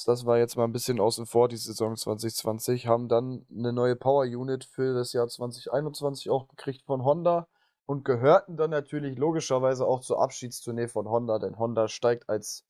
das 0.07 0.25
war 0.25 0.39
jetzt 0.39 0.57
mal 0.57 0.65
ein 0.65 0.73
bisschen 0.73 0.99
außen 0.99 1.27
vor, 1.27 1.49
die 1.49 1.59
Saison 1.59 1.97
2020. 1.97 2.87
Haben 2.87 3.09
dann 3.09 3.47
eine 3.51 3.73
neue 3.73 3.95
Power 3.95 4.25
Unit 4.25 4.65
für 4.65 4.95
das 4.95 5.13
Jahr 5.13 5.29
2021 5.29 6.31
auch 6.31 6.49
gekriegt 6.49 6.83
von 6.87 7.05
Honda 7.05 7.47
und 7.87 8.05
gehörten 8.05 8.57
dann 8.57 8.71
natürlich 8.71 9.17
logischerweise 9.17 9.87
auch 9.87 10.01
zur 10.01 10.21
Abschiedstournee 10.21 10.89
von 10.89 11.09
Honda, 11.09 11.39
denn 11.39 11.59
Honda 11.59 11.89
steigt 11.89 12.29
als 12.29 12.65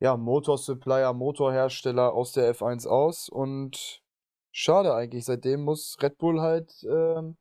ja, 0.00 0.16
Motorsupplier, 0.16 1.12
Motorhersteller 1.12 2.12
aus 2.12 2.32
der 2.32 2.54
F1 2.54 2.86
aus 2.86 3.28
und 3.28 4.02
schade 4.52 4.94
eigentlich. 4.94 5.24
Seitdem 5.24 5.62
muss 5.64 5.96
Red 6.02 6.18
Bull 6.18 6.40
halt 6.40 6.86
ähm, 6.88 7.36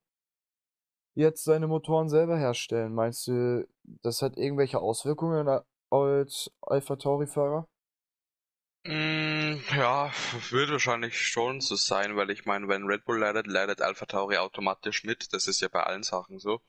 jetzt 1.16 1.44
seine 1.44 1.68
Motoren 1.68 2.10
selber 2.10 2.38
herstellen. 2.38 2.94
Meinst 2.94 3.28
du, 3.28 3.68
das 3.84 4.22
hat 4.22 4.38
irgendwelche 4.38 4.80
Auswirkungen 4.80 5.50
als 5.90 6.52
Alpha 6.62 6.96
Tauri-Fahrer? 6.96 7.68
Mm, 8.88 9.62
ja, 9.76 10.12
wird 10.52 10.70
wahrscheinlich 10.70 11.20
schon 11.20 11.60
so 11.60 11.76
sein, 11.76 12.16
weil 12.16 12.30
ich 12.30 12.46
meine, 12.46 12.68
wenn 12.68 12.86
Red 12.86 13.04
Bull 13.06 13.20
leidet, 13.20 13.48
leidet 13.48 13.82
Alpha 13.82 14.06
Tauri 14.06 14.38
automatisch 14.38 15.04
mit. 15.04 15.34
Das 15.34 15.48
ist 15.48 15.60
ja 15.62 15.68
bei 15.70 15.82
allen 15.84 16.04
Sachen 16.04 16.40
so. 16.40 16.62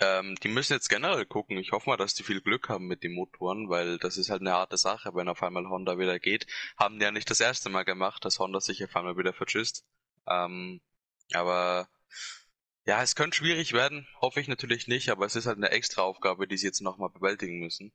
Ähm, 0.00 0.36
die 0.36 0.48
müssen 0.48 0.72
jetzt 0.72 0.88
generell 0.88 1.26
gucken. 1.26 1.58
Ich 1.58 1.72
hoffe 1.72 1.90
mal, 1.90 1.96
dass 1.96 2.14
die 2.14 2.22
viel 2.22 2.40
Glück 2.40 2.68
haben 2.68 2.86
mit 2.86 3.02
den 3.02 3.12
Motoren, 3.14 3.68
weil 3.68 3.98
das 3.98 4.16
ist 4.16 4.30
halt 4.30 4.40
eine 4.40 4.52
harte 4.52 4.76
Sache, 4.78 5.14
wenn 5.14 5.28
auf 5.28 5.42
einmal 5.42 5.68
Honda 5.68 5.98
wieder 5.98 6.18
geht. 6.18 6.46
Haben 6.78 6.98
die 6.98 7.04
ja 7.04 7.10
nicht 7.10 7.30
das 7.30 7.40
erste 7.40 7.68
Mal 7.68 7.84
gemacht, 7.84 8.24
dass 8.24 8.38
Honda 8.38 8.60
sich 8.60 8.82
auf 8.84 8.96
einmal 8.96 9.18
wieder 9.18 9.32
verschisst. 9.34 9.84
Ähm, 10.26 10.80
aber 11.32 11.88
ja, 12.86 13.02
es 13.02 13.14
könnte 13.16 13.36
schwierig 13.36 13.72
werden, 13.72 14.06
hoffe 14.20 14.40
ich 14.40 14.48
natürlich 14.48 14.88
nicht, 14.88 15.10
aber 15.10 15.26
es 15.26 15.36
ist 15.36 15.46
halt 15.46 15.58
eine 15.58 15.70
extra 15.70 16.02
Aufgabe, 16.02 16.46
die 16.48 16.56
sie 16.56 16.66
jetzt 16.66 16.80
nochmal 16.80 17.10
bewältigen 17.10 17.58
müssen. 17.60 17.92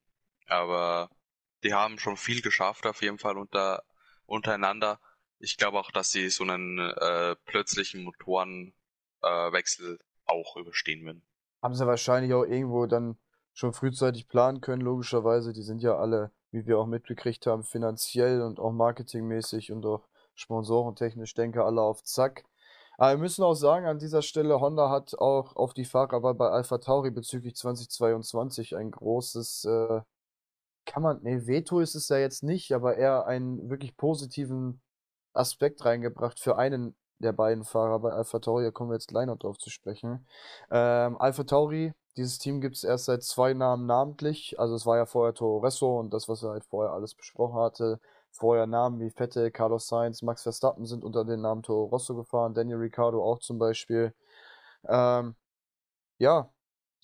Aber 0.48 1.10
die 1.66 1.74
haben 1.74 2.00
schon 2.00 2.16
viel 2.16 2.42
geschafft, 2.42 2.86
auf 2.86 3.02
jeden 3.02 3.18
Fall 3.20 3.38
unter, 3.38 3.84
untereinander. 4.26 5.02
Ich 5.40 5.58
glaube 5.58 5.80
auch, 5.80 5.92
dass 5.92 6.12
sie 6.12 6.30
so 6.30 6.46
einen 6.46 6.80
äh, 6.80 7.36
plötzlichen 7.46 8.04
Motorenwechsel 8.04 9.96
äh, 9.96 10.04
auch 10.26 10.56
überstehen 10.56 11.06
werden 11.06 11.22
haben 11.66 11.74
sie 11.74 11.88
wahrscheinlich 11.88 12.32
auch 12.36 12.44
irgendwo 12.44 12.86
dann 12.86 13.18
schon 13.54 13.74
frühzeitig 13.74 14.28
planen 14.28 14.62
können, 14.62 14.84
logischerweise. 14.84 15.52
Die 15.52 15.64
sind 15.64 15.82
ja 15.82 15.98
alle, 15.98 16.32
wie 16.52 16.68
wir 16.68 16.78
auch 16.78 16.86
mitgekriegt 16.86 17.48
haben, 17.48 17.64
finanziell 17.64 18.44
und 18.44 18.60
auch 18.60 18.72
marketingmäßig 18.72 19.72
und 19.72 19.84
auch 19.84 20.08
sponsorentechnisch, 20.36 21.34
denke 21.34 21.64
alle 21.64 21.82
auf 21.82 22.04
Zack. 22.04 22.44
Aber 23.00 23.14
wir 23.14 23.18
müssen 23.18 23.44
auch 23.44 23.56
sagen, 23.56 23.88
an 23.88 23.98
dieser 23.98 24.22
Stelle, 24.22 24.62
Honda 24.62 24.92
hat 24.92 25.18
auch 25.18 25.56
auf 25.56 25.74
die 25.74 25.86
Fahrerwahl 25.86 26.36
bei 26.36 26.50
Alpha 26.50 26.78
Tauri 26.78 27.10
bezüglich 27.10 27.56
2022 27.56 28.76
ein 28.76 28.92
großes, 28.92 29.66
äh, 29.66 30.02
kann 30.86 31.04
man, 31.04 31.20
nee, 31.24 31.48
Veto 31.48 31.80
ist 31.80 31.96
es 31.96 32.10
ja 32.10 32.18
jetzt 32.18 32.44
nicht, 32.44 32.72
aber 32.74 32.98
eher 32.98 33.26
einen 33.28 33.70
wirklich 33.70 33.98
positiven 33.98 34.82
Aspekt 35.34 35.84
reingebracht 35.86 36.40
für 36.40 36.58
einen 36.58 36.96
der 37.20 37.34
beiden 37.34 37.64
Fahrer 37.64 38.00
bei 38.00 38.12
Alpha 38.12 38.40
Tauri, 38.40 38.64
da 38.64 38.72
kommen 38.72 38.90
wir 38.90 38.96
jetzt 38.96 39.08
gleich 39.08 39.26
noch 39.26 39.38
drauf 39.38 39.58
zu 39.58 39.70
sprechen. 39.70 40.28
Ähm, 40.72 41.18
Alpha 41.20 41.44
Tauri, 41.44 41.94
dieses 42.18 42.40
Team 42.40 42.62
gibt 42.62 42.76
es 42.76 42.84
erst 42.84 43.06
seit 43.06 43.24
zwei 43.24 43.54
Namen 43.54 43.86
namentlich. 43.86 44.60
Also 44.60 44.76
es 44.76 44.86
war 44.86 44.98
ja 44.98 45.06
vorher 45.06 45.34
Toro 45.34 45.60
Resso 45.60 46.00
und 46.00 46.14
das, 46.14 46.28
was 46.30 46.44
er 46.44 46.52
halt 46.52 46.66
vorher 46.66 46.94
alles 46.94 47.16
besprochen 47.16 47.60
hatte. 47.60 48.00
Vorher 48.32 48.68
Namen 48.68 49.00
wie 49.00 49.10
Vettel, 49.12 49.52
Carlos 49.52 49.88
Sainz, 49.88 50.22
Max 50.22 50.44
Verstappen 50.44 50.86
sind 50.86 51.04
unter 51.04 51.24
den 51.26 51.42
Namen 51.42 51.64
Toro 51.64 51.86
Rosso 51.86 52.16
gefahren, 52.16 52.54
Daniel 52.54 52.78
Ricciardo 52.80 53.24
auch 53.24 53.40
zum 53.40 53.60
Beispiel. 53.60 54.14
Ähm, 54.88 55.36
ja, 56.20 56.50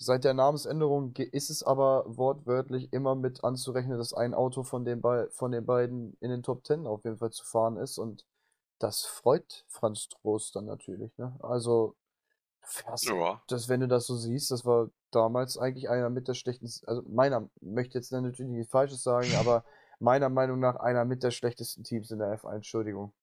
seit 0.01 0.23
der 0.23 0.33
Namensänderung 0.33 1.15
ist 1.15 1.51
es 1.51 1.61
aber 1.61 2.03
wortwörtlich 2.07 2.91
immer 2.91 3.13
mit 3.13 3.43
anzurechnen, 3.43 3.99
dass 3.99 4.13
ein 4.13 4.33
Auto 4.33 4.63
von 4.63 4.83
den, 4.83 5.01
von 5.29 5.51
den 5.51 5.65
beiden 5.65 6.17
in 6.19 6.31
den 6.31 6.41
Top 6.41 6.63
Ten 6.63 6.87
auf 6.87 7.03
jeden 7.03 7.17
Fall 7.17 7.31
zu 7.31 7.45
fahren 7.45 7.77
ist 7.77 7.99
und 7.99 8.25
das 8.79 9.05
freut 9.05 9.63
Franz 9.67 10.09
Trost 10.09 10.55
dann 10.55 10.65
natürlich, 10.65 11.15
ne? 11.17 11.37
Also, 11.41 11.95
fährst, 12.61 13.05
ja. 13.05 13.43
das, 13.47 13.69
wenn 13.69 13.81
du 13.81 13.87
das 13.87 14.07
so 14.07 14.15
siehst, 14.15 14.49
das 14.49 14.65
war 14.65 14.89
damals 15.11 15.57
eigentlich 15.57 15.87
einer 15.87 16.09
mit 16.09 16.27
der 16.27 16.33
schlechtesten, 16.33 16.87
also 16.87 17.03
meiner, 17.07 17.47
möchte 17.61 17.99
jetzt 17.99 18.11
natürlich 18.11 18.51
nichts 18.51 18.71
Falsches 18.71 19.03
sagen, 19.03 19.35
aber 19.35 19.63
meiner 19.99 20.29
Meinung 20.29 20.59
nach 20.59 20.77
einer 20.77 21.05
mit 21.05 21.21
der 21.21 21.29
schlechtesten 21.29 21.83
Teams 21.83 22.09
in 22.09 22.17
der 22.17 22.39
F1, 22.39 22.55
Entschuldigung. 22.55 23.13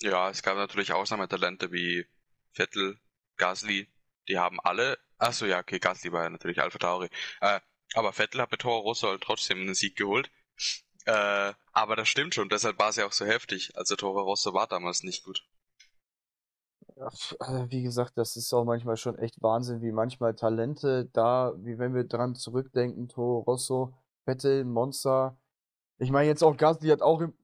Ja, 0.00 0.30
es 0.30 0.42
gab 0.42 0.56
natürlich 0.56 0.92
Ausnahmetalente 0.92 1.72
wie 1.72 2.06
Vettel, 2.52 3.00
Gasly, 3.36 3.88
die 4.28 4.38
haben 4.38 4.60
alle, 4.60 4.96
achso 5.22 5.46
ja, 5.46 5.60
okay, 5.60 5.78
Gasly 5.78 6.12
war 6.12 6.24
ja 6.24 6.30
natürlich 6.30 6.60
Alpha 6.60 6.78
Tauri, 6.78 7.08
äh, 7.40 7.60
aber 7.94 8.12
Vettel 8.12 8.40
hat 8.40 8.50
mit 8.50 8.60
Toro 8.60 8.80
Rosso 8.80 9.08
halt 9.08 9.22
trotzdem 9.22 9.60
einen 9.60 9.74
Sieg 9.74 9.96
geholt. 9.96 10.30
Äh, 11.04 11.52
aber 11.72 11.96
das 11.96 12.08
stimmt 12.08 12.34
schon, 12.34 12.48
deshalb 12.48 12.78
war 12.78 12.90
es 12.90 12.96
ja 12.96 13.06
auch 13.06 13.12
so 13.12 13.24
heftig. 13.24 13.76
Also 13.76 13.96
Toro 13.96 14.22
Rosso 14.22 14.54
war 14.54 14.66
damals 14.66 15.02
nicht 15.02 15.24
gut. 15.24 15.44
Also 16.96 17.70
wie 17.70 17.82
gesagt, 17.82 18.16
das 18.16 18.36
ist 18.36 18.52
auch 18.52 18.64
manchmal 18.64 18.96
schon 18.96 19.18
echt 19.18 19.42
Wahnsinn, 19.42 19.82
wie 19.82 19.92
manchmal 19.92 20.34
Talente 20.34 21.08
da, 21.12 21.52
wie 21.56 21.78
wenn 21.78 21.94
wir 21.94 22.04
dran 22.04 22.34
zurückdenken, 22.34 23.08
Toro 23.08 23.40
Rosso, 23.40 23.94
Vettel, 24.24 24.64
Monza. 24.64 25.36
Ich 25.98 26.10
meine 26.10 26.28
jetzt 26.28 26.42
auch 26.42 26.56
Gasly 26.56 26.90
hat 26.90 27.02
auch 27.02 27.20
im. 27.20 27.34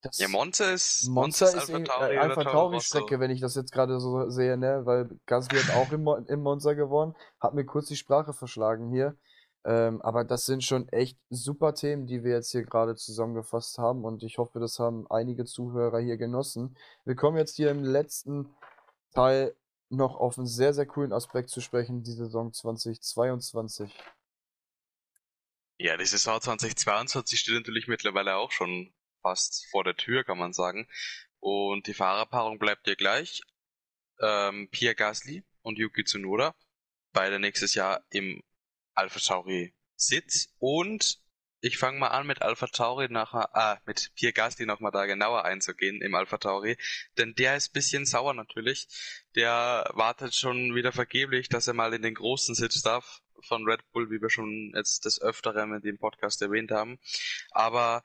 Das 0.00 0.18
ja, 0.18 0.28
Monza 0.28 0.70
ist. 0.70 1.08
Monza, 1.08 1.46
Monza 1.46 1.58
ist 1.58 1.70
Alpha 1.70 1.84
Tauri, 1.84 2.14
äh, 2.14 2.18
Alpha 2.18 2.44
Tauri 2.44 2.80
Strecke, 2.80 3.18
wenn 3.18 3.30
ich 3.30 3.40
das 3.40 3.56
jetzt 3.56 3.72
gerade 3.72 3.98
so 3.98 4.30
sehe, 4.30 4.56
ne? 4.56 4.82
Weil 4.84 5.10
Gasly 5.26 5.58
hat 5.58 5.74
auch 5.74 5.90
im, 5.90 6.06
im 6.28 6.40
Monza 6.40 6.74
gewonnen. 6.74 7.16
Hat 7.40 7.54
mir 7.54 7.64
kurz 7.64 7.88
die 7.88 7.96
Sprache 7.96 8.32
verschlagen 8.32 8.90
hier. 8.90 9.16
Ähm, 9.64 10.00
aber 10.02 10.24
das 10.24 10.46
sind 10.46 10.62
schon 10.62 10.88
echt 10.88 11.18
super 11.30 11.74
Themen, 11.74 12.06
die 12.06 12.22
wir 12.22 12.32
jetzt 12.32 12.52
hier 12.52 12.62
gerade 12.62 12.94
zusammengefasst 12.94 13.78
haben 13.78 14.04
und 14.04 14.22
ich 14.22 14.38
hoffe, 14.38 14.60
das 14.60 14.78
haben 14.78 15.06
einige 15.10 15.44
Zuhörer 15.44 15.98
hier 15.98 16.16
genossen. 16.16 16.76
Wir 17.04 17.16
kommen 17.16 17.36
jetzt 17.36 17.56
hier 17.56 17.70
im 17.70 17.82
letzten 17.82 18.54
Teil 19.12 19.54
noch 19.90 20.16
auf 20.16 20.38
einen 20.38 20.46
sehr, 20.46 20.74
sehr 20.74 20.86
coolen 20.86 21.12
Aspekt 21.12 21.50
zu 21.50 21.60
sprechen, 21.60 22.02
die 22.02 22.12
Saison 22.12 22.52
2022. 22.52 23.92
Ja, 25.78 25.96
die 25.96 26.06
Saison 26.06 26.40
2022 26.40 27.38
steht 27.38 27.54
natürlich 27.54 27.88
mittlerweile 27.88 28.36
auch 28.36 28.52
schon 28.52 28.92
fast 29.22 29.66
vor 29.70 29.84
der 29.84 29.96
Tür, 29.96 30.24
kann 30.24 30.38
man 30.38 30.52
sagen. 30.52 30.88
Und 31.40 31.86
die 31.86 31.94
Fahrerpaarung 31.94 32.58
bleibt 32.58 32.86
ja 32.86 32.94
gleich. 32.94 33.42
Ähm, 34.20 34.68
Pierre 34.70 34.94
Gasly 34.94 35.44
und 35.62 35.78
Yuki 35.78 36.04
Tsunoda, 36.04 36.54
beide 37.12 37.38
nächstes 37.38 37.74
Jahr 37.74 38.04
im 38.10 38.42
Alpha 38.94 39.20
Tauri 39.20 39.74
Sitz 39.94 40.54
und 40.58 41.20
ich 41.60 41.76
fange 41.78 41.98
mal 41.98 42.08
an 42.08 42.26
mit 42.26 42.40
Alpha 42.42 42.66
Tauri 42.68 43.08
nachher, 43.10 43.54
ah, 43.56 43.80
mit 43.84 44.12
Pierre 44.14 44.32
Gasly 44.32 44.66
nochmal 44.66 44.92
da 44.92 45.06
genauer 45.06 45.44
einzugehen 45.44 46.00
im 46.02 46.14
Alpha 46.14 46.38
Tauri, 46.38 46.76
denn 47.16 47.34
der 47.34 47.56
ist 47.56 47.72
bisschen 47.72 48.06
sauer 48.06 48.34
natürlich. 48.34 48.86
Der 49.34 49.90
wartet 49.94 50.34
schon 50.34 50.74
wieder 50.74 50.92
vergeblich, 50.92 51.48
dass 51.48 51.66
er 51.66 51.74
mal 51.74 51.92
in 51.94 52.02
den 52.02 52.14
großen 52.14 52.54
Sitz 52.54 52.82
darf 52.82 53.22
von 53.42 53.64
Red 53.64 53.80
Bull, 53.92 54.10
wie 54.10 54.20
wir 54.20 54.30
schon 54.30 54.72
jetzt 54.74 55.04
des 55.04 55.20
Öfteren 55.20 55.74
in 55.74 55.82
dem 55.82 55.98
Podcast 55.98 56.42
erwähnt 56.42 56.70
haben. 56.70 56.98
Aber 57.50 58.04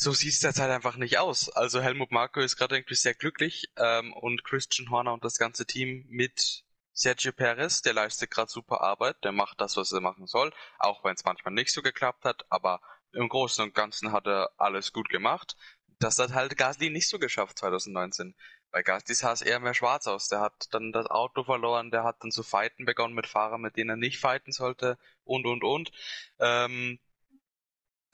so 0.00 0.12
sieht 0.12 0.32
es 0.32 0.40
derzeit 0.40 0.70
einfach 0.70 0.96
nicht 0.96 1.18
aus. 1.18 1.48
Also 1.48 1.80
Helmut 1.80 2.12
Marko 2.12 2.38
ist 2.38 2.56
gerade 2.56 2.76
irgendwie 2.76 2.94
sehr 2.94 3.14
glücklich 3.14 3.68
ähm, 3.76 4.12
und 4.12 4.44
Christian 4.44 4.90
Horner 4.90 5.12
und 5.12 5.24
das 5.24 5.38
ganze 5.38 5.66
Team 5.66 6.06
mit 6.08 6.62
Sergio 6.92 7.32
Perez, 7.32 7.82
der 7.82 7.94
leistet 7.94 8.30
gerade 8.30 8.48
super 8.48 8.80
Arbeit, 8.80 9.16
der 9.24 9.32
macht 9.32 9.60
das, 9.60 9.76
was 9.76 9.90
er 9.90 10.00
machen 10.00 10.28
soll, 10.28 10.52
auch 10.78 11.02
wenn 11.02 11.14
es 11.14 11.24
manchmal 11.24 11.52
nicht 11.52 11.72
so 11.72 11.82
geklappt 11.82 12.24
hat, 12.24 12.44
aber 12.48 12.80
im 13.12 13.28
Großen 13.28 13.64
und 13.64 13.74
Ganzen 13.74 14.12
hat 14.12 14.28
er 14.28 14.52
alles 14.56 14.92
gut 14.92 15.08
gemacht. 15.08 15.56
Das 15.98 16.16
hat 16.20 16.32
halt 16.32 16.56
Gasly 16.56 16.90
nicht 16.90 17.08
so 17.08 17.18
geschafft 17.18 17.58
2019. 17.58 18.36
Bei 18.70 18.84
Gasly 18.84 19.16
sah 19.16 19.32
es 19.32 19.42
eher 19.42 19.58
mehr 19.58 19.74
schwarz 19.74 20.06
aus. 20.06 20.28
Der 20.28 20.38
hat 20.38 20.68
dann 20.70 20.92
das 20.92 21.06
Auto 21.06 21.42
verloren, 21.42 21.90
der 21.90 22.04
hat 22.04 22.22
dann 22.22 22.30
zu 22.30 22.44
fighten 22.44 22.84
begonnen 22.84 23.14
mit 23.14 23.26
Fahrern, 23.26 23.62
mit 23.62 23.76
denen 23.76 23.90
er 23.90 23.96
nicht 23.96 24.20
fighten 24.20 24.52
sollte 24.52 24.96
und 25.24 25.44
und 25.44 25.64
und. 25.64 25.90
Ähm, 26.38 27.00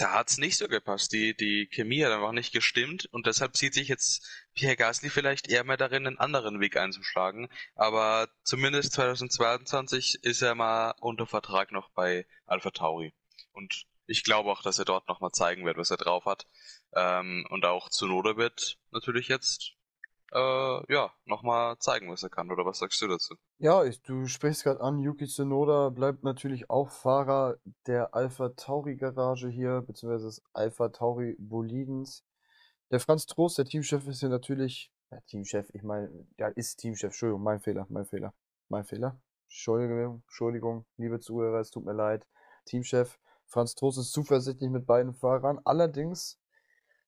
da 0.05 0.13
hat's 0.13 0.37
nicht 0.37 0.59
so 0.59 0.69
gepasst. 0.69 1.15
Die, 1.15 1.35
die 1.35 1.67
Chemie 1.67 2.05
hat 2.05 2.13
einfach 2.13 2.33
nicht 2.33 2.53
gestimmt 2.53 3.07
und 3.07 3.27
deshalb 3.27 3.57
sieht 3.57 3.73
sich 3.73 3.89
jetzt 3.89 4.23
Pierre 4.53 4.77
Gasly 4.77 5.09
vielleicht 5.09 5.49
eher 5.49 5.65
mehr 5.65 5.79
darin, 5.79 6.07
einen 6.07 6.19
anderen 6.19 6.61
Weg 6.61 6.77
einzuschlagen. 6.77 7.49
Aber 7.75 8.29
zumindest 8.43 8.93
2022 8.93 10.23
ist 10.23 10.43
er 10.43 10.55
mal 10.55 10.95
unter 11.01 11.27
Vertrag 11.27 11.73
noch 11.73 11.89
bei 11.89 12.27
Alpha 12.45 12.71
Tauri. 12.71 13.15
Und 13.53 13.87
ich 14.07 14.25
glaube 14.25 14.51
auch, 14.51 14.61
dass 14.61 14.79
er 14.79 14.85
dort 14.85 15.09
nochmal 15.09 15.33
zeigen 15.33 15.65
wird, 15.65 15.79
was 15.79 15.91
er 15.91 15.97
drauf 15.97 16.27
hat. 16.27 16.47
Ähm, 16.95 17.47
und 17.49 17.65
auch 17.65 17.89
Zunoda 17.89 18.37
wird 18.37 18.77
natürlich 18.91 19.29
jetzt 19.29 19.73
äh, 20.35 20.93
ja, 20.93 21.11
nochmal 21.25 21.79
zeigen, 21.79 22.11
was 22.11 22.23
er 22.23 22.29
kann. 22.29 22.51
Oder 22.51 22.67
was 22.67 22.79
sagst 22.79 23.01
du 23.01 23.09
dazu? 23.09 23.37
Ja, 23.59 23.85
ich, 23.85 24.03
du 24.03 24.27
sprichst 24.27 24.65
gerade 24.65 24.81
an, 24.81 24.99
Yuki 24.99 25.27
Tsunoda 25.27 25.91
bleibt 25.91 26.25
natürlich 26.25 26.69
auch 26.69 26.91
Fahrer 26.91 27.57
der 27.87 28.15
Alpha 28.15 28.51
Tauri 28.51 28.97
Garage 28.97 29.49
hier, 29.49 29.83
beziehungsweise 29.87 30.27
des 30.27 30.43
Alpha 30.53 30.89
Tauri 30.89 31.37
Bolidens. 31.39 32.25
Der 32.91 33.01
Franz 33.01 33.27
Trost, 33.27 33.59
der 33.59 33.65
Teamchef, 33.65 34.07
ist 34.07 34.21
hier 34.21 34.29
natürlich, 34.29 34.91
ja, 35.11 35.21
Teamchef, 35.23 35.71
ich 35.73 35.83
meine, 35.83 36.11
der 36.39 36.57
ist 36.57 36.77
Teamchef, 36.77 37.05
Entschuldigung, 37.05 37.43
mein 37.43 37.61
Fehler, 37.61 37.87
mein 37.89 38.05
Fehler, 38.05 38.35
mein 38.69 38.85
Fehler. 38.85 39.19
Entschuldigung, 39.45 40.23
Entschuldigung, 40.27 40.85
liebe 40.97 41.21
Zuhörer, 41.21 41.61
es 41.61 41.71
tut 41.71 41.85
mir 41.85 41.93
leid. 41.93 42.27
Teamchef 42.67 43.19
Franz 43.47 43.75
Trost 43.77 43.99
ist 43.99 44.13
zuversichtlich 44.13 44.71
mit 44.71 44.85
beiden 44.87 45.15
Fahrern. 45.15 45.61
Allerdings 45.65 46.41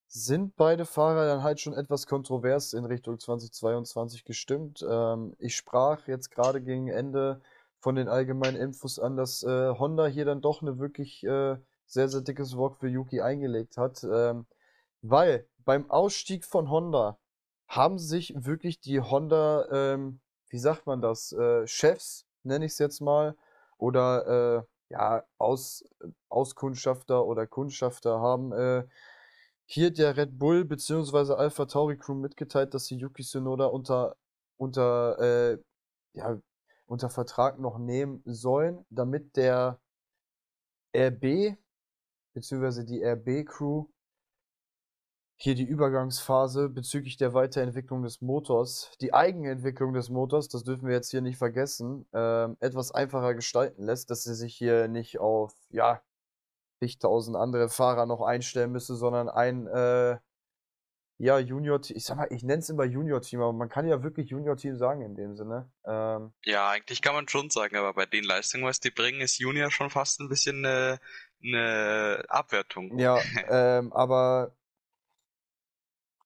sind 0.08 0.56
beide 0.56 0.84
Fahrer 0.84 1.26
dann 1.26 1.42
halt 1.42 1.60
schon 1.60 1.74
etwas 1.74 2.06
kontrovers 2.06 2.72
in 2.72 2.84
Richtung 2.84 3.18
2022 3.18 4.24
gestimmt. 4.24 4.84
Ähm, 4.88 5.34
ich 5.38 5.56
sprach 5.56 6.06
jetzt 6.06 6.30
gerade 6.30 6.62
gegen 6.62 6.88
Ende 6.88 7.40
von 7.78 7.94
den 7.94 8.08
allgemeinen 8.08 8.56
Infos 8.56 8.98
an, 8.98 9.16
dass 9.16 9.42
äh, 9.42 9.70
Honda 9.70 10.06
hier 10.06 10.24
dann 10.24 10.40
doch 10.40 10.62
eine 10.62 10.78
wirklich 10.78 11.24
äh, 11.24 11.56
sehr, 11.86 12.08
sehr 12.08 12.20
dickes 12.20 12.56
Wort 12.56 12.76
für 12.76 12.88
Yuki 12.88 13.20
eingelegt 13.20 13.76
hat. 13.76 14.04
Ähm, 14.04 14.46
weil 15.02 15.46
beim 15.64 15.90
Ausstieg 15.90 16.44
von 16.44 16.70
Honda 16.70 17.18
haben 17.68 17.98
sich 17.98 18.32
wirklich 18.36 18.80
die 18.80 19.00
Honda, 19.00 19.66
ähm, 19.70 20.20
wie 20.48 20.58
sagt 20.58 20.86
man 20.86 21.00
das, 21.00 21.32
äh, 21.32 21.66
Chefs, 21.66 22.26
nenne 22.44 22.64
ich 22.66 22.72
es 22.72 22.78
jetzt 22.78 23.00
mal, 23.00 23.36
oder 23.78 24.26
äh, 24.58 24.62
ja, 24.88 25.24
Aus, 25.38 25.84
Auskundschafter 26.28 27.24
oder 27.24 27.46
Kundschafter 27.46 28.20
haben 28.20 28.52
äh, 28.52 28.84
hier 29.66 29.92
der 29.92 30.16
Red 30.16 30.38
Bull 30.38 30.64
bzw. 30.64 31.34
Alpha 31.34 31.66
Tauri 31.66 31.96
Crew 31.98 32.14
mitgeteilt, 32.14 32.72
dass 32.74 32.86
sie 32.86 32.96
Yuki 32.96 33.22
Tsunoda 33.22 33.66
unter, 33.66 34.16
unter, 34.56 35.18
äh, 35.20 35.58
ja, 36.14 36.40
unter 36.86 37.10
Vertrag 37.10 37.58
noch 37.58 37.78
nehmen 37.78 38.22
sollen, 38.24 38.84
damit 38.90 39.36
der 39.36 39.80
RB 40.96 41.56
bzw. 42.34 42.84
die 42.84 43.02
RB 43.04 43.44
Crew 43.44 43.86
hier 45.38 45.54
die 45.54 45.64
Übergangsphase 45.64 46.68
bezüglich 46.70 47.18
der 47.18 47.34
Weiterentwicklung 47.34 48.02
des 48.02 48.22
Motors, 48.22 48.90
die 49.02 49.12
Eigenentwicklung 49.12 49.92
des 49.92 50.08
Motors, 50.08 50.48
das 50.48 50.64
dürfen 50.64 50.88
wir 50.88 50.94
jetzt 50.94 51.10
hier 51.10 51.20
nicht 51.20 51.36
vergessen, 51.36 52.06
äh, 52.12 52.48
etwas 52.60 52.90
einfacher 52.92 53.34
gestalten 53.34 53.84
lässt, 53.84 54.10
dass 54.10 54.24
sie 54.24 54.34
sich 54.34 54.56
hier 54.56 54.88
nicht 54.88 55.18
auf, 55.18 55.54
ja, 55.68 56.00
zigtausend 56.78 57.36
andere 57.36 57.68
Fahrer 57.68 58.06
noch 58.06 58.20
einstellen 58.22 58.72
müsste, 58.72 58.94
sondern 58.94 59.28
ein 59.28 59.66
äh, 59.66 60.18
ja, 61.18 61.38
Junior, 61.38 61.80
ich 61.88 62.04
sag 62.04 62.18
mal, 62.18 62.28
ich 62.30 62.42
nenne 62.42 62.58
es 62.58 62.68
immer 62.68 62.84
Junior-Team, 62.84 63.40
aber 63.40 63.52
man 63.52 63.70
kann 63.70 63.88
ja 63.88 64.02
wirklich 64.02 64.28
Junior-Team 64.28 64.76
sagen 64.76 65.00
in 65.00 65.14
dem 65.14 65.34
Sinne. 65.34 65.70
Ähm, 65.86 66.34
ja, 66.44 66.68
eigentlich 66.68 67.00
kann 67.00 67.14
man 67.14 67.26
schon 67.26 67.48
sagen, 67.48 67.76
aber 67.76 67.94
bei 67.94 68.04
den 68.04 68.24
Leistungen, 68.24 68.64
was 68.64 68.80
die 68.80 68.90
bringen, 68.90 69.22
ist 69.22 69.38
Junior 69.38 69.70
schon 69.70 69.88
fast 69.88 70.20
ein 70.20 70.28
bisschen 70.28 70.64
eine, 70.64 70.98
eine 71.42 72.22
Abwertung. 72.28 72.98
Ja, 72.98 73.18
ähm, 73.48 73.94
aber 73.94 74.54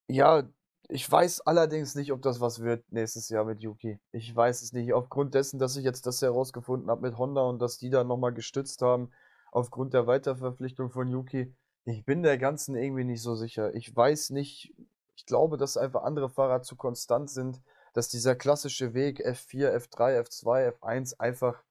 ja, 0.07 0.43
ich 0.89 1.09
weiß 1.09 1.41
allerdings 1.41 1.95
nicht, 1.95 2.11
ob 2.11 2.21
das 2.21 2.41
was 2.41 2.61
wird 2.61 2.83
nächstes 2.91 3.29
Jahr 3.29 3.45
mit 3.45 3.61
Yuki. 3.61 3.97
Ich 4.11 4.35
weiß 4.35 4.61
es 4.61 4.73
nicht. 4.73 4.91
Aufgrund 4.91 5.33
dessen, 5.35 5.57
dass 5.57 5.77
ich 5.77 5.85
jetzt 5.85 6.05
das 6.05 6.21
herausgefunden 6.21 6.89
habe 6.89 7.01
mit 7.01 7.17
Honda 7.17 7.43
und 7.43 7.59
dass 7.59 7.77
die 7.77 7.89
da 7.89 8.03
nochmal 8.03 8.33
gestützt 8.33 8.81
haben, 8.81 9.09
aufgrund 9.51 9.93
der 9.93 10.07
Weiterverpflichtung 10.07 10.89
von 10.89 11.07
Yuki. 11.09 11.53
Ich 11.85 12.05
bin 12.05 12.23
der 12.23 12.37
Ganzen 12.37 12.75
irgendwie 12.75 13.03
nicht 13.03 13.21
so 13.21 13.35
sicher. 13.35 13.73
Ich 13.75 13.95
weiß 13.95 14.31
nicht, 14.31 14.73
ich 15.15 15.25
glaube, 15.25 15.57
dass 15.57 15.77
einfach 15.77 16.03
andere 16.03 16.29
Fahrer 16.29 16.61
zu 16.61 16.75
konstant 16.75 17.29
sind, 17.29 17.61
dass 17.93 18.09
dieser 18.09 18.35
klassische 18.35 18.93
Weg 18.93 19.25
F4, 19.25 19.75
F3, 19.75 20.21
F2, 20.21 20.73
F1 20.79 21.19
einfach 21.19 21.63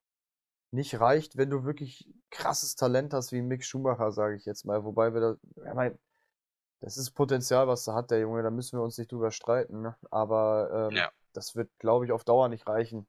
nicht 0.73 1.01
reicht, 1.01 1.37
wenn 1.37 1.51
du 1.51 1.65
wirklich 1.65 2.09
krasses 2.31 2.77
Talent 2.77 3.13
hast 3.13 3.33
wie 3.33 3.43
Mick 3.43 3.65
Schumacher, 3.65 4.13
sage 4.13 4.37
ich 4.37 4.45
jetzt 4.45 4.65
mal. 4.65 4.85
Wobei 4.85 5.15
wir 5.15 5.21
da, 5.21 5.37
ich 5.69 5.75
meine, 5.75 5.99
das 6.81 6.97
ist 6.97 7.11
Potenzial, 7.13 7.67
was 7.69 7.85
da 7.85 7.95
hat 7.95 8.11
der 8.11 8.21
Junge, 8.21 8.43
da 8.43 8.51
müssen 8.51 8.79
wir 8.79 8.83
uns 8.83 8.99
nicht 8.99 9.11
drüber 9.13 9.31
streiten. 9.31 9.83
Ne? 9.83 9.97
Aber 10.11 10.89
ähm, 10.91 10.97
ja. 10.97 11.11
das 11.33 11.57
wird, 11.57 11.71
glaube 11.79 12.05
ich, 12.05 12.13
auf 12.13 12.25
Dauer 12.25 12.49
nicht 12.49 12.67
reichen. 12.67 13.07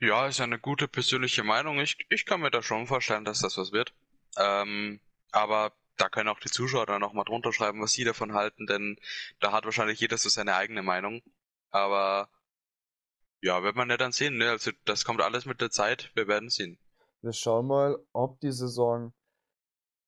Ja, 0.00 0.26
ist 0.28 0.40
eine 0.40 0.58
gute 0.58 0.86
persönliche 0.86 1.42
Meinung. 1.42 1.80
Ich, 1.80 1.96
ich 2.08 2.24
kann 2.24 2.40
mir 2.40 2.50
da 2.50 2.62
schon 2.62 2.86
vorstellen, 2.86 3.24
dass 3.24 3.40
das 3.40 3.56
was 3.56 3.72
wird. 3.72 3.92
Ähm, 4.36 5.00
aber 5.32 5.72
da 5.96 6.08
können 6.08 6.28
auch 6.28 6.38
die 6.38 6.50
Zuschauer 6.50 6.86
dann 6.86 7.00
nochmal 7.00 7.24
drunter 7.24 7.52
schreiben, 7.52 7.82
was 7.82 7.92
sie 7.92 8.04
davon 8.04 8.32
halten, 8.32 8.66
denn 8.66 8.98
da 9.40 9.50
hat 9.50 9.64
wahrscheinlich 9.64 9.98
jeder 9.98 10.16
so 10.16 10.28
seine 10.28 10.54
eigene 10.54 10.82
Meinung. 10.82 11.22
Aber 11.70 12.30
ja, 13.40 13.62
wird 13.62 13.74
man 13.76 13.90
ja 13.90 13.96
dann 13.96 14.12
sehen. 14.12 14.36
Ne? 14.36 14.50
Also 14.50 14.70
das 14.84 15.04
kommt 15.04 15.20
alles 15.20 15.44
mit 15.44 15.60
der 15.60 15.70
Zeit. 15.70 16.12
Wir 16.14 16.28
werden 16.28 16.48
sehen. 16.48 16.78
Wir 17.20 17.32
schauen 17.32 17.66
mal, 17.66 17.98
ob 18.12 18.38
die 18.40 18.52
Saison 18.52 19.12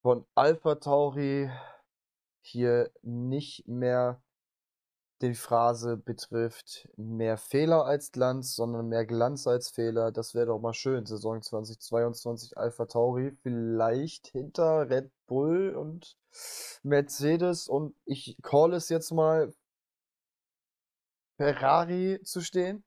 von 0.03 0.25
Alpha 0.37 0.77
Tauri 0.77 1.51
hier 2.43 2.91
nicht 3.03 3.67
mehr 3.67 4.23
die 5.23 5.35
Phrase 5.35 5.97
betrifft, 5.97 6.89
mehr 6.97 7.37
Fehler 7.37 7.85
als 7.85 8.11
Glanz, 8.11 8.55
sondern 8.55 8.89
mehr 8.89 9.05
Glanz 9.05 9.47
als 9.47 9.71
Fehler. 9.71 10.13
Das 10.13 10.35
wäre 10.35 10.47
doch 10.47 10.61
mal 10.61 10.73
schön. 10.73 11.05
Saison 11.07 11.43
2022 11.43 12.57
Alpha 12.57 12.87
Tauri, 12.87 13.37
vielleicht 13.43 14.29
hinter 14.29 14.89
Red 14.89 15.11
Bull 15.27 15.75
und 15.77 16.17
Mercedes 16.83 17.69
und 17.69 17.95
ich 18.05 18.37
call 18.43 18.73
es 18.73 18.89
jetzt 18.89 19.11
mal 19.11 19.53
Ferrari 21.37 22.21
zu 22.23 22.41
stehen. 22.41 22.85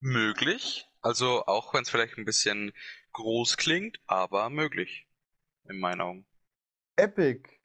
Möglich. 0.00 0.88
Also 1.00 1.44
auch 1.46 1.72
wenn 1.72 1.82
es 1.82 1.90
vielleicht 1.90 2.18
ein 2.18 2.24
bisschen 2.24 2.72
groß 3.12 3.56
klingt, 3.56 4.00
aber 4.06 4.50
möglich. 4.50 5.06
In 5.68 5.78
meinen 5.78 6.00
Augen. 6.00 6.26
Epic 6.96 7.55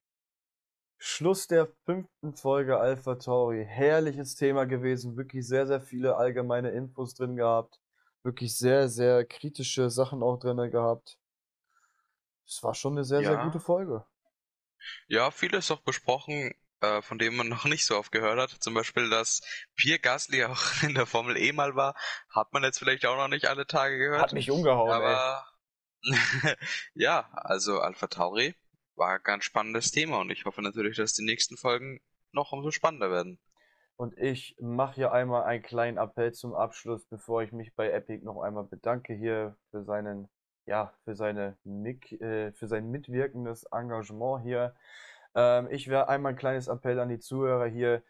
Schluss 1.04 1.48
der 1.48 1.68
fünften 1.84 2.36
Folge 2.36 2.78
Alpha 2.78 3.16
Tauri. 3.16 3.66
Herrliches 3.68 4.36
Thema 4.36 4.66
gewesen. 4.66 5.18
Wirklich 5.18 5.48
sehr, 5.48 5.66
sehr 5.66 5.82
viele 5.82 6.16
allgemeine 6.16 6.70
Infos 6.70 7.16
drin 7.16 7.36
gehabt. 7.36 7.80
Wirklich 8.22 8.56
sehr, 8.56 8.88
sehr 8.88 9.26
kritische 9.26 9.90
Sachen 9.90 10.22
auch 10.22 10.38
drin 10.38 10.58
gehabt. 10.70 11.18
Es 12.46 12.62
war 12.62 12.76
schon 12.76 12.94
eine 12.94 13.04
sehr, 13.04 13.22
ja. 13.22 13.32
sehr 13.32 13.44
gute 13.44 13.60
Folge. 13.60 14.06
Ja, 15.08 15.32
vieles 15.32 15.72
auch 15.72 15.82
besprochen, 15.82 16.54
äh, 16.82 17.02
von 17.02 17.18
dem 17.18 17.36
man 17.36 17.50
noch 17.50 17.66
nicht 17.66 17.84
so 17.84 17.98
oft 17.98 18.12
gehört 18.12 18.38
hat. 18.38 18.52
Zum 18.52 18.76
Beispiel, 18.76 19.10
dass 19.10 19.42
Pierre 19.76 19.98
Gasly 19.98 20.46
auch 20.46 20.62
in 20.84 20.94
der 20.94 21.08
Formel 21.08 21.36
E 21.36 21.52
mal 21.52 21.76
war. 21.76 21.96
Hat 22.30 22.54
man 22.54 22.62
jetzt 22.62 22.78
vielleicht 22.78 23.08
auch 23.08 23.18
noch 23.18 23.28
nicht 23.28 23.48
alle 23.48 23.66
Tage 23.66 23.98
gehört. 23.98 24.22
Hat 24.22 24.34
mich 24.34 24.52
umgehauen, 24.52 24.92
aber 24.92 25.48
ja, 26.94 27.28
also 27.34 27.80
Alpha 27.80 28.06
Tauri 28.06 28.54
war 29.02 29.16
ein 29.16 29.24
ganz 29.24 29.46
spannendes 29.46 29.92
Thema 29.92 30.20
und 30.20 30.30
ich 30.30 30.46
hoffe 30.46 30.62
natürlich, 30.62 30.96
dass 30.96 31.14
die 31.14 31.26
nächsten 31.26 31.58
Folgen 31.58 32.00
noch 32.34 32.52
umso 32.52 32.70
spannender 32.70 33.10
werden. 33.10 33.40
Und 33.96 34.16
ich 34.16 34.56
mache 34.60 34.94
hier 34.96 35.12
einmal 35.12 35.44
einen 35.44 35.64
kleinen 35.64 35.98
Appell 35.98 36.34
zum 36.34 36.54
Abschluss, 36.54 37.08
bevor 37.08 37.42
ich 37.42 37.52
mich 37.52 37.74
bei 37.74 37.90
Epic 37.90 38.24
noch 38.24 38.44
einmal 38.44 38.64
bedanke 38.64 39.16
hier 39.16 39.58
für 39.72 39.84
seinen, 39.84 40.30
ja, 40.68 40.94
für 41.04 41.16
seine 41.16 41.58
äh, 41.66 42.52
für 42.52 42.68
sein 42.68 42.92
mitwirkendes 42.92 43.64
Engagement 43.72 44.44
hier. 44.44 44.76
Ähm, 45.34 45.68
ich 45.72 45.88
wäre 45.88 46.08
einmal 46.08 46.34
ein 46.34 46.38
kleines 46.38 46.68
Appell 46.68 47.00
an 47.00 47.10
die 47.10 47.20
Zuhörer 47.20 47.66
hier. 47.66 48.04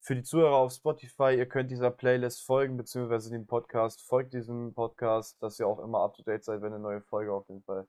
Für 0.00 0.16
die 0.16 0.22
Zuhörer 0.22 0.56
auf 0.56 0.72
Spotify, 0.72 1.34
ihr 1.36 1.46
könnt 1.46 1.70
dieser 1.70 1.90
Playlist 1.90 2.46
folgen, 2.46 2.78
beziehungsweise 2.78 3.30
dem 3.30 3.46
Podcast. 3.46 4.00
Folgt 4.00 4.32
diesem 4.32 4.72
Podcast, 4.72 5.42
dass 5.42 5.60
ihr 5.60 5.66
auch 5.66 5.80
immer 5.80 6.00
up 6.00 6.14
to 6.14 6.22
date 6.22 6.44
seid, 6.44 6.62
wenn 6.62 6.72
eine 6.72 6.82
neue 6.82 7.02
Folge 7.02 7.32
auf 7.32 7.46
jeden 7.48 7.62
Fall 7.64 7.86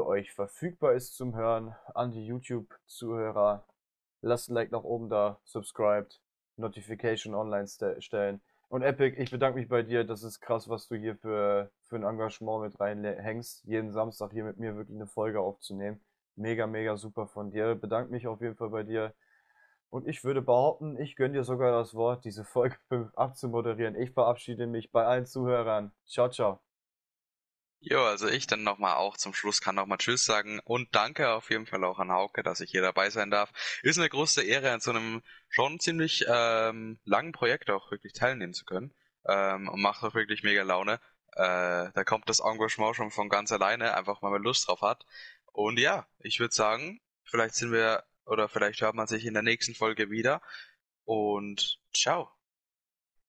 für 0.00 0.06
euch 0.06 0.32
verfügbar 0.32 0.94
ist 0.94 1.14
zum 1.14 1.36
Hören. 1.36 1.74
An 1.94 2.10
die 2.10 2.24
YouTube-Zuhörer, 2.24 3.66
lasst 4.22 4.48
ein 4.48 4.54
Like 4.54 4.70
nach 4.72 4.82
oben 4.82 5.10
da, 5.10 5.38
subscribed, 5.44 6.22
Notification 6.56 7.34
online 7.34 7.66
stellen. 7.98 8.40
Und 8.70 8.80
Epic, 8.80 9.20
ich 9.20 9.30
bedanke 9.30 9.58
mich 9.58 9.68
bei 9.68 9.82
dir. 9.82 10.04
Das 10.04 10.22
ist 10.22 10.40
krass, 10.40 10.70
was 10.70 10.88
du 10.88 10.94
hier 10.96 11.16
für, 11.16 11.70
für 11.82 11.96
ein 11.96 12.04
Engagement 12.04 12.62
mit 12.62 12.80
reinhängst. 12.80 13.62
Jeden 13.66 13.92
Samstag 13.92 14.32
hier 14.32 14.44
mit 14.44 14.56
mir 14.56 14.74
wirklich 14.74 14.96
eine 14.96 15.06
Folge 15.06 15.40
aufzunehmen. 15.40 16.00
Mega, 16.34 16.66
mega 16.66 16.96
super 16.96 17.26
von 17.26 17.50
dir. 17.50 17.74
Bedanke 17.74 18.10
mich 18.10 18.26
auf 18.26 18.40
jeden 18.40 18.56
Fall 18.56 18.70
bei 18.70 18.84
dir. 18.84 19.12
Und 19.90 20.08
ich 20.08 20.24
würde 20.24 20.40
behaupten, 20.40 20.98
ich 20.98 21.14
gönne 21.14 21.34
dir 21.34 21.44
sogar 21.44 21.72
das 21.72 21.94
Wort, 21.94 22.24
diese 22.24 22.44
Folge 22.44 22.76
5 22.88 23.14
abzumoderieren. 23.16 23.96
Ich 23.96 24.12
verabschiede 24.12 24.66
mich 24.66 24.92
bei 24.92 25.04
allen 25.04 25.26
Zuhörern. 25.26 25.92
Ciao, 26.06 26.30
ciao. 26.30 26.69
Jo, 27.82 28.04
also 28.04 28.28
ich 28.28 28.46
dann 28.46 28.62
nochmal 28.62 28.96
auch 28.96 29.16
zum 29.16 29.32
Schluss 29.32 29.60
kann 29.62 29.74
nochmal 29.74 29.96
Tschüss 29.98 30.24
sagen 30.26 30.60
und 30.64 30.94
danke 30.94 31.30
auf 31.32 31.50
jeden 31.50 31.66
Fall 31.66 31.82
auch 31.84 31.98
an 31.98 32.10
Hauke, 32.12 32.42
dass 32.42 32.60
ich 32.60 32.70
hier 32.70 32.82
dabei 32.82 33.08
sein 33.08 33.30
darf. 33.30 33.50
Ist 33.82 33.98
eine 33.98 34.08
große 34.08 34.42
Ehre, 34.42 34.70
an 34.70 34.80
so 34.80 34.90
einem 34.90 35.22
schon 35.48 35.80
ziemlich 35.80 36.24
ähm, 36.28 36.98
langen 37.04 37.32
Projekt 37.32 37.70
auch 37.70 37.90
wirklich 37.90 38.12
teilnehmen 38.12 38.52
zu 38.52 38.66
können. 38.66 38.92
Ähm, 39.26 39.68
und 39.68 39.80
macht 39.80 40.02
auch 40.02 40.14
wirklich 40.14 40.42
mega 40.42 40.62
Laune. 40.62 41.00
Äh, 41.32 41.90
da 41.94 42.04
kommt 42.04 42.28
das 42.28 42.40
Engagement 42.40 42.96
schon 42.96 43.10
von 43.10 43.28
ganz 43.30 43.50
alleine, 43.52 43.94
einfach 43.94 44.22
weil 44.22 44.30
man 44.30 44.42
Lust 44.42 44.68
drauf 44.68 44.82
hat. 44.82 45.06
Und 45.46 45.78
ja, 45.78 46.06
ich 46.18 46.38
würde 46.40 46.54
sagen, 46.54 47.00
vielleicht 47.24 47.54
sind 47.54 47.72
wir 47.72 48.04
oder 48.26 48.48
vielleicht 48.48 48.80
hört 48.82 48.94
man 48.94 49.06
sich 49.06 49.24
in 49.24 49.34
der 49.34 49.42
nächsten 49.42 49.74
Folge 49.74 50.10
wieder. 50.10 50.42
Und 51.04 51.80
ciao. 51.94 52.30